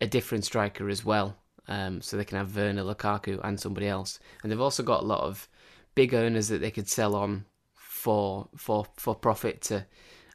a 0.00 0.06
different 0.06 0.44
striker 0.44 0.88
as 0.88 1.04
well. 1.04 1.36
Um, 1.68 2.00
so 2.00 2.16
they 2.16 2.24
can 2.24 2.38
have 2.38 2.54
Werner, 2.54 2.84
Lukaku, 2.84 3.40
and 3.42 3.58
somebody 3.58 3.88
else. 3.88 4.20
And 4.42 4.52
they've 4.52 4.60
also 4.60 4.82
got 4.82 5.02
a 5.02 5.06
lot 5.06 5.22
of 5.22 5.48
big 5.94 6.14
owners 6.14 6.48
that 6.48 6.60
they 6.60 6.70
could 6.70 6.88
sell 6.88 7.16
on 7.16 7.44
for 7.74 8.48
for 8.56 8.86
for 8.96 9.16
profit 9.16 9.62
to, 9.62 9.84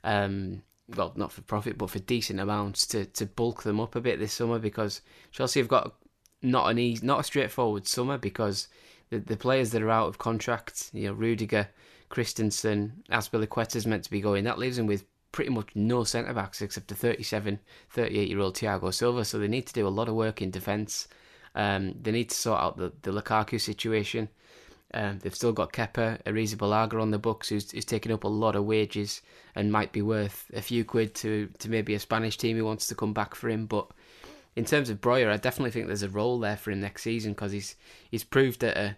um, 0.03 0.61
well, 0.89 1.13
not 1.15 1.31
for 1.31 1.41
profit, 1.41 1.77
but 1.77 1.89
for 1.89 1.99
decent 1.99 2.39
amounts 2.39 2.85
to 2.87 3.05
to 3.05 3.25
bulk 3.25 3.63
them 3.63 3.79
up 3.79 3.95
a 3.95 4.01
bit 4.01 4.19
this 4.19 4.33
summer 4.33 4.59
because 4.59 5.01
Chelsea 5.31 5.61
have 5.61 5.69
got 5.69 5.95
not 6.41 6.69
an 6.69 6.77
easy, 6.77 7.05
not 7.05 7.21
a 7.21 7.23
straightforward 7.23 7.87
summer 7.87 8.17
because 8.17 8.67
the 9.09 9.19
the 9.19 9.37
players 9.37 9.71
that 9.71 9.81
are 9.81 9.89
out 9.89 10.07
of 10.07 10.17
contract, 10.17 10.89
you 10.91 11.07
know, 11.07 11.13
Rudiger, 11.13 11.69
Christensen, 12.09 13.03
Azpilicueta 13.09 13.77
is 13.77 13.87
meant 13.87 14.03
to 14.03 14.11
be 14.11 14.19
going. 14.19 14.43
That 14.43 14.59
leaves 14.59 14.75
them 14.75 14.87
with 14.87 15.05
pretty 15.31 15.51
much 15.51 15.69
no 15.75 16.03
centre 16.03 16.33
backs 16.33 16.61
except 16.61 16.87
the 16.87 16.95
37, 16.95 17.59
38 17.89 18.29
year 18.29 18.39
old 18.39 18.55
Thiago 18.55 18.93
Silva. 18.93 19.25
So 19.25 19.39
they 19.39 19.47
need 19.47 19.67
to 19.67 19.73
do 19.73 19.87
a 19.87 19.89
lot 19.89 20.09
of 20.09 20.15
work 20.15 20.41
in 20.41 20.51
defence. 20.51 21.07
Um, 21.55 21.95
they 22.01 22.11
need 22.11 22.29
to 22.29 22.35
sort 22.35 22.61
out 22.61 22.77
the, 22.77 22.91
the 23.01 23.11
Lukaku 23.11 23.59
situation. 23.59 24.29
Um, 24.93 25.19
they've 25.19 25.35
still 25.35 25.53
got 25.53 25.71
Kepa 25.71 26.21
Arrizabalaga 26.23 27.01
on 27.01 27.11
the 27.11 27.19
books, 27.19 27.47
who's, 27.47 27.71
who's 27.71 27.85
taking 27.85 28.11
up 28.11 28.25
a 28.25 28.29
lot 28.29 28.55
of 28.55 28.65
wages 28.65 29.21
and 29.55 29.71
might 29.71 29.93
be 29.93 30.01
worth 30.01 30.51
a 30.53 30.61
few 30.61 30.83
quid 30.83 31.15
to, 31.15 31.49
to 31.59 31.69
maybe 31.69 31.93
a 31.93 31.99
Spanish 31.99 32.37
team 32.37 32.57
who 32.57 32.65
wants 32.65 32.87
to 32.87 32.95
come 32.95 33.13
back 33.13 33.35
for 33.35 33.49
him. 33.49 33.67
But 33.67 33.87
in 34.55 34.65
terms 34.65 34.89
of 34.89 34.99
Broja, 34.99 35.31
I 35.31 35.37
definitely 35.37 35.71
think 35.71 35.87
there's 35.87 36.03
a 36.03 36.09
role 36.09 36.39
there 36.39 36.57
for 36.57 36.71
him 36.71 36.81
next 36.81 37.03
season 37.03 37.31
because 37.31 37.53
he's 37.53 37.75
he's 38.09 38.25
proved 38.25 38.63
at 38.65 38.77
a, 38.77 38.97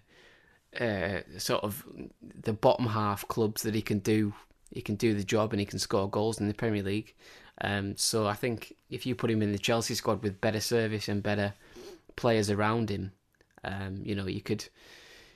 a 0.84 1.40
sort 1.40 1.64
of 1.64 1.86
the 2.22 2.54
bottom 2.54 2.88
half 2.88 3.28
clubs 3.28 3.62
that 3.62 3.76
he 3.76 3.82
can 3.82 4.00
do 4.00 4.34
he 4.74 4.82
can 4.82 4.96
do 4.96 5.14
the 5.14 5.24
job 5.24 5.54
and 5.54 5.60
he 5.60 5.66
can 5.66 5.80
score 5.80 6.10
goals 6.10 6.40
in 6.40 6.48
the 6.48 6.54
Premier 6.54 6.84
League. 6.84 7.16
Um, 7.62 7.96
so 7.96 8.28
I 8.28 8.34
think 8.34 8.76
if 8.90 9.06
you 9.06 9.16
put 9.16 9.32
him 9.32 9.42
in 9.42 9.52
the 9.52 9.60
Chelsea 9.60 9.96
squad 9.96 10.24
with 10.24 10.42
better 10.42 10.60
service 10.60 11.08
and 11.08 11.22
better 11.22 11.54
players 12.16 12.50
around 12.50 12.90
him, 12.90 13.12
um, 13.64 14.02
you 14.04 14.16
know, 14.16 14.28
you 14.28 14.42
could 14.42 14.68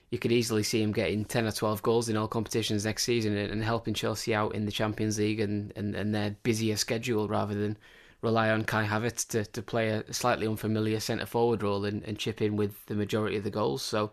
you 0.09 0.17
could 0.17 0.31
easily 0.31 0.63
see 0.63 0.81
him 0.81 0.91
getting 0.91 1.25
ten 1.25 1.45
or 1.45 1.51
twelve 1.51 1.81
goals 1.81 2.09
in 2.09 2.17
all 2.17 2.27
competitions 2.27 2.85
next 2.85 3.03
season 3.03 3.37
and, 3.37 3.51
and 3.51 3.63
helping 3.63 3.93
Chelsea 3.93 4.33
out 4.33 4.55
in 4.55 4.65
the 4.65 4.71
Champions 4.71 5.19
League 5.19 5.39
and, 5.39 5.71
and, 5.75 5.95
and 5.95 6.13
their 6.13 6.35
busier 6.43 6.75
schedule 6.75 7.27
rather 7.27 7.53
than 7.53 7.77
rely 8.21 8.49
on 8.49 8.63
Kai 8.63 8.85
Havertz 8.85 9.27
to, 9.27 9.45
to 9.45 9.61
play 9.61 9.89
a 9.89 10.13
slightly 10.13 10.47
unfamiliar 10.47 10.99
centre 10.99 11.25
forward 11.27 11.61
role 11.61 11.85
and, 11.85 12.03
and 12.03 12.17
chip 12.17 12.41
in 12.41 12.55
with 12.55 12.83
the 12.87 12.95
majority 12.95 13.37
of 13.37 13.43
the 13.43 13.51
goals. 13.51 13.83
So 13.83 14.11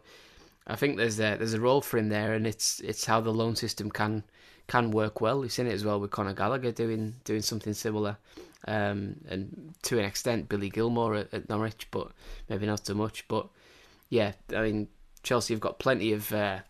I 0.66 0.76
think 0.76 0.96
there's 0.96 1.18
a 1.18 1.36
there's 1.36 1.54
a 1.54 1.60
role 1.60 1.80
for 1.80 1.98
him 1.98 2.08
there, 2.10 2.34
and 2.34 2.46
it's 2.46 2.80
it's 2.80 3.06
how 3.06 3.20
the 3.20 3.32
loan 3.32 3.56
system 3.56 3.90
can 3.90 4.24
can 4.66 4.90
work 4.90 5.20
well. 5.20 5.40
We've 5.40 5.52
seen 5.52 5.66
it 5.66 5.72
as 5.72 5.84
well 5.84 6.00
with 6.00 6.10
Conor 6.10 6.34
Gallagher 6.34 6.72
doing 6.72 7.16
doing 7.24 7.42
something 7.42 7.72
similar, 7.74 8.16
um, 8.66 9.16
and 9.28 9.74
to 9.82 9.98
an 9.98 10.04
extent 10.04 10.48
Billy 10.48 10.70
Gilmour 10.70 11.14
at, 11.20 11.34
at, 11.34 11.48
Norwich, 11.48 11.88
but 11.90 12.08
maybe 12.48 12.66
not 12.66 12.86
so 12.86 12.94
much. 12.94 13.26
But 13.28 13.48
yeah, 14.08 14.32
I 14.54 14.62
mean 14.62 14.88
Chelsea 15.22 15.54
have 15.54 15.60
got 15.60 15.78
plenty 15.78 16.12
of 16.12 16.32
uh, 16.32 16.60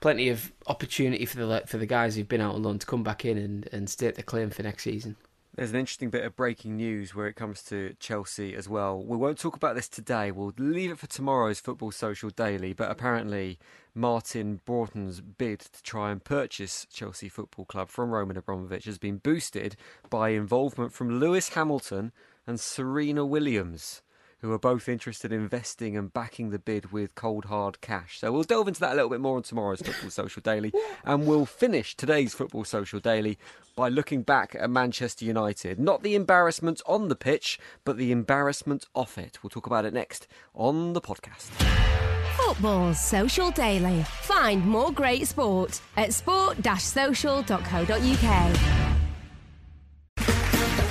plenty 0.00 0.28
of 0.28 0.52
opportunity 0.66 1.26
for 1.26 1.38
the 1.38 1.62
for 1.66 1.78
the 1.78 1.86
guys 1.86 2.16
who've 2.16 2.28
been 2.28 2.40
out 2.40 2.54
on 2.54 2.62
loan 2.62 2.78
to 2.78 2.86
come 2.86 3.02
back 3.02 3.24
in 3.24 3.36
and, 3.38 3.68
and 3.72 3.90
state 3.90 4.14
their 4.14 4.24
claim 4.24 4.50
for 4.50 4.62
next 4.62 4.84
season. 4.84 5.16
There's 5.58 5.70
an 5.70 5.76
interesting 5.80 6.10
bit 6.10 6.24
of 6.24 6.36
breaking 6.36 6.76
news 6.76 7.16
where 7.16 7.26
it 7.26 7.34
comes 7.34 7.64
to 7.64 7.96
Chelsea 7.98 8.54
as 8.54 8.68
well. 8.68 9.02
We 9.02 9.16
won't 9.16 9.40
talk 9.40 9.56
about 9.56 9.74
this 9.74 9.88
today. 9.88 10.30
We'll 10.30 10.52
leave 10.56 10.92
it 10.92 11.00
for 11.00 11.08
tomorrow's 11.08 11.58
Football 11.58 11.90
Social 11.90 12.30
Daily. 12.30 12.72
But 12.72 12.92
apparently, 12.92 13.58
Martin 13.92 14.60
Broughton's 14.64 15.20
bid 15.20 15.58
to 15.58 15.82
try 15.82 16.12
and 16.12 16.22
purchase 16.22 16.86
Chelsea 16.92 17.28
Football 17.28 17.64
Club 17.64 17.88
from 17.88 18.12
Roman 18.12 18.36
Abramovich 18.36 18.84
has 18.84 18.98
been 18.98 19.16
boosted 19.16 19.74
by 20.08 20.28
involvement 20.28 20.92
from 20.92 21.18
Lewis 21.18 21.48
Hamilton 21.48 22.12
and 22.46 22.60
Serena 22.60 23.26
Williams 23.26 24.02
who 24.40 24.52
are 24.52 24.58
both 24.58 24.88
interested 24.88 25.32
in 25.32 25.40
investing 25.40 25.96
and 25.96 26.12
backing 26.12 26.50
the 26.50 26.58
bid 26.58 26.92
with 26.92 27.14
cold 27.14 27.46
hard 27.46 27.80
cash. 27.80 28.20
So 28.20 28.32
we'll 28.32 28.44
delve 28.44 28.68
into 28.68 28.80
that 28.80 28.92
a 28.92 28.94
little 28.94 29.10
bit 29.10 29.20
more 29.20 29.36
on 29.36 29.42
tomorrow's 29.42 29.82
Football 29.82 30.10
Social 30.10 30.42
Daily. 30.42 30.72
And 31.04 31.26
we'll 31.26 31.46
finish 31.46 31.96
today's 31.96 32.34
Football 32.34 32.64
Social 32.64 33.00
Daily 33.00 33.38
by 33.74 33.88
looking 33.88 34.22
back 34.22 34.54
at 34.58 34.70
Manchester 34.70 35.24
United. 35.24 35.78
Not 35.78 36.02
the 36.02 36.14
embarrassment 36.14 36.82
on 36.86 37.08
the 37.08 37.16
pitch, 37.16 37.58
but 37.84 37.96
the 37.96 38.12
embarrassment 38.12 38.86
off 38.94 39.18
it. 39.18 39.42
We'll 39.42 39.50
talk 39.50 39.66
about 39.66 39.84
it 39.84 39.92
next 39.92 40.26
on 40.54 40.92
the 40.92 41.00
podcast. 41.00 41.50
Football 42.36 42.94
Social 42.94 43.50
Daily. 43.50 44.04
Find 44.04 44.64
more 44.64 44.92
great 44.92 45.26
sport 45.26 45.80
at 45.96 46.14
sport-social.co.uk. 46.14 48.87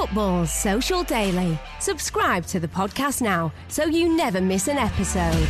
Football 0.00 0.46
Social 0.46 1.02
Daily. 1.02 1.58
Subscribe 1.78 2.46
to 2.46 2.58
the 2.58 2.66
podcast 2.66 3.20
now 3.20 3.52
so 3.68 3.84
you 3.84 4.08
never 4.08 4.40
miss 4.40 4.66
an 4.66 4.78
episode. 4.78 5.46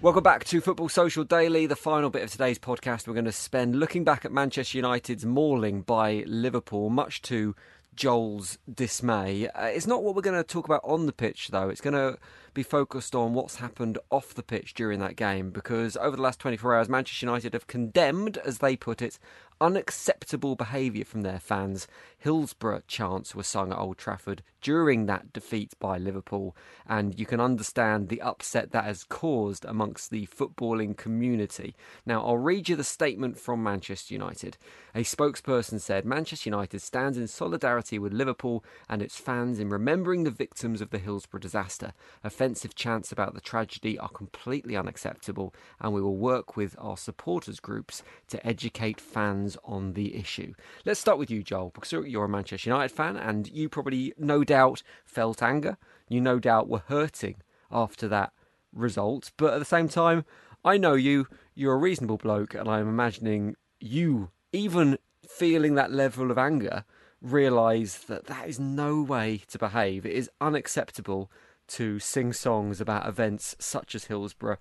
Welcome 0.00 0.22
back 0.22 0.44
to 0.44 0.60
Football 0.60 0.88
Social 0.88 1.24
Daily, 1.24 1.66
the 1.66 1.74
final 1.74 2.10
bit 2.10 2.22
of 2.22 2.30
today's 2.30 2.60
podcast. 2.60 3.08
We're 3.08 3.14
going 3.14 3.24
to 3.24 3.32
spend 3.32 3.74
looking 3.74 4.04
back 4.04 4.24
at 4.24 4.30
Manchester 4.30 4.78
United's 4.78 5.26
mauling 5.26 5.82
by 5.82 6.22
Liverpool, 6.28 6.90
much 6.90 7.22
to 7.22 7.56
Joel's 7.96 8.58
dismay. 8.72 9.48
Uh, 9.48 9.66
it's 9.66 9.86
not 9.86 10.04
what 10.04 10.14
we're 10.14 10.22
going 10.22 10.36
to 10.36 10.44
talk 10.44 10.66
about 10.66 10.82
on 10.84 11.06
the 11.06 11.12
pitch, 11.12 11.48
though. 11.48 11.68
It's 11.68 11.80
going 11.80 11.94
to 11.94 12.18
be 12.52 12.62
focused 12.62 13.14
on 13.14 13.34
what's 13.34 13.56
happened 13.56 13.98
off 14.10 14.34
the 14.34 14.42
pitch 14.42 14.74
during 14.74 15.00
that 15.00 15.16
game 15.16 15.50
because 15.50 15.96
over 15.96 16.16
the 16.16 16.22
last 16.22 16.38
24 16.38 16.76
hours, 16.76 16.88
Manchester 16.88 17.26
United 17.26 17.52
have 17.52 17.66
condemned, 17.66 18.38
as 18.38 18.58
they 18.58 18.76
put 18.76 19.02
it, 19.02 19.18
unacceptable 19.60 20.56
behaviour 20.56 21.04
from 21.04 21.22
their 21.22 21.38
fans. 21.38 21.86
Hillsborough 22.24 22.80
chants 22.88 23.34
were 23.34 23.42
sung 23.42 23.70
at 23.70 23.78
Old 23.78 23.98
Trafford 23.98 24.42
during 24.62 25.04
that 25.04 25.30
defeat 25.34 25.74
by 25.78 25.98
Liverpool, 25.98 26.56
and 26.88 27.20
you 27.20 27.26
can 27.26 27.38
understand 27.38 28.08
the 28.08 28.22
upset 28.22 28.72
that 28.72 28.84
has 28.84 29.04
caused 29.04 29.66
amongst 29.66 30.10
the 30.10 30.26
footballing 30.28 30.96
community. 30.96 31.76
Now, 32.06 32.24
I'll 32.24 32.38
read 32.38 32.70
you 32.70 32.76
the 32.76 32.82
statement 32.82 33.38
from 33.38 33.62
Manchester 33.62 34.14
United. 34.14 34.56
A 34.94 35.00
spokesperson 35.00 35.78
said 35.78 36.06
Manchester 36.06 36.48
United 36.48 36.80
stands 36.80 37.18
in 37.18 37.26
solidarity 37.26 37.98
with 37.98 38.14
Liverpool 38.14 38.64
and 38.88 39.02
its 39.02 39.18
fans 39.18 39.60
in 39.60 39.68
remembering 39.68 40.24
the 40.24 40.30
victims 40.30 40.80
of 40.80 40.88
the 40.88 40.98
Hillsborough 40.98 41.40
disaster. 41.40 41.92
Offensive 42.22 42.74
chants 42.74 43.12
about 43.12 43.34
the 43.34 43.40
tragedy 43.42 43.98
are 43.98 44.08
completely 44.08 44.78
unacceptable, 44.78 45.54
and 45.78 45.92
we 45.92 46.00
will 46.00 46.16
work 46.16 46.56
with 46.56 46.74
our 46.78 46.96
supporters 46.96 47.60
groups 47.60 48.02
to 48.28 48.46
educate 48.46 48.98
fans 48.98 49.58
on 49.62 49.92
the 49.92 50.16
issue. 50.16 50.54
Let's 50.86 51.00
start 51.00 51.18
with 51.18 51.30
you, 51.30 51.42
Joel, 51.42 51.68
because 51.74 51.92
you're 52.14 52.24
a 52.24 52.28
Manchester 52.28 52.70
United 52.70 52.94
fan 52.94 53.16
and 53.16 53.48
you 53.48 53.68
probably 53.68 54.14
no 54.16 54.44
doubt 54.44 54.82
felt 55.04 55.42
anger. 55.42 55.76
You 56.08 56.20
no 56.20 56.38
doubt 56.38 56.68
were 56.68 56.84
hurting 56.86 57.42
after 57.70 58.08
that 58.08 58.32
result. 58.72 59.32
But 59.36 59.54
at 59.54 59.58
the 59.58 59.64
same 59.64 59.88
time, 59.88 60.24
I 60.64 60.78
know 60.78 60.94
you, 60.94 61.26
you're 61.54 61.74
a 61.74 61.78
reasonable 61.78 62.16
bloke, 62.16 62.54
and 62.54 62.68
I'm 62.68 62.88
imagining 62.88 63.56
you, 63.80 64.30
even 64.52 64.96
feeling 65.28 65.74
that 65.74 65.92
level 65.92 66.30
of 66.30 66.38
anger, 66.38 66.84
realise 67.20 67.98
that 67.98 68.26
that 68.26 68.48
is 68.48 68.60
no 68.60 69.02
way 69.02 69.42
to 69.48 69.58
behave. 69.58 70.06
It 70.06 70.12
is 70.12 70.30
unacceptable 70.40 71.30
to 71.66 71.98
sing 71.98 72.32
songs 72.32 72.80
about 72.80 73.08
events 73.08 73.56
such 73.58 73.94
as 73.94 74.04
Hillsborough 74.04 74.58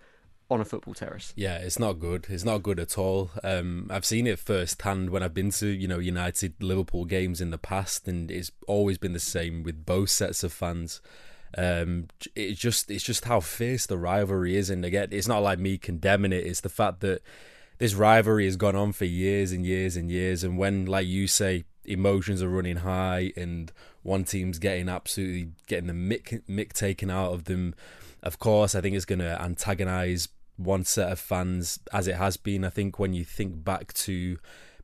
on 0.53 0.61
a 0.61 0.65
football 0.65 0.93
terrace. 0.93 1.33
Yeah, 1.35 1.57
it's 1.57 1.79
not 1.79 1.93
good. 1.93 2.27
It's 2.29 2.43
not 2.43 2.63
good 2.63 2.79
at 2.79 2.97
all. 2.97 3.31
Um, 3.43 3.87
I've 3.89 4.05
seen 4.05 4.27
it 4.27 4.39
firsthand 4.39 5.09
when 5.09 5.23
I've 5.23 5.33
been 5.33 5.51
to 5.51 5.67
you 5.67 5.87
know 5.87 5.99
United 5.99 6.61
Liverpool 6.61 7.05
games 7.05 7.41
in 7.41 7.51
the 7.51 7.57
past, 7.57 8.07
and 8.07 8.29
it's 8.31 8.51
always 8.67 8.97
been 8.97 9.13
the 9.13 9.19
same 9.19 9.63
with 9.63 9.85
both 9.85 10.09
sets 10.09 10.43
of 10.43 10.53
fans. 10.53 11.01
Um, 11.57 12.07
it's 12.35 12.59
just 12.59 12.89
it's 12.89 13.03
just 13.03 13.25
how 13.25 13.39
fierce 13.39 13.85
the 13.85 13.97
rivalry 13.97 14.55
is, 14.55 14.69
and 14.69 14.85
again, 14.85 15.09
it's 15.11 15.27
not 15.27 15.43
like 15.43 15.59
me 15.59 15.77
condemning 15.77 16.33
it. 16.33 16.45
It's 16.45 16.61
the 16.61 16.69
fact 16.69 17.01
that 17.01 17.21
this 17.77 17.93
rivalry 17.93 18.45
has 18.45 18.55
gone 18.55 18.75
on 18.75 18.93
for 18.93 19.05
years 19.05 19.51
and 19.51 19.65
years 19.65 19.95
and 19.97 20.09
years, 20.09 20.43
and 20.43 20.57
when, 20.57 20.85
like 20.85 21.07
you 21.07 21.27
say, 21.27 21.65
emotions 21.85 22.41
are 22.41 22.49
running 22.49 22.77
high 22.77 23.33
and 23.35 23.71
one 24.03 24.23
team's 24.23 24.59
getting 24.59 24.89
absolutely 24.89 25.51
getting 25.67 25.87
the 25.87 25.93
mick, 25.93 26.41
mick 26.47 26.73
taken 26.73 27.09
out 27.09 27.33
of 27.33 27.45
them. 27.45 27.75
Of 28.21 28.39
course, 28.39 28.75
I 28.75 28.81
think 28.81 28.95
it's 28.95 29.05
going 29.05 29.19
to 29.19 29.41
antagonize 29.41 30.27
one 30.57 30.83
set 30.85 31.11
of 31.11 31.19
fans 31.19 31.79
as 31.91 32.07
it 32.07 32.15
has 32.15 32.37
been. 32.37 32.63
I 32.63 32.69
think 32.69 32.99
when 32.99 33.13
you 33.13 33.23
think 33.23 33.63
back 33.63 33.93
to 33.93 34.37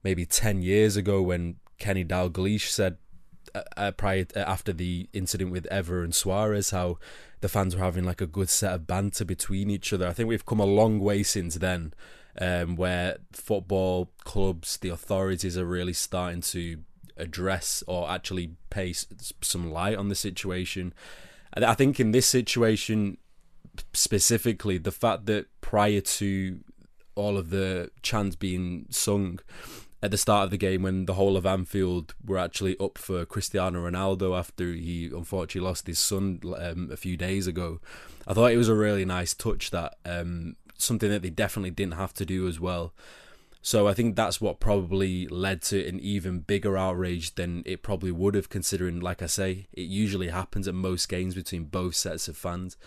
maybe 0.03 0.25
10 0.25 0.61
years 0.61 0.95
ago 0.95 1.21
when 1.21 1.55
Kenny 1.77 2.03
Dalglish 2.03 2.69
said 2.69 2.97
uh, 3.55 3.61
uh, 3.77 3.91
prior 3.91 4.25
uh, 4.35 4.39
after 4.39 4.73
the 4.73 5.09
incident 5.13 5.51
with 5.51 5.67
Evra 5.71 6.03
and 6.03 6.13
Suarez 6.13 6.69
how 6.69 6.97
the 7.41 7.49
fans 7.49 7.75
were 7.75 7.81
having 7.81 8.03
like 8.03 8.21
a 8.21 8.27
good 8.27 8.49
set 8.49 8.73
of 8.73 8.87
banter 8.87 9.25
between 9.25 9.69
each 9.69 9.93
other. 9.93 10.07
I 10.07 10.13
think 10.13 10.29
we've 10.29 10.45
come 10.45 10.59
a 10.59 10.65
long 10.65 10.99
way 10.99 11.23
since 11.23 11.55
then 11.55 11.93
um, 12.39 12.75
where 12.75 13.17
football 13.31 14.11
clubs, 14.23 14.77
the 14.77 14.89
authorities 14.89 15.57
are 15.57 15.65
really 15.65 15.93
starting 15.93 16.41
to 16.41 16.79
address 17.17 17.83
or 17.87 18.09
actually 18.09 18.55
pay 18.69 18.93
some 19.41 19.71
light 19.71 19.97
on 19.97 20.09
the 20.09 20.15
situation. 20.15 20.93
I 21.53 21.73
think 21.73 21.99
in 21.99 22.11
this 22.11 22.27
situation, 22.27 23.17
specifically 23.93 24.77
the 24.77 24.91
fact 24.91 25.25
that 25.25 25.47
prior 25.61 26.01
to 26.01 26.59
all 27.15 27.37
of 27.37 27.49
the 27.49 27.91
chants 28.01 28.35
being 28.35 28.85
sung 28.89 29.39
at 30.01 30.11
the 30.11 30.17
start 30.17 30.45
of 30.45 30.51
the 30.51 30.57
game 30.57 30.83
when 30.83 31.05
the 31.05 31.15
whole 31.15 31.35
of 31.35 31.45
Anfield 31.45 32.13
were 32.25 32.37
actually 32.37 32.77
up 32.79 32.97
for 32.97 33.25
Cristiano 33.25 33.89
Ronaldo 33.89 34.37
after 34.37 34.71
he 34.71 35.07
unfortunately 35.07 35.67
lost 35.67 35.87
his 35.87 35.99
son 35.99 36.39
um, 36.57 36.89
a 36.91 36.97
few 36.97 37.17
days 37.17 37.47
ago. 37.47 37.81
I 38.25 38.33
thought 38.33 38.51
it 38.51 38.57
was 38.57 38.69
a 38.69 38.75
really 38.75 39.03
nice 39.03 39.33
touch 39.33 39.71
that 39.71 39.95
um, 40.05 40.55
something 40.77 41.09
that 41.09 41.21
they 41.21 41.29
definitely 41.29 41.71
didn't 41.71 41.95
have 41.95 42.13
to 42.13 42.25
do 42.25 42.47
as 42.47 42.59
well. 42.59 42.93
So 43.61 43.89
I 43.89 43.93
think 43.93 44.15
that's 44.15 44.39
what 44.39 44.61
probably 44.61 45.27
led 45.27 45.61
to 45.63 45.85
an 45.85 45.99
even 45.99 46.39
bigger 46.39 46.77
outrage 46.77 47.35
than 47.35 47.63
it 47.65 47.83
probably 47.83 48.11
would 48.11 48.35
have, 48.35 48.47
considering, 48.47 49.01
like 49.01 49.21
I 49.21 49.25
say, 49.25 49.67
it 49.73 49.81
usually 49.81 50.29
happens 50.29 50.65
at 50.67 50.73
most 50.73 51.09
games 51.09 51.35
between 51.35 51.65
both 51.65 51.95
sets 51.95 52.29
of 52.29 52.37
fans. 52.37 52.77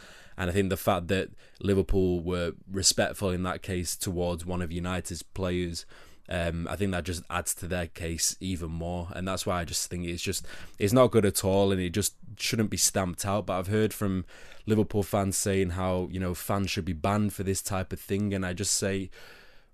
And 0.43 0.51
I 0.51 0.55
think 0.55 0.71
the 0.71 0.77
fact 0.77 1.07
that 1.07 1.29
Liverpool 1.61 2.21
were 2.21 2.55
respectful 2.69 3.31
in 3.31 3.45
that 3.45 3.63
case 3.63 3.95
towards 3.95 4.45
one 4.45 4.61
of 4.61 4.73
United's 4.73 5.23
players, 5.23 5.87
um, 6.29 6.67
I 6.69 6.75
think 6.75 6.91
that 6.91 7.05
just 7.05 7.23
adds 7.31 7.55
to 7.55 7.69
their 7.69 7.87
case 7.87 8.37
even 8.41 8.73
more. 8.73 9.07
And 9.15 9.29
that's 9.29 9.47
why 9.47 9.61
I 9.61 9.65
just 9.65 9.89
think 9.89 10.05
it's 10.05 10.21
just 10.21 10.45
it's 10.81 10.93
not 10.93 11.13
good 11.13 11.25
at 11.25 11.45
all, 11.45 11.71
and 11.71 11.81
it 11.81 11.91
just 11.91 12.17
shouldn't 12.37 12.71
be 12.71 12.77
stamped 12.77 13.25
out. 13.25 13.47
But 13.47 13.57
I've 13.61 13.69
heard 13.69 13.95
from 13.95 14.25
Liverpool 14.67 15.05
fans 15.05 15.37
saying 15.37 15.71
how 15.71 16.09
you 16.11 16.19
know 16.19 16.35
fans 16.35 16.73
should 16.73 16.87
be 16.87 16.93
banned 16.93 17.33
for 17.35 17.45
this 17.45 17.63
type 17.63 17.93
of 17.93 18.01
thing, 18.01 18.35
and 18.35 18.45
I 18.45 18.53
just 18.53 18.75
say, 18.75 19.11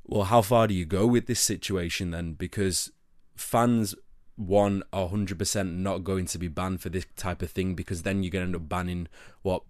well, 0.04 0.24
how 0.24 0.42
far 0.42 0.66
do 0.66 0.74
you 0.74 0.84
go 0.84 1.06
with 1.06 1.28
this 1.28 1.40
situation 1.40 2.10
then? 2.10 2.34
Because 2.34 2.92
fans 3.36 3.94
one 4.36 4.82
are 4.92 5.08
100% 5.08 5.76
not 5.76 6.04
going 6.04 6.26
to 6.26 6.38
be 6.38 6.48
banned 6.48 6.82
for 6.82 6.90
this 6.90 7.06
type 7.16 7.40
of 7.40 7.50
thing 7.50 7.74
because 7.74 8.02
then 8.02 8.22
you're 8.22 8.30
going 8.30 8.42
to 8.42 8.46
end 8.46 8.54
up 8.54 8.68
banning 8.68 9.08
what 9.40 9.62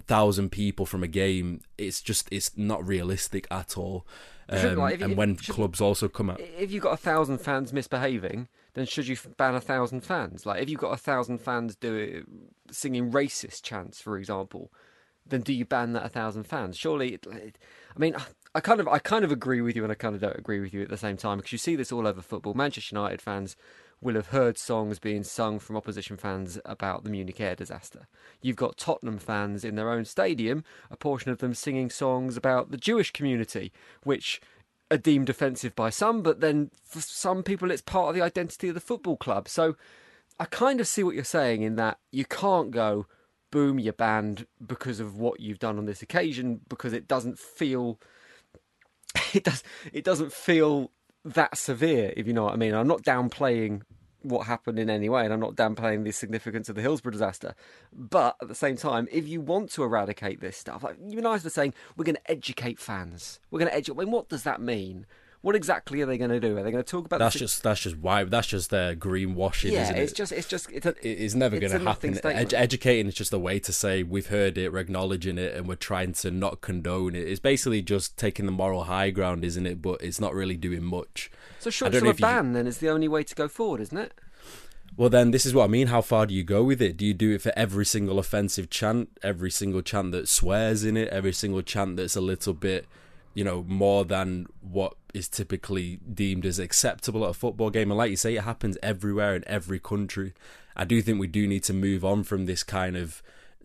thousand 0.00 0.50
people 0.50 0.86
from 0.86 1.02
a 1.02 1.08
game, 1.08 1.60
it's 1.78 2.00
just 2.00 2.28
it's 2.32 2.56
not 2.56 2.86
realistic 2.86 3.46
at 3.50 3.76
all. 3.78 4.06
Um, 4.48 4.76
like, 4.76 5.00
you- 5.00 5.04
and 5.06 5.16
when 5.16 5.36
should- 5.36 5.54
clubs 5.54 5.80
also 5.80 6.08
come 6.08 6.30
out, 6.30 6.40
If 6.40 6.70
you've 6.70 6.82
got 6.82 6.92
a 6.92 6.96
thousand 6.98 7.38
fans 7.38 7.72
misbehaving, 7.72 8.48
then 8.74 8.86
should 8.86 9.08
you 9.08 9.16
ban 9.36 9.54
a 9.54 9.60
thousand 9.60 10.02
fans? 10.02 10.46
Like, 10.46 10.62
if 10.62 10.70
you've 10.70 10.80
got 10.80 10.92
a 10.92 10.96
thousand 10.98 11.38
fans 11.38 11.74
do 11.74 12.24
singing 12.70 13.10
racist 13.10 13.62
chants, 13.62 14.00
for 14.00 14.16
example, 14.16 14.70
then 15.26 15.40
do 15.40 15.52
you 15.52 15.64
ban 15.64 15.92
that 15.94 16.04
a 16.06 16.08
thousand 16.08 16.44
fans? 16.44 16.76
Surely, 16.76 17.14
it, 17.14 17.26
it- 17.26 17.58
I 17.94 17.98
mean, 17.98 18.14
I- 18.14 18.26
I 18.54 18.60
kind 18.60 18.80
of, 18.80 18.88
I 18.88 18.98
kind 19.00 19.22
of 19.24 19.30
agree 19.32 19.60
with 19.60 19.76
you, 19.76 19.82
and 19.82 19.92
I 19.92 19.96
kind 19.96 20.14
of 20.14 20.20
don't 20.22 20.38
agree 20.38 20.60
with 20.60 20.72
you 20.72 20.80
at 20.80 20.88
the 20.88 20.96
same 20.96 21.16
time 21.18 21.38
because 21.38 21.52
you 21.52 21.58
see 21.58 21.76
this 21.76 21.92
all 21.92 22.06
over 22.06 22.22
football. 22.22 22.54
Manchester 22.54 22.94
United 22.96 23.20
fans 23.20 23.54
will 24.00 24.14
have 24.14 24.28
heard 24.28 24.58
songs 24.58 24.98
being 24.98 25.24
sung 25.24 25.58
from 25.58 25.76
opposition 25.76 26.16
fans 26.16 26.58
about 26.64 27.04
the 27.04 27.10
Munich 27.10 27.40
air 27.40 27.54
disaster. 27.54 28.06
You've 28.42 28.56
got 28.56 28.76
Tottenham 28.76 29.18
fans 29.18 29.64
in 29.64 29.74
their 29.74 29.90
own 29.90 30.04
stadium, 30.04 30.64
a 30.90 30.96
portion 30.96 31.30
of 31.30 31.38
them 31.38 31.54
singing 31.54 31.90
songs 31.90 32.36
about 32.36 32.70
the 32.70 32.76
Jewish 32.76 33.10
community, 33.12 33.72
which 34.02 34.40
are 34.90 34.98
deemed 34.98 35.28
offensive 35.28 35.74
by 35.74 35.90
some, 35.90 36.22
but 36.22 36.40
then 36.40 36.70
for 36.84 37.00
some 37.00 37.42
people 37.42 37.70
it's 37.70 37.82
part 37.82 38.08
of 38.08 38.14
the 38.14 38.22
identity 38.22 38.68
of 38.68 38.74
the 38.74 38.80
football 38.80 39.16
club. 39.16 39.48
So 39.48 39.76
I 40.38 40.44
kind 40.44 40.80
of 40.80 40.86
see 40.86 41.02
what 41.02 41.14
you're 41.14 41.24
saying 41.24 41.62
in 41.62 41.76
that 41.76 41.98
you 42.12 42.24
can't 42.24 42.70
go, 42.70 43.06
boom, 43.50 43.78
you're 43.78 43.92
banned 43.92 44.46
because 44.64 45.00
of 45.00 45.16
what 45.16 45.40
you've 45.40 45.58
done 45.58 45.78
on 45.78 45.86
this 45.86 46.02
occasion 46.02 46.60
because 46.68 46.92
it 46.92 47.08
doesn't 47.08 47.38
feel 47.38 47.98
it 49.34 49.44
does 49.44 49.62
it 49.92 50.04
doesn't 50.04 50.32
feel 50.32 50.90
that 51.34 51.58
severe, 51.58 52.12
if 52.16 52.26
you 52.26 52.32
know 52.32 52.44
what 52.44 52.54
I 52.54 52.56
mean. 52.56 52.74
I'm 52.74 52.86
not 52.86 53.02
downplaying 53.02 53.82
what 54.22 54.46
happened 54.46 54.78
in 54.78 54.90
any 54.90 55.08
way, 55.08 55.24
and 55.24 55.32
I'm 55.32 55.40
not 55.40 55.54
downplaying 55.54 56.04
the 56.04 56.12
significance 56.12 56.68
of 56.68 56.74
the 56.74 56.82
Hillsborough 56.82 57.12
disaster. 57.12 57.54
But 57.92 58.36
at 58.40 58.48
the 58.48 58.54
same 58.54 58.76
time, 58.76 59.08
if 59.12 59.26
you 59.28 59.40
want 59.40 59.70
to 59.72 59.84
eradicate 59.84 60.40
this 60.40 60.56
stuff, 60.56 60.82
like 60.82 60.96
you 61.06 61.18
and 61.18 61.26
I 61.26 61.32
were 61.32 61.38
saying, 61.38 61.74
we're 61.96 62.04
going 62.04 62.16
to 62.16 62.30
educate 62.30 62.78
fans. 62.78 63.40
We're 63.50 63.60
going 63.60 63.70
to 63.70 63.76
educate. 63.76 64.00
I 64.00 64.04
mean, 64.04 64.12
what 64.12 64.28
does 64.28 64.42
that 64.44 64.60
mean? 64.60 65.06
What 65.46 65.54
exactly 65.54 66.00
are 66.00 66.06
they 66.06 66.18
going 66.18 66.32
to 66.32 66.40
do? 66.40 66.58
Are 66.58 66.64
they 66.64 66.72
going 66.72 66.82
to 66.82 66.90
talk 66.90 67.06
about? 67.06 67.20
that's 67.20 67.36
just 67.36 67.62
that's 67.62 67.78
just 67.78 67.96
why 67.98 68.24
that's 68.24 68.48
just 68.48 68.70
their 68.70 68.96
greenwashing, 68.96 69.70
yeah. 69.70 69.82
isn't 69.84 69.96
It's 69.96 70.10
it? 70.10 70.16
just 70.16 70.32
it's 70.32 70.48
just 70.48 70.68
it's, 70.72 70.86
a, 70.86 70.94
it's 71.08 71.36
never 71.36 71.60
going 71.60 71.70
to 71.70 71.78
happen. 71.78 72.18
Ed- 72.26 72.52
educating 72.52 73.06
is 73.06 73.14
just 73.14 73.32
a 73.32 73.38
way 73.38 73.60
to 73.60 73.72
say 73.72 74.02
we've 74.02 74.26
heard 74.26 74.58
it, 74.58 74.72
we're 74.72 74.80
acknowledging 74.80 75.38
it, 75.38 75.54
and 75.54 75.68
we're 75.68 75.76
trying 75.76 76.14
to 76.14 76.32
not 76.32 76.62
condone 76.62 77.14
it. 77.14 77.28
It's 77.28 77.38
basically 77.38 77.80
just 77.80 78.16
taking 78.16 78.46
the 78.46 78.50
moral 78.50 78.84
high 78.86 79.10
ground, 79.10 79.44
isn't 79.44 79.66
it? 79.66 79.80
But 79.80 80.02
it's 80.02 80.20
not 80.20 80.34
really 80.34 80.56
doing 80.56 80.82
much. 80.82 81.30
so 81.60 81.70
short 81.70 81.92
don't 81.92 82.02
of 82.02 82.08
a 82.08 82.10
if 82.10 82.18
you- 82.18 82.26
ban 82.26 82.52
then 82.52 82.66
is 82.66 82.78
the 82.78 82.90
only 82.90 83.06
way 83.06 83.22
to 83.22 83.34
go 83.36 83.46
forward, 83.46 83.80
isn't 83.82 83.96
it? 83.98 84.14
Well, 84.96 85.10
then 85.10 85.30
this 85.30 85.46
is 85.46 85.54
what 85.54 85.62
I 85.62 85.68
mean. 85.68 85.86
How 85.86 86.00
far 86.00 86.26
do 86.26 86.34
you 86.34 86.42
go 86.42 86.64
with 86.64 86.82
it? 86.82 86.96
Do 86.96 87.06
you 87.06 87.14
do 87.14 87.32
it 87.32 87.40
for 87.40 87.52
every 87.54 87.86
single 87.86 88.18
offensive 88.18 88.68
chant, 88.68 89.10
every 89.22 89.52
single 89.52 89.82
chant 89.82 90.10
that 90.10 90.28
swears 90.28 90.82
in 90.84 90.96
it, 90.96 91.06
every 91.10 91.32
single 91.32 91.62
chant 91.62 91.98
that's 91.98 92.16
a 92.16 92.20
little 92.20 92.52
bit, 92.52 92.86
you 93.36 93.44
know, 93.44 93.62
more 93.68 94.06
than 94.06 94.46
what 94.62 94.94
is 95.12 95.28
typically 95.28 96.00
deemed 96.10 96.46
as 96.46 96.58
acceptable 96.58 97.22
at 97.22 97.30
a 97.30 97.34
football 97.34 97.68
game? 97.68 97.90
And 97.90 97.98
like 97.98 98.10
you 98.10 98.16
say, 98.16 98.34
it 98.34 98.44
happens 98.44 98.78
everywhere 98.82 99.36
in 99.36 99.44
every 99.46 99.78
country. 99.78 100.32
I 100.74 100.86
do 100.86 101.02
think 101.02 101.20
we 101.20 101.26
do 101.26 101.46
need 101.46 101.62
to 101.64 101.74
move 101.74 102.02
on 102.02 102.24
from 102.24 102.46
this 102.46 102.62
kind 102.62 102.96
of 102.96 103.22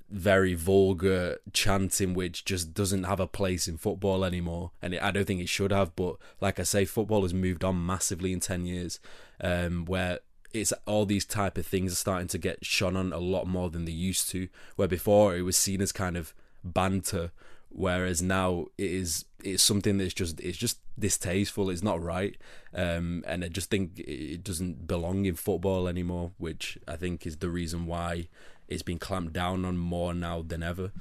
very 0.10 0.56
vulgar 0.56 1.38
chanting 1.54 2.14
which 2.14 2.44
just 2.44 2.74
doesn't 2.74 3.06
have 3.06 3.22
a 3.22 3.28
place 3.28 3.66
in 3.66 3.78
football 3.78 4.26
anymore 4.26 4.72
and 4.82 4.94
it, 4.94 5.02
I 5.02 5.10
don't 5.10 5.24
think 5.24 5.40
it 5.40 5.48
should 5.48 5.72
have 5.72 5.96
but 5.96 6.18
like 6.42 6.60
I 6.60 6.64
say 6.64 6.84
football 6.84 7.22
has 7.22 7.34
moved 7.34 7.64
on 7.64 7.86
massively 7.86 8.34
in 8.34 8.42
10 8.42 8.66
years 8.66 9.00
um, 9.40 9.86
where 9.86 10.20
it's 10.54 10.74
all 10.86 11.06
these 11.06 11.24
type 11.24 11.58
of 11.58 11.66
things 11.66 11.94
are 11.94 11.96
starting 11.96 12.28
to 12.28 12.38
get 12.38 12.66
shone 12.66 12.98
on 12.98 13.14
a 13.14 13.20
lot 13.20 13.48
more 13.48 13.70
than 13.70 13.86
they 13.86 13.94
used 13.94 14.30
to 14.32 14.50
where 14.76 14.90
before 14.90 15.34
it 15.34 15.44
was 15.44 15.56
seen 15.56 15.82
as 15.82 15.94
kind 15.94 16.18
of 16.18 16.34
banter 16.62 17.32
whereas 17.72 18.22
now 18.22 18.66
it 18.78 18.92
is 18.92 19.26
it's 19.44 19.64
something 19.64 19.98
that's 19.98 20.14
just 20.14 20.40
it's 20.40 20.58
just 20.58 20.80
distasteful 21.00 21.70
it's 21.70 21.84
not 21.84 22.02
right. 22.02 22.38
Um, 22.74 23.24
and 23.28 23.44
I 23.44 23.48
just 23.48 23.70
think 23.70 24.00
it 24.00 24.44
doesn't 24.44 24.88
belong 24.88 25.26
in 25.26 25.36
football 25.36 25.88
anymore 25.88 26.32
which 26.38 26.78
I 26.88 26.96
think 26.96 27.26
is 27.26 27.38
the 27.38 27.50
reason 27.50 27.86
why 27.86 28.28
it's 28.68 28.84
been 28.84 29.00
clamped 29.00 29.34
down 29.34 29.66
on 29.66 29.78
more 29.78 30.14
now 30.14 30.44
than 30.48 30.64
ever. 30.64 30.92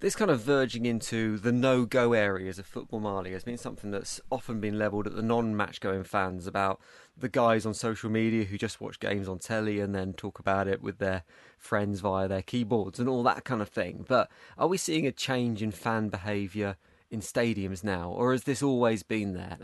This 0.00 0.16
kind 0.16 0.32
of 0.32 0.40
verging 0.40 0.84
into 0.84 1.38
the 1.38 1.52
no-go 1.52 2.12
areas 2.12 2.58
of 2.58 2.66
football 2.66 2.98
Mali 2.98 3.32
has 3.32 3.44
been 3.44 3.56
something 3.56 3.92
that's 3.92 4.20
often 4.32 4.58
been 4.58 4.76
levelled 4.76 5.06
at 5.06 5.14
the 5.14 5.22
non-match 5.22 5.80
going 5.80 6.02
fans 6.02 6.48
about 6.48 6.80
the 7.16 7.28
guys 7.28 7.66
on 7.66 7.74
social 7.74 8.10
media 8.10 8.44
who 8.44 8.56
just 8.56 8.80
watch 8.80 8.98
games 8.98 9.28
on 9.28 9.38
telly 9.38 9.80
and 9.80 9.94
then 9.94 10.12
talk 10.12 10.38
about 10.38 10.66
it 10.66 10.82
with 10.82 10.98
their 10.98 11.24
friends 11.58 12.00
via 12.00 12.26
their 12.26 12.42
keyboards 12.42 12.98
and 12.98 13.08
all 13.08 13.22
that 13.22 13.44
kind 13.44 13.60
of 13.60 13.68
thing. 13.68 14.04
But 14.08 14.30
are 14.56 14.68
we 14.68 14.76
seeing 14.78 15.06
a 15.06 15.12
change 15.12 15.62
in 15.62 15.70
fan 15.70 16.08
behaviour 16.08 16.76
in 17.10 17.20
stadiums 17.20 17.84
now, 17.84 18.10
or 18.10 18.32
has 18.32 18.44
this 18.44 18.62
always 18.62 19.02
been 19.02 19.34
there? 19.34 19.58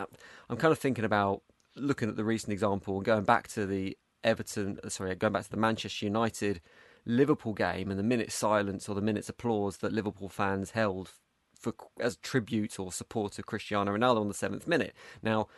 I'm 0.49 0.57
kind 0.59 0.73
of 0.73 0.79
thinking 0.79 1.05
about 1.05 1.43
looking 1.75 2.09
at 2.09 2.17
the 2.17 2.25
recent 2.25 2.53
example 2.53 2.97
and 2.97 3.05
going 3.05 3.25
back 3.25 3.49
to 3.49 3.67
the 3.67 3.97
Everton, 4.25 4.79
uh, 4.85 4.89
sorry, 4.89 5.15
going 5.15 5.33
back 5.33 5.45
to 5.45 5.51
the 5.51 5.57
Manchester 5.57 6.05
United 6.05 6.61
Liverpool 7.07 7.55
game 7.55 7.91
and 7.91 7.99
the 7.99 8.05
minute 8.05 8.33
silence 8.33 8.89
or 8.89 8.95
the 8.95 9.01
minute's 9.01 9.29
applause 9.29 9.79
that 9.79 9.93
Liverpool 9.93 10.29
fans 10.29 10.73
held 10.73 11.13
for 11.59 11.73
as 12.01 12.17
tribute 12.17 12.79
or 12.79 12.93
support 12.93 13.33
to 13.33 13.43
Cristiano 13.43 13.97
Ronaldo 13.97 14.21
on 14.21 14.29
the 14.29 14.35
seventh 14.35 14.67
minute. 14.67 14.95
Now, 15.23 15.49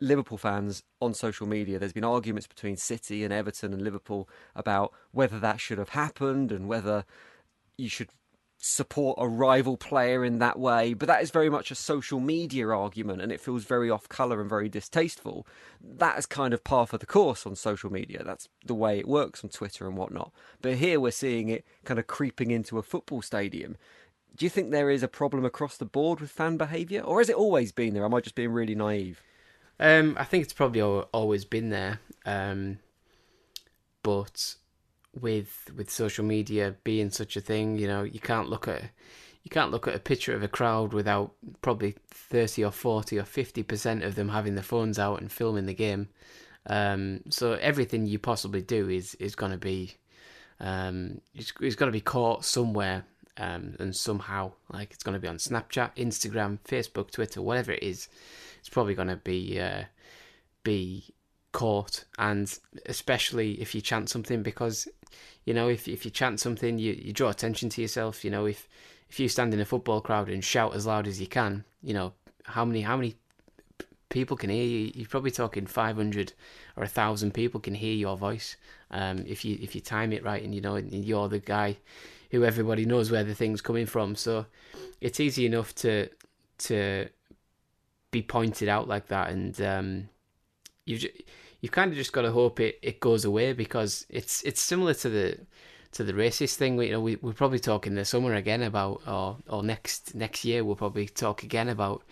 Liverpool 0.00 0.38
fans 0.38 0.82
on 1.00 1.14
social 1.14 1.46
media, 1.46 1.78
there's 1.78 1.92
been 1.92 2.04
arguments 2.04 2.46
between 2.46 2.76
City 2.76 3.24
and 3.24 3.32
Everton 3.32 3.72
and 3.72 3.82
Liverpool 3.82 4.28
about 4.54 4.92
whether 5.12 5.38
that 5.38 5.60
should 5.60 5.78
have 5.78 5.90
happened 5.90 6.52
and 6.52 6.68
whether 6.68 7.04
you 7.78 7.88
should 7.88 8.10
support 8.58 9.18
a 9.20 9.28
rival 9.28 9.76
player 9.76 10.24
in 10.24 10.38
that 10.38 10.58
way. 10.58 10.94
But 10.94 11.08
that 11.08 11.22
is 11.22 11.30
very 11.30 11.50
much 11.50 11.70
a 11.70 11.74
social 11.74 12.20
media 12.20 12.68
argument 12.68 13.22
and 13.22 13.30
it 13.30 13.40
feels 13.40 13.64
very 13.64 13.90
off 13.90 14.08
colour 14.08 14.40
and 14.40 14.48
very 14.48 14.68
distasteful. 14.68 15.46
That 15.80 16.18
is 16.18 16.26
kind 16.26 16.52
of 16.54 16.64
par 16.64 16.86
for 16.86 16.98
the 16.98 17.06
course 17.06 17.46
on 17.46 17.54
social 17.54 17.90
media. 17.90 18.22
That's 18.24 18.48
the 18.64 18.74
way 18.74 18.98
it 18.98 19.08
works 19.08 19.44
on 19.44 19.50
Twitter 19.50 19.86
and 19.86 19.96
whatnot. 19.96 20.32
But 20.62 20.74
here 20.74 21.00
we're 21.00 21.10
seeing 21.10 21.48
it 21.48 21.64
kind 21.84 22.00
of 22.00 22.06
creeping 22.06 22.50
into 22.50 22.78
a 22.78 22.82
football 22.82 23.22
stadium. 23.22 23.76
Do 24.34 24.44
you 24.44 24.50
think 24.50 24.70
there 24.70 24.90
is 24.90 25.02
a 25.02 25.08
problem 25.08 25.44
across 25.44 25.76
the 25.76 25.86
board 25.86 26.20
with 26.20 26.30
fan 26.30 26.56
behaviour? 26.56 27.00
Or 27.00 27.20
has 27.20 27.30
it 27.30 27.36
always 27.36 27.72
been 27.72 27.94
there? 27.94 28.04
Am 28.04 28.14
I 28.14 28.20
just 28.20 28.34
being 28.34 28.52
really 28.52 28.74
naive? 28.74 29.22
Um, 29.78 30.16
I 30.18 30.24
think 30.24 30.44
it's 30.44 30.52
probably 30.52 30.80
always 30.80 31.44
been 31.44 31.70
there, 31.70 32.00
um, 32.24 32.78
but 34.02 34.54
with 35.20 35.70
with 35.76 35.90
social 35.90 36.24
media 36.24 36.76
being 36.84 37.10
such 37.10 37.36
a 37.36 37.40
thing, 37.40 37.78
you 37.78 37.86
know, 37.86 38.02
you 38.02 38.20
can't 38.20 38.48
look 38.48 38.68
at 38.68 38.82
you 39.42 39.50
can't 39.50 39.70
look 39.70 39.86
at 39.86 39.94
a 39.94 40.00
picture 40.00 40.34
of 40.34 40.42
a 40.42 40.48
crowd 40.48 40.92
without 40.92 41.32
probably 41.60 41.94
thirty 42.08 42.64
or 42.64 42.70
forty 42.72 43.18
or 43.18 43.24
fifty 43.24 43.62
percent 43.62 44.02
of 44.02 44.14
them 44.14 44.30
having 44.30 44.54
their 44.54 44.64
phones 44.64 44.98
out 44.98 45.20
and 45.20 45.30
filming 45.30 45.66
the 45.66 45.74
game. 45.74 46.08
Um, 46.68 47.20
so 47.28 47.52
everything 47.52 48.06
you 48.06 48.18
possibly 48.18 48.62
do 48.62 48.88
is 48.88 49.14
is 49.16 49.34
going 49.34 49.52
to 49.52 49.58
be 49.58 49.96
um, 50.58 51.20
it's, 51.34 51.52
it's 51.60 51.76
got 51.76 51.86
to 51.86 51.92
be 51.92 52.00
caught 52.00 52.44
somewhere 52.44 53.04
um, 53.36 53.76
and 53.78 53.94
somehow. 53.94 54.52
Like 54.72 54.92
it's 54.92 55.04
going 55.04 55.14
to 55.14 55.20
be 55.20 55.28
on 55.28 55.36
Snapchat, 55.36 55.96
Instagram, 55.96 56.58
Facebook, 56.66 57.10
Twitter, 57.10 57.42
whatever 57.42 57.72
it 57.72 57.82
is. 57.82 58.08
It's 58.66 58.74
probably 58.74 58.96
going 58.96 59.06
to 59.06 59.16
be 59.16 59.60
uh, 59.60 59.84
be 60.64 61.14
caught, 61.52 62.04
and 62.18 62.52
especially 62.86 63.52
if 63.60 63.76
you 63.76 63.80
chant 63.80 64.10
something, 64.10 64.42
because 64.42 64.88
you 65.44 65.54
know 65.54 65.68
if 65.68 65.86
if 65.86 66.04
you 66.04 66.10
chant 66.10 66.40
something, 66.40 66.76
you, 66.76 66.92
you 66.92 67.12
draw 67.12 67.28
attention 67.28 67.68
to 67.68 67.80
yourself. 67.80 68.24
You 68.24 68.32
know 68.32 68.44
if 68.44 68.68
if 69.08 69.20
you 69.20 69.28
stand 69.28 69.54
in 69.54 69.60
a 69.60 69.64
football 69.64 70.00
crowd 70.00 70.28
and 70.28 70.42
shout 70.42 70.74
as 70.74 70.84
loud 70.84 71.06
as 71.06 71.20
you 71.20 71.28
can, 71.28 71.64
you 71.80 71.94
know 71.94 72.12
how 72.42 72.64
many 72.64 72.80
how 72.80 72.96
many 72.96 73.14
people 74.08 74.36
can 74.36 74.50
hear 74.50 74.64
you. 74.64 74.90
You're 74.96 75.06
probably 75.06 75.30
talking 75.30 75.66
500 75.66 76.32
or 76.76 76.82
a 76.82 76.88
thousand 76.88 77.34
people 77.34 77.60
can 77.60 77.74
hear 77.74 77.94
your 77.94 78.16
voice 78.16 78.56
um, 78.90 79.24
if 79.28 79.44
you 79.44 79.56
if 79.62 79.76
you 79.76 79.80
time 79.80 80.12
it 80.12 80.24
right, 80.24 80.42
and 80.42 80.52
you 80.52 80.60
know 80.60 80.74
and 80.74 81.04
you're 81.04 81.28
the 81.28 81.38
guy 81.38 81.76
who 82.32 82.44
everybody 82.44 82.84
knows 82.84 83.12
where 83.12 83.22
the 83.22 83.36
thing's 83.36 83.60
coming 83.60 83.86
from. 83.86 84.16
So 84.16 84.46
it's 85.00 85.20
easy 85.20 85.46
enough 85.46 85.72
to 85.76 86.08
to 86.58 87.08
be 88.16 88.22
pointed 88.22 88.68
out 88.68 88.88
like 88.88 89.08
that, 89.08 89.30
and 89.30 89.60
um, 89.60 90.08
you've 90.86 91.04
you've 91.60 91.72
kind 91.72 91.90
of 91.90 91.98
just 91.98 92.12
got 92.12 92.22
to 92.22 92.32
hope 92.32 92.60
it, 92.60 92.78
it 92.82 92.98
goes 93.00 93.24
away 93.24 93.52
because 93.52 94.06
it's 94.08 94.42
it's 94.42 94.60
similar 94.60 94.94
to 94.94 95.08
the 95.10 95.38
to 95.92 96.02
the 96.02 96.14
racist 96.14 96.54
thing. 96.54 96.76
We, 96.76 96.86
you 96.86 96.92
know, 96.92 97.00
we 97.00 97.16
we're 97.16 97.32
probably 97.42 97.58
talking 97.58 97.94
this 97.94 98.08
summer 98.08 98.34
again 98.34 98.62
about, 98.62 99.02
or 99.06 99.36
or 99.48 99.62
next 99.62 100.14
next 100.14 100.44
year 100.44 100.64
we'll 100.64 100.76
probably 100.76 101.06
talk 101.06 101.42
again 101.42 101.68
about 101.68 102.04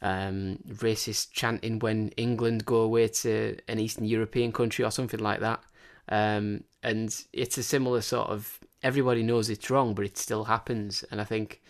um, 0.00 0.58
racist 0.68 1.32
chanting 1.32 1.80
when 1.80 2.10
England 2.16 2.64
go 2.64 2.76
away 2.76 3.08
to 3.08 3.56
an 3.66 3.80
Eastern 3.80 4.04
European 4.04 4.52
country 4.52 4.84
or 4.84 4.90
something 4.90 5.20
like 5.20 5.40
that. 5.40 5.60
Um, 6.08 6.64
and 6.82 7.08
it's 7.32 7.58
a 7.58 7.62
similar 7.62 8.00
sort 8.00 8.28
of 8.28 8.60
everybody 8.82 9.22
knows 9.22 9.50
it's 9.50 9.70
wrong, 9.70 9.94
but 9.94 10.04
it 10.04 10.16
still 10.18 10.44
happens. 10.44 11.04
And 11.10 11.20
I 11.20 11.24
think 11.24 11.62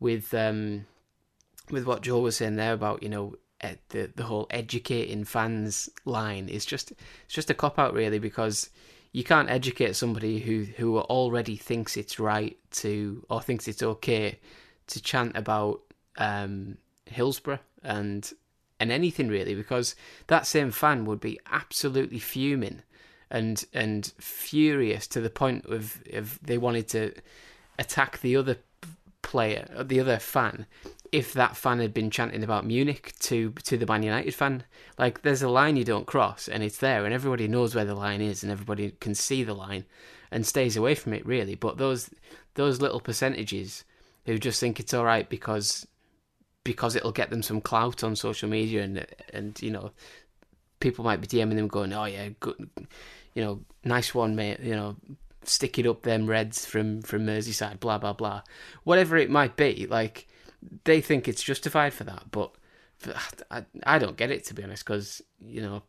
with 0.00 0.34
um, 0.34 0.86
with 1.70 1.84
what 1.84 2.02
Joel 2.02 2.22
was 2.22 2.36
saying 2.36 2.56
there 2.56 2.72
about 2.72 3.02
you 3.02 3.08
know 3.08 3.36
eh, 3.60 3.74
the 3.90 4.10
the 4.14 4.24
whole 4.24 4.46
educating 4.50 5.24
fans 5.24 5.88
line 6.04 6.48
is 6.48 6.64
just 6.64 6.92
it's 6.92 7.34
just 7.34 7.50
a 7.50 7.54
cop 7.54 7.78
out 7.78 7.94
really 7.94 8.18
because 8.18 8.70
you 9.12 9.24
can't 9.24 9.50
educate 9.50 9.96
somebody 9.96 10.40
who 10.40 10.64
who 10.76 10.98
already 10.98 11.56
thinks 11.56 11.96
it's 11.96 12.18
right 12.18 12.56
to 12.70 13.24
or 13.30 13.40
thinks 13.40 13.68
it's 13.68 13.82
okay 13.82 14.38
to 14.86 15.00
chant 15.00 15.36
about 15.36 15.80
um, 16.18 16.76
Hillsborough 17.06 17.60
and 17.82 18.32
and 18.80 18.90
anything 18.90 19.28
really 19.28 19.54
because 19.54 19.94
that 20.26 20.46
same 20.46 20.70
fan 20.70 21.04
would 21.04 21.20
be 21.20 21.38
absolutely 21.50 22.18
fuming 22.18 22.82
and 23.30 23.64
and 23.72 24.12
furious 24.18 25.06
to 25.06 25.20
the 25.20 25.30
point 25.30 25.64
of 25.66 26.02
if 26.04 26.38
they 26.40 26.58
wanted 26.58 26.88
to 26.88 27.14
attack 27.78 28.20
the 28.20 28.36
other 28.36 28.56
player, 29.22 29.66
the 29.82 29.98
other 29.98 30.18
fan, 30.18 30.66
if 31.14 31.32
that 31.32 31.56
fan 31.56 31.78
had 31.78 31.94
been 31.94 32.10
chanting 32.10 32.42
about 32.42 32.66
Munich 32.66 33.14
to 33.20 33.52
to 33.62 33.76
the 33.76 33.86
Man 33.86 34.02
United 34.02 34.34
fan. 34.34 34.64
Like 34.98 35.22
there's 35.22 35.42
a 35.42 35.48
line 35.48 35.76
you 35.76 35.84
don't 35.84 36.08
cross, 36.08 36.48
and 36.48 36.64
it's 36.64 36.78
there, 36.78 37.04
and 37.04 37.14
everybody 37.14 37.46
knows 37.46 37.72
where 37.72 37.84
the 37.84 37.94
line 37.94 38.20
is, 38.20 38.42
and 38.42 38.50
everybody 38.50 38.90
can 38.98 39.14
see 39.14 39.44
the 39.44 39.54
line, 39.54 39.84
and 40.32 40.44
stays 40.44 40.76
away 40.76 40.96
from 40.96 41.12
it 41.12 41.24
really. 41.24 41.54
But 41.54 41.78
those 41.78 42.10
those 42.54 42.80
little 42.80 42.98
percentages 42.98 43.84
who 44.26 44.38
just 44.38 44.58
think 44.58 44.80
it's 44.80 44.92
all 44.92 45.04
right 45.04 45.28
because 45.28 45.86
because 46.64 46.96
it'll 46.96 47.12
get 47.12 47.30
them 47.30 47.44
some 47.44 47.60
clout 47.60 48.02
on 48.02 48.16
social 48.16 48.48
media, 48.48 48.82
and 48.82 49.06
and 49.32 49.62
you 49.62 49.70
know 49.70 49.92
people 50.80 51.04
might 51.04 51.20
be 51.20 51.28
DMing 51.28 51.54
them 51.54 51.68
going, 51.68 51.92
oh 51.92 52.06
yeah, 52.06 52.30
good, 52.40 52.68
you 53.34 53.44
know, 53.44 53.60
nice 53.84 54.12
one, 54.16 54.34
mate, 54.34 54.58
you 54.60 54.74
know, 54.74 54.96
stick 55.44 55.78
it 55.78 55.86
up 55.86 56.02
them 56.02 56.26
Reds 56.26 56.66
from 56.66 57.02
from 57.02 57.24
Merseyside, 57.24 57.78
blah 57.78 57.98
blah 57.98 58.14
blah, 58.14 58.42
whatever 58.82 59.16
it 59.16 59.30
might 59.30 59.54
be. 59.54 59.86
Like 59.86 60.26
they 60.84 61.00
think 61.00 61.28
it's 61.28 61.42
justified 61.42 61.92
for 61.92 62.04
that, 62.04 62.24
but 62.30 62.52
I, 63.84 63.98
don't 63.98 64.16
get 64.16 64.30
it 64.30 64.44
to 64.46 64.54
be 64.54 64.62
honest. 64.62 64.84
Because 64.84 65.22
you 65.40 65.60
know, 65.60 65.82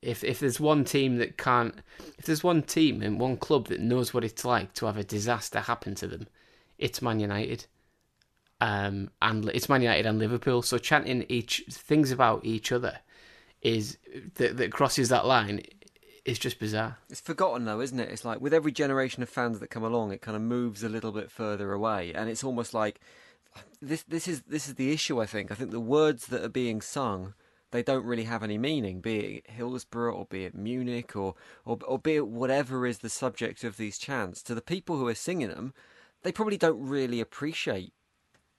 if 0.00 0.22
if 0.24 0.40
there's 0.40 0.60
one 0.60 0.84
team 0.84 1.16
that 1.18 1.38
can't, 1.38 1.74
if 2.18 2.26
there's 2.26 2.44
one 2.44 2.62
team 2.62 3.02
and 3.02 3.18
one 3.18 3.36
club 3.36 3.68
that 3.68 3.80
knows 3.80 4.12
what 4.12 4.24
it's 4.24 4.44
like 4.44 4.72
to 4.74 4.86
have 4.86 4.96
a 4.96 5.04
disaster 5.04 5.60
happen 5.60 5.94
to 5.96 6.06
them, 6.06 6.26
it's 6.78 7.02
Man 7.02 7.20
United. 7.20 7.66
Um, 8.60 9.10
and 9.20 9.48
it's 9.48 9.68
Man 9.68 9.82
United 9.82 10.06
and 10.06 10.20
Liverpool. 10.20 10.62
So 10.62 10.78
chanting 10.78 11.26
each 11.28 11.64
things 11.68 12.12
about 12.12 12.44
each 12.44 12.70
other 12.70 13.00
is 13.60 13.98
that 14.34 14.56
that 14.56 14.72
crosses 14.72 15.08
that 15.08 15.26
line 15.26 15.62
is 16.24 16.38
just 16.38 16.60
bizarre. 16.60 16.98
It's 17.10 17.20
forgotten 17.20 17.64
though, 17.64 17.80
isn't 17.80 17.98
it? 17.98 18.10
It's 18.10 18.24
like 18.24 18.40
with 18.40 18.54
every 18.54 18.72
generation 18.72 19.22
of 19.22 19.28
fans 19.28 19.58
that 19.58 19.70
come 19.70 19.82
along, 19.82 20.12
it 20.12 20.22
kind 20.22 20.36
of 20.36 20.42
moves 20.42 20.82
a 20.84 20.88
little 20.88 21.12
bit 21.12 21.30
further 21.30 21.72
away, 21.72 22.12
and 22.14 22.28
it's 22.28 22.44
almost 22.44 22.74
like 22.74 23.00
this. 23.80 24.02
This 24.04 24.28
is 24.28 24.42
this 24.42 24.68
is 24.68 24.74
the 24.74 24.92
issue. 24.92 25.20
I 25.20 25.26
think. 25.26 25.50
I 25.50 25.54
think 25.54 25.70
the 25.70 25.80
words 25.80 26.26
that 26.26 26.44
are 26.44 26.48
being 26.48 26.80
sung. 26.80 27.34
They 27.70 27.82
don't 27.82 28.04
really 28.04 28.24
have 28.24 28.42
any 28.42 28.58
meaning, 28.58 29.00
be 29.00 29.18
it 29.18 29.50
Hillsborough 29.50 30.14
or 30.14 30.26
be 30.26 30.44
it 30.44 30.54
Munich 30.54 31.16
or, 31.16 31.34
or 31.64 31.78
or 31.86 31.98
be 31.98 32.16
it 32.16 32.28
whatever 32.28 32.86
is 32.86 32.98
the 32.98 33.08
subject 33.08 33.64
of 33.64 33.78
these 33.78 33.96
chants. 33.96 34.42
To 34.42 34.54
the 34.54 34.60
people 34.60 34.98
who 34.98 35.08
are 35.08 35.14
singing 35.14 35.48
them, 35.48 35.72
they 36.22 36.32
probably 36.32 36.58
don't 36.58 36.86
really 36.86 37.18
appreciate 37.18 37.94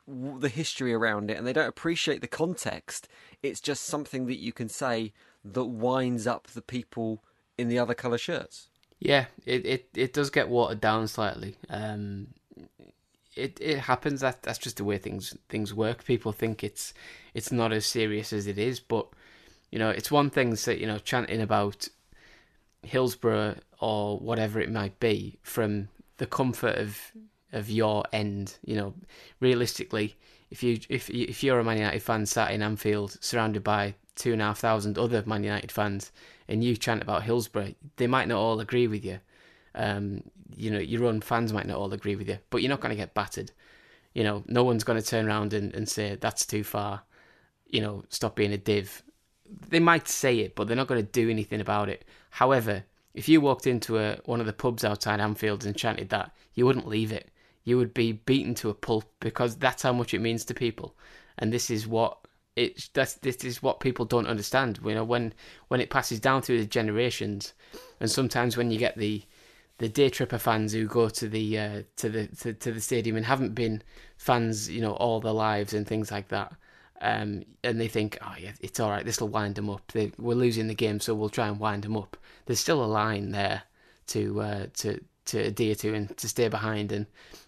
the 0.07 0.49
history 0.49 0.93
around 0.93 1.31
it 1.31 1.37
and 1.37 1.47
they 1.47 1.53
don't 1.53 1.69
appreciate 1.69 2.21
the 2.21 2.27
context. 2.27 3.07
It's 3.41 3.61
just 3.61 3.83
something 3.83 4.25
that 4.25 4.39
you 4.39 4.51
can 4.51 4.67
say 4.67 5.13
that 5.45 5.65
winds 5.65 6.27
up 6.27 6.47
the 6.47 6.61
people 6.61 7.23
in 7.57 7.67
the 7.67 7.79
other 7.79 7.93
colour 7.93 8.17
shirts. 8.17 8.69
Yeah, 8.99 9.25
it, 9.45 9.65
it, 9.65 9.89
it 9.93 10.13
does 10.13 10.29
get 10.29 10.49
watered 10.49 10.81
down 10.81 11.07
slightly. 11.07 11.55
Um, 11.69 12.27
it 13.35 13.57
it 13.61 13.79
happens. 13.79 14.21
That 14.21 14.43
that's 14.43 14.59
just 14.59 14.77
the 14.77 14.83
way 14.83 14.97
things 14.97 15.35
things 15.49 15.73
work. 15.73 16.05
People 16.05 16.31
think 16.31 16.63
it's 16.63 16.93
it's 17.33 17.51
not 17.51 17.73
as 17.73 17.85
serious 17.85 18.33
as 18.33 18.47
it 18.47 18.57
is, 18.57 18.79
but 18.79 19.07
you 19.71 19.79
know, 19.79 19.89
it's 19.89 20.11
one 20.11 20.29
thing 20.29 20.51
that 20.51 20.79
you 20.79 20.87
know 20.87 20.99
chanting 20.99 21.41
about 21.41 21.87
Hillsborough 22.83 23.55
or 23.79 24.19
whatever 24.19 24.59
it 24.59 24.71
might 24.71 24.99
be 24.99 25.39
from 25.41 25.89
the 26.17 26.27
comfort 26.27 26.77
of 26.77 27.11
of 27.51 27.69
your 27.69 28.03
end. 28.13 28.57
You 28.65 28.75
know, 28.75 28.93
realistically, 29.39 30.15
if 30.51 30.61
you 30.61 30.79
if 30.89 31.09
if 31.09 31.43
you're 31.43 31.59
a 31.59 31.63
Man 31.63 31.77
United 31.77 32.03
fan 32.03 32.25
sat 32.25 32.51
in 32.51 32.61
Anfield 32.61 33.17
surrounded 33.21 33.63
by 33.63 33.95
two 34.15 34.33
and 34.33 34.41
a 34.41 34.45
half 34.45 34.59
thousand 34.59 34.97
other 34.97 35.23
Man 35.25 35.43
United 35.43 35.71
fans, 35.71 36.11
and 36.47 36.63
you 36.63 36.77
chant 36.77 37.01
about 37.01 37.23
Hillsborough, 37.23 37.73
they 37.97 38.07
might 38.07 38.27
not 38.27 38.39
all 38.39 38.59
agree 38.59 38.87
with 38.87 39.03
you. 39.03 39.19
Um, 39.75 40.23
you 40.55 40.71
know, 40.71 40.79
your 40.79 41.05
own 41.05 41.21
fans 41.21 41.53
might 41.53 41.67
not 41.67 41.77
all 41.77 41.93
agree 41.93 42.15
with 42.15 42.27
you, 42.27 42.39
but 42.49 42.61
you're 42.61 42.69
not 42.69 42.81
going 42.81 42.91
to 42.91 42.95
get 42.95 43.13
battered. 43.13 43.51
You 44.13 44.23
know, 44.23 44.43
no 44.47 44.63
one's 44.63 44.83
going 44.83 45.01
to 45.01 45.05
turn 45.05 45.27
around 45.27 45.53
and, 45.53 45.73
and 45.73 45.87
say 45.87 46.15
that's 46.15 46.45
too 46.45 46.63
far. 46.63 47.03
You 47.65 47.81
know, 47.81 48.03
stop 48.09 48.35
being 48.35 48.53
a 48.53 48.57
div. 48.57 49.03
They 49.69 49.79
might 49.79 50.07
say 50.07 50.39
it, 50.39 50.55
but 50.55 50.67
they're 50.67 50.77
not 50.77 50.87
going 50.87 51.03
to 51.03 51.11
do 51.11 51.29
anything 51.29 51.61
about 51.61 51.89
it. 51.89 52.05
However, 52.29 52.83
if 53.13 53.29
you 53.29 53.41
walked 53.41 53.67
into 53.67 53.97
a, 53.97 54.17
one 54.25 54.39
of 54.39 54.45
the 54.45 54.53
pubs 54.53 54.83
outside 54.83 55.19
Anfield 55.19 55.65
and 55.65 55.75
chanted 55.75 56.09
that, 56.09 56.35
you 56.53 56.65
wouldn't 56.65 56.87
leave 56.87 57.11
it. 57.11 57.29
You 57.63 57.77
would 57.77 57.93
be 57.93 58.11
beaten 58.11 58.55
to 58.55 58.69
a 58.69 58.73
pulp 58.73 59.11
because 59.19 59.55
that's 59.55 59.83
how 59.83 59.93
much 59.93 60.13
it 60.13 60.19
means 60.19 60.45
to 60.45 60.53
people. 60.53 60.95
And 61.37 61.51
this 61.51 61.69
is 61.69 61.87
what 61.87 62.17
it's 62.55 62.89
that's 62.89 63.15
this 63.15 63.37
is 63.43 63.63
what 63.63 63.79
people 63.79 64.05
don't 64.05 64.27
understand. 64.27 64.79
You 64.83 64.93
know, 64.93 65.03
when 65.03 65.33
when 65.69 65.81
it 65.81 65.89
passes 65.89 66.19
down 66.19 66.41
through 66.41 66.59
the 66.59 66.65
generations, 66.65 67.53
and 67.99 68.11
sometimes 68.11 68.57
when 68.57 68.69
you 68.69 68.77
get 68.77 68.97
the 68.97 69.23
the 69.77 69.89
day 69.89 70.09
tripper 70.09 70.37
fans 70.37 70.73
who 70.73 70.87
go 70.87 71.09
to 71.09 71.27
the 71.27 71.57
uh, 71.57 71.83
to 71.97 72.09
the 72.09 72.27
to, 72.27 72.53
to, 72.53 72.71
the 72.71 72.81
stadium 72.81 73.15
and 73.15 73.25
haven't 73.25 73.55
been 73.55 73.81
fans, 74.17 74.69
you 74.69 74.81
know, 74.81 74.93
all 74.93 75.19
their 75.19 75.33
lives 75.33 75.73
and 75.73 75.87
things 75.87 76.11
like 76.11 76.29
that, 76.29 76.53
um, 77.01 77.43
and 77.63 77.81
they 77.81 77.87
think, 77.87 78.17
oh 78.21 78.35
yeah, 78.39 78.53
it's 78.61 78.79
all 78.79 78.89
right. 78.89 79.05
This 79.05 79.19
will 79.19 79.29
wind 79.29 79.55
them 79.55 79.69
up. 79.69 79.91
They, 79.91 80.11
we're 80.17 80.35
losing 80.35 80.67
the 80.67 80.75
game, 80.75 80.99
so 80.99 81.13
we'll 81.13 81.29
try 81.29 81.47
and 81.47 81.59
wind 81.59 81.83
them 81.83 81.97
up. 81.97 82.17
There's 82.45 82.59
still 82.59 82.83
a 82.83 82.85
line 82.85 83.31
there 83.31 83.63
to 84.07 84.41
uh, 84.41 84.65
to 84.75 84.99
to 85.25 85.39
adhere 85.39 85.75
to 85.75 85.93
and 85.93 86.15
to 86.17 86.29
stay 86.29 86.47
behind. 86.47 86.91
And 86.91 87.05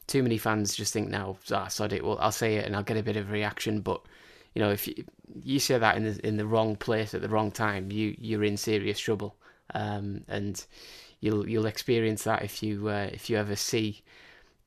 too 0.08 0.24
many 0.24 0.38
fans 0.38 0.76
just 0.76 0.94
think, 0.94 1.10
now, 1.10 1.38
ah, 1.52 1.68
sod 1.68 1.94
it. 1.94 2.04
Well, 2.04 2.18
I'll 2.20 2.32
say 2.32 2.56
it 2.56 2.66
and 2.66 2.76
I'll 2.76 2.84
get 2.84 2.98
a 2.98 3.04
bit 3.04 3.18
of 3.18 3.32
reaction, 3.32 3.82
but 3.82 4.02
you 4.56 4.62
know, 4.62 4.72
if 4.72 4.88
you, 4.88 5.04
you 5.44 5.60
say 5.60 5.78
that 5.78 5.98
in 5.98 6.04
the 6.04 6.28
in 6.28 6.38
the 6.38 6.46
wrong 6.46 6.76
place 6.76 7.14
at 7.14 7.22
the 7.22 7.30
wrong 7.30 7.52
time, 7.52 7.92
you 7.92 8.16
you're 8.18 8.44
in 8.44 8.58
serious 8.58 9.00
trouble, 9.00 9.36
um, 9.74 10.24
and 10.28 10.66
you'll 11.20 11.48
you'll 11.48 11.66
experience 11.66 12.24
that 12.24 12.44
if 12.44 12.62
you 12.62 12.90
uh, 12.90 13.10
if 13.12 13.30
you 13.30 13.38
ever 13.38 13.56
see 13.56 14.04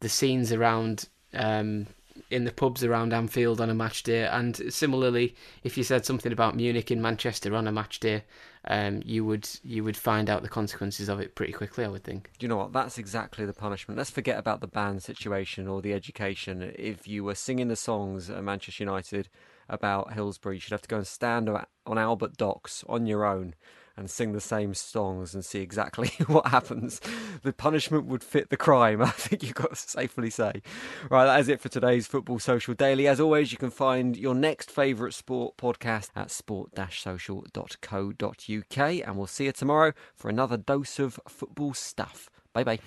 the 0.01 0.09
scenes 0.09 0.53
around 0.53 1.09
um, 1.35 1.87
in 2.31 2.45
the 2.45 2.53
pubs 2.53 2.85
around 2.85 3.13
Anfield 3.13 3.61
on 3.61 3.71
a 3.71 3.75
match 3.75 4.03
day, 4.03 4.27
and 4.27 4.73
similarly, 4.73 5.35
if 5.63 5.77
you 5.77 5.85
said 5.85 6.05
something 6.05 6.33
about 6.33 6.57
Munich 6.57 6.91
in 6.91 7.01
Manchester 7.01 7.55
on 7.55 7.67
a 7.67 7.73
match 7.73 8.01
day, 8.01 8.25
um, 8.67 9.03
you 9.05 9.25
would 9.25 9.49
you 9.63 9.85
would 9.85 9.97
find 9.97 10.29
out 10.29 10.43
the 10.43 10.49
consequences 10.49 11.09
of 11.09 11.21
it 11.21 11.35
pretty 11.35 11.53
quickly. 11.53 11.85
I 11.85 11.89
would 11.89 12.05
think. 12.05 12.31
Do 12.39 12.45
you 12.45 12.49
know 12.49 12.57
what? 12.57 12.73
That's 12.73 12.99
exactly 12.99 13.47
the 13.47 13.53
punishment. 13.53 13.99
Let's 13.99 14.11
forget 14.11 14.39
about 14.39 14.61
the 14.61 14.67
ban 14.67 15.01
situation 15.01 15.69
or 15.69 15.81
the 15.81 15.95
education. 15.95 16.75
If 16.77 17.09
you 17.09 17.25
were 17.25 17.35
singing 17.35 17.69
the 17.69 17.77
songs 17.77 18.31
at 18.31 18.43
Manchester 18.43 18.85
United 18.85 19.29
about 19.69 20.13
Hillsborough, 20.13 20.55
you 20.55 20.61
should 20.61 20.73
have 20.73 20.83
to 20.83 20.89
go 20.89 20.97
and 20.97 21.07
stand 21.07 21.49
on 21.49 21.99
Albert 21.99 22.37
Docks 22.37 22.85
on 22.89 23.07
your 23.07 23.25
own 23.25 23.55
and 23.99 24.09
sing 24.09 24.33
the 24.33 24.41
same 24.41 24.75
songs 24.75 25.35
and 25.35 25.45
see 25.45 25.61
exactly 25.61 26.09
what 26.27 26.47
happens. 26.47 27.01
The 27.43 27.53
punishment 27.53 28.07
would 28.07 28.23
fit 28.23 28.49
the 28.49 28.57
crime, 28.57 29.03
I 29.03 29.11
think 29.11 29.43
you've 29.43 29.55
got 29.55 29.71
to 29.71 29.77
safely 29.77 30.31
say. 30.31 30.63
Right, 31.11 31.25
that 31.25 31.41
is 31.41 31.49
it 31.49 31.61
for 31.61 31.69
today's 31.69 32.07
Football 32.07 32.39
Social 32.39 32.75
Daily. 32.75 33.09
As 33.09 33.21
always, 33.21 33.53
you 33.53 33.59
can 33.59 33.71
find 33.71 34.17
your 34.17 34.35
next 34.35 34.71
favourite 34.71 35.15
sport 35.15 35.57
podcast 35.57 36.11
at 36.15 36.31
sport-social.co.uk 36.31 38.79
and 38.79 39.17
we'll 39.17 39.27
see 39.27 39.47
you 39.47 39.53
tomorrow 39.53 39.93
for 40.15 40.29
another 40.29 40.57
dose 40.57 40.99
of 40.99 41.19
football 41.29 41.75
stuff. 41.75 42.31
Bye 42.53 42.65
bye. 42.65 42.79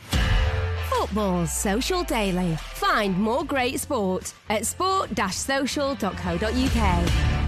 Football 0.89 1.47
Social 1.47 2.03
Daily. 2.03 2.55
Find 2.55 3.17
more 3.17 3.43
great 3.43 3.79
sport 3.79 4.33
at 4.49 4.65
sport-social.co.uk. 4.65 7.40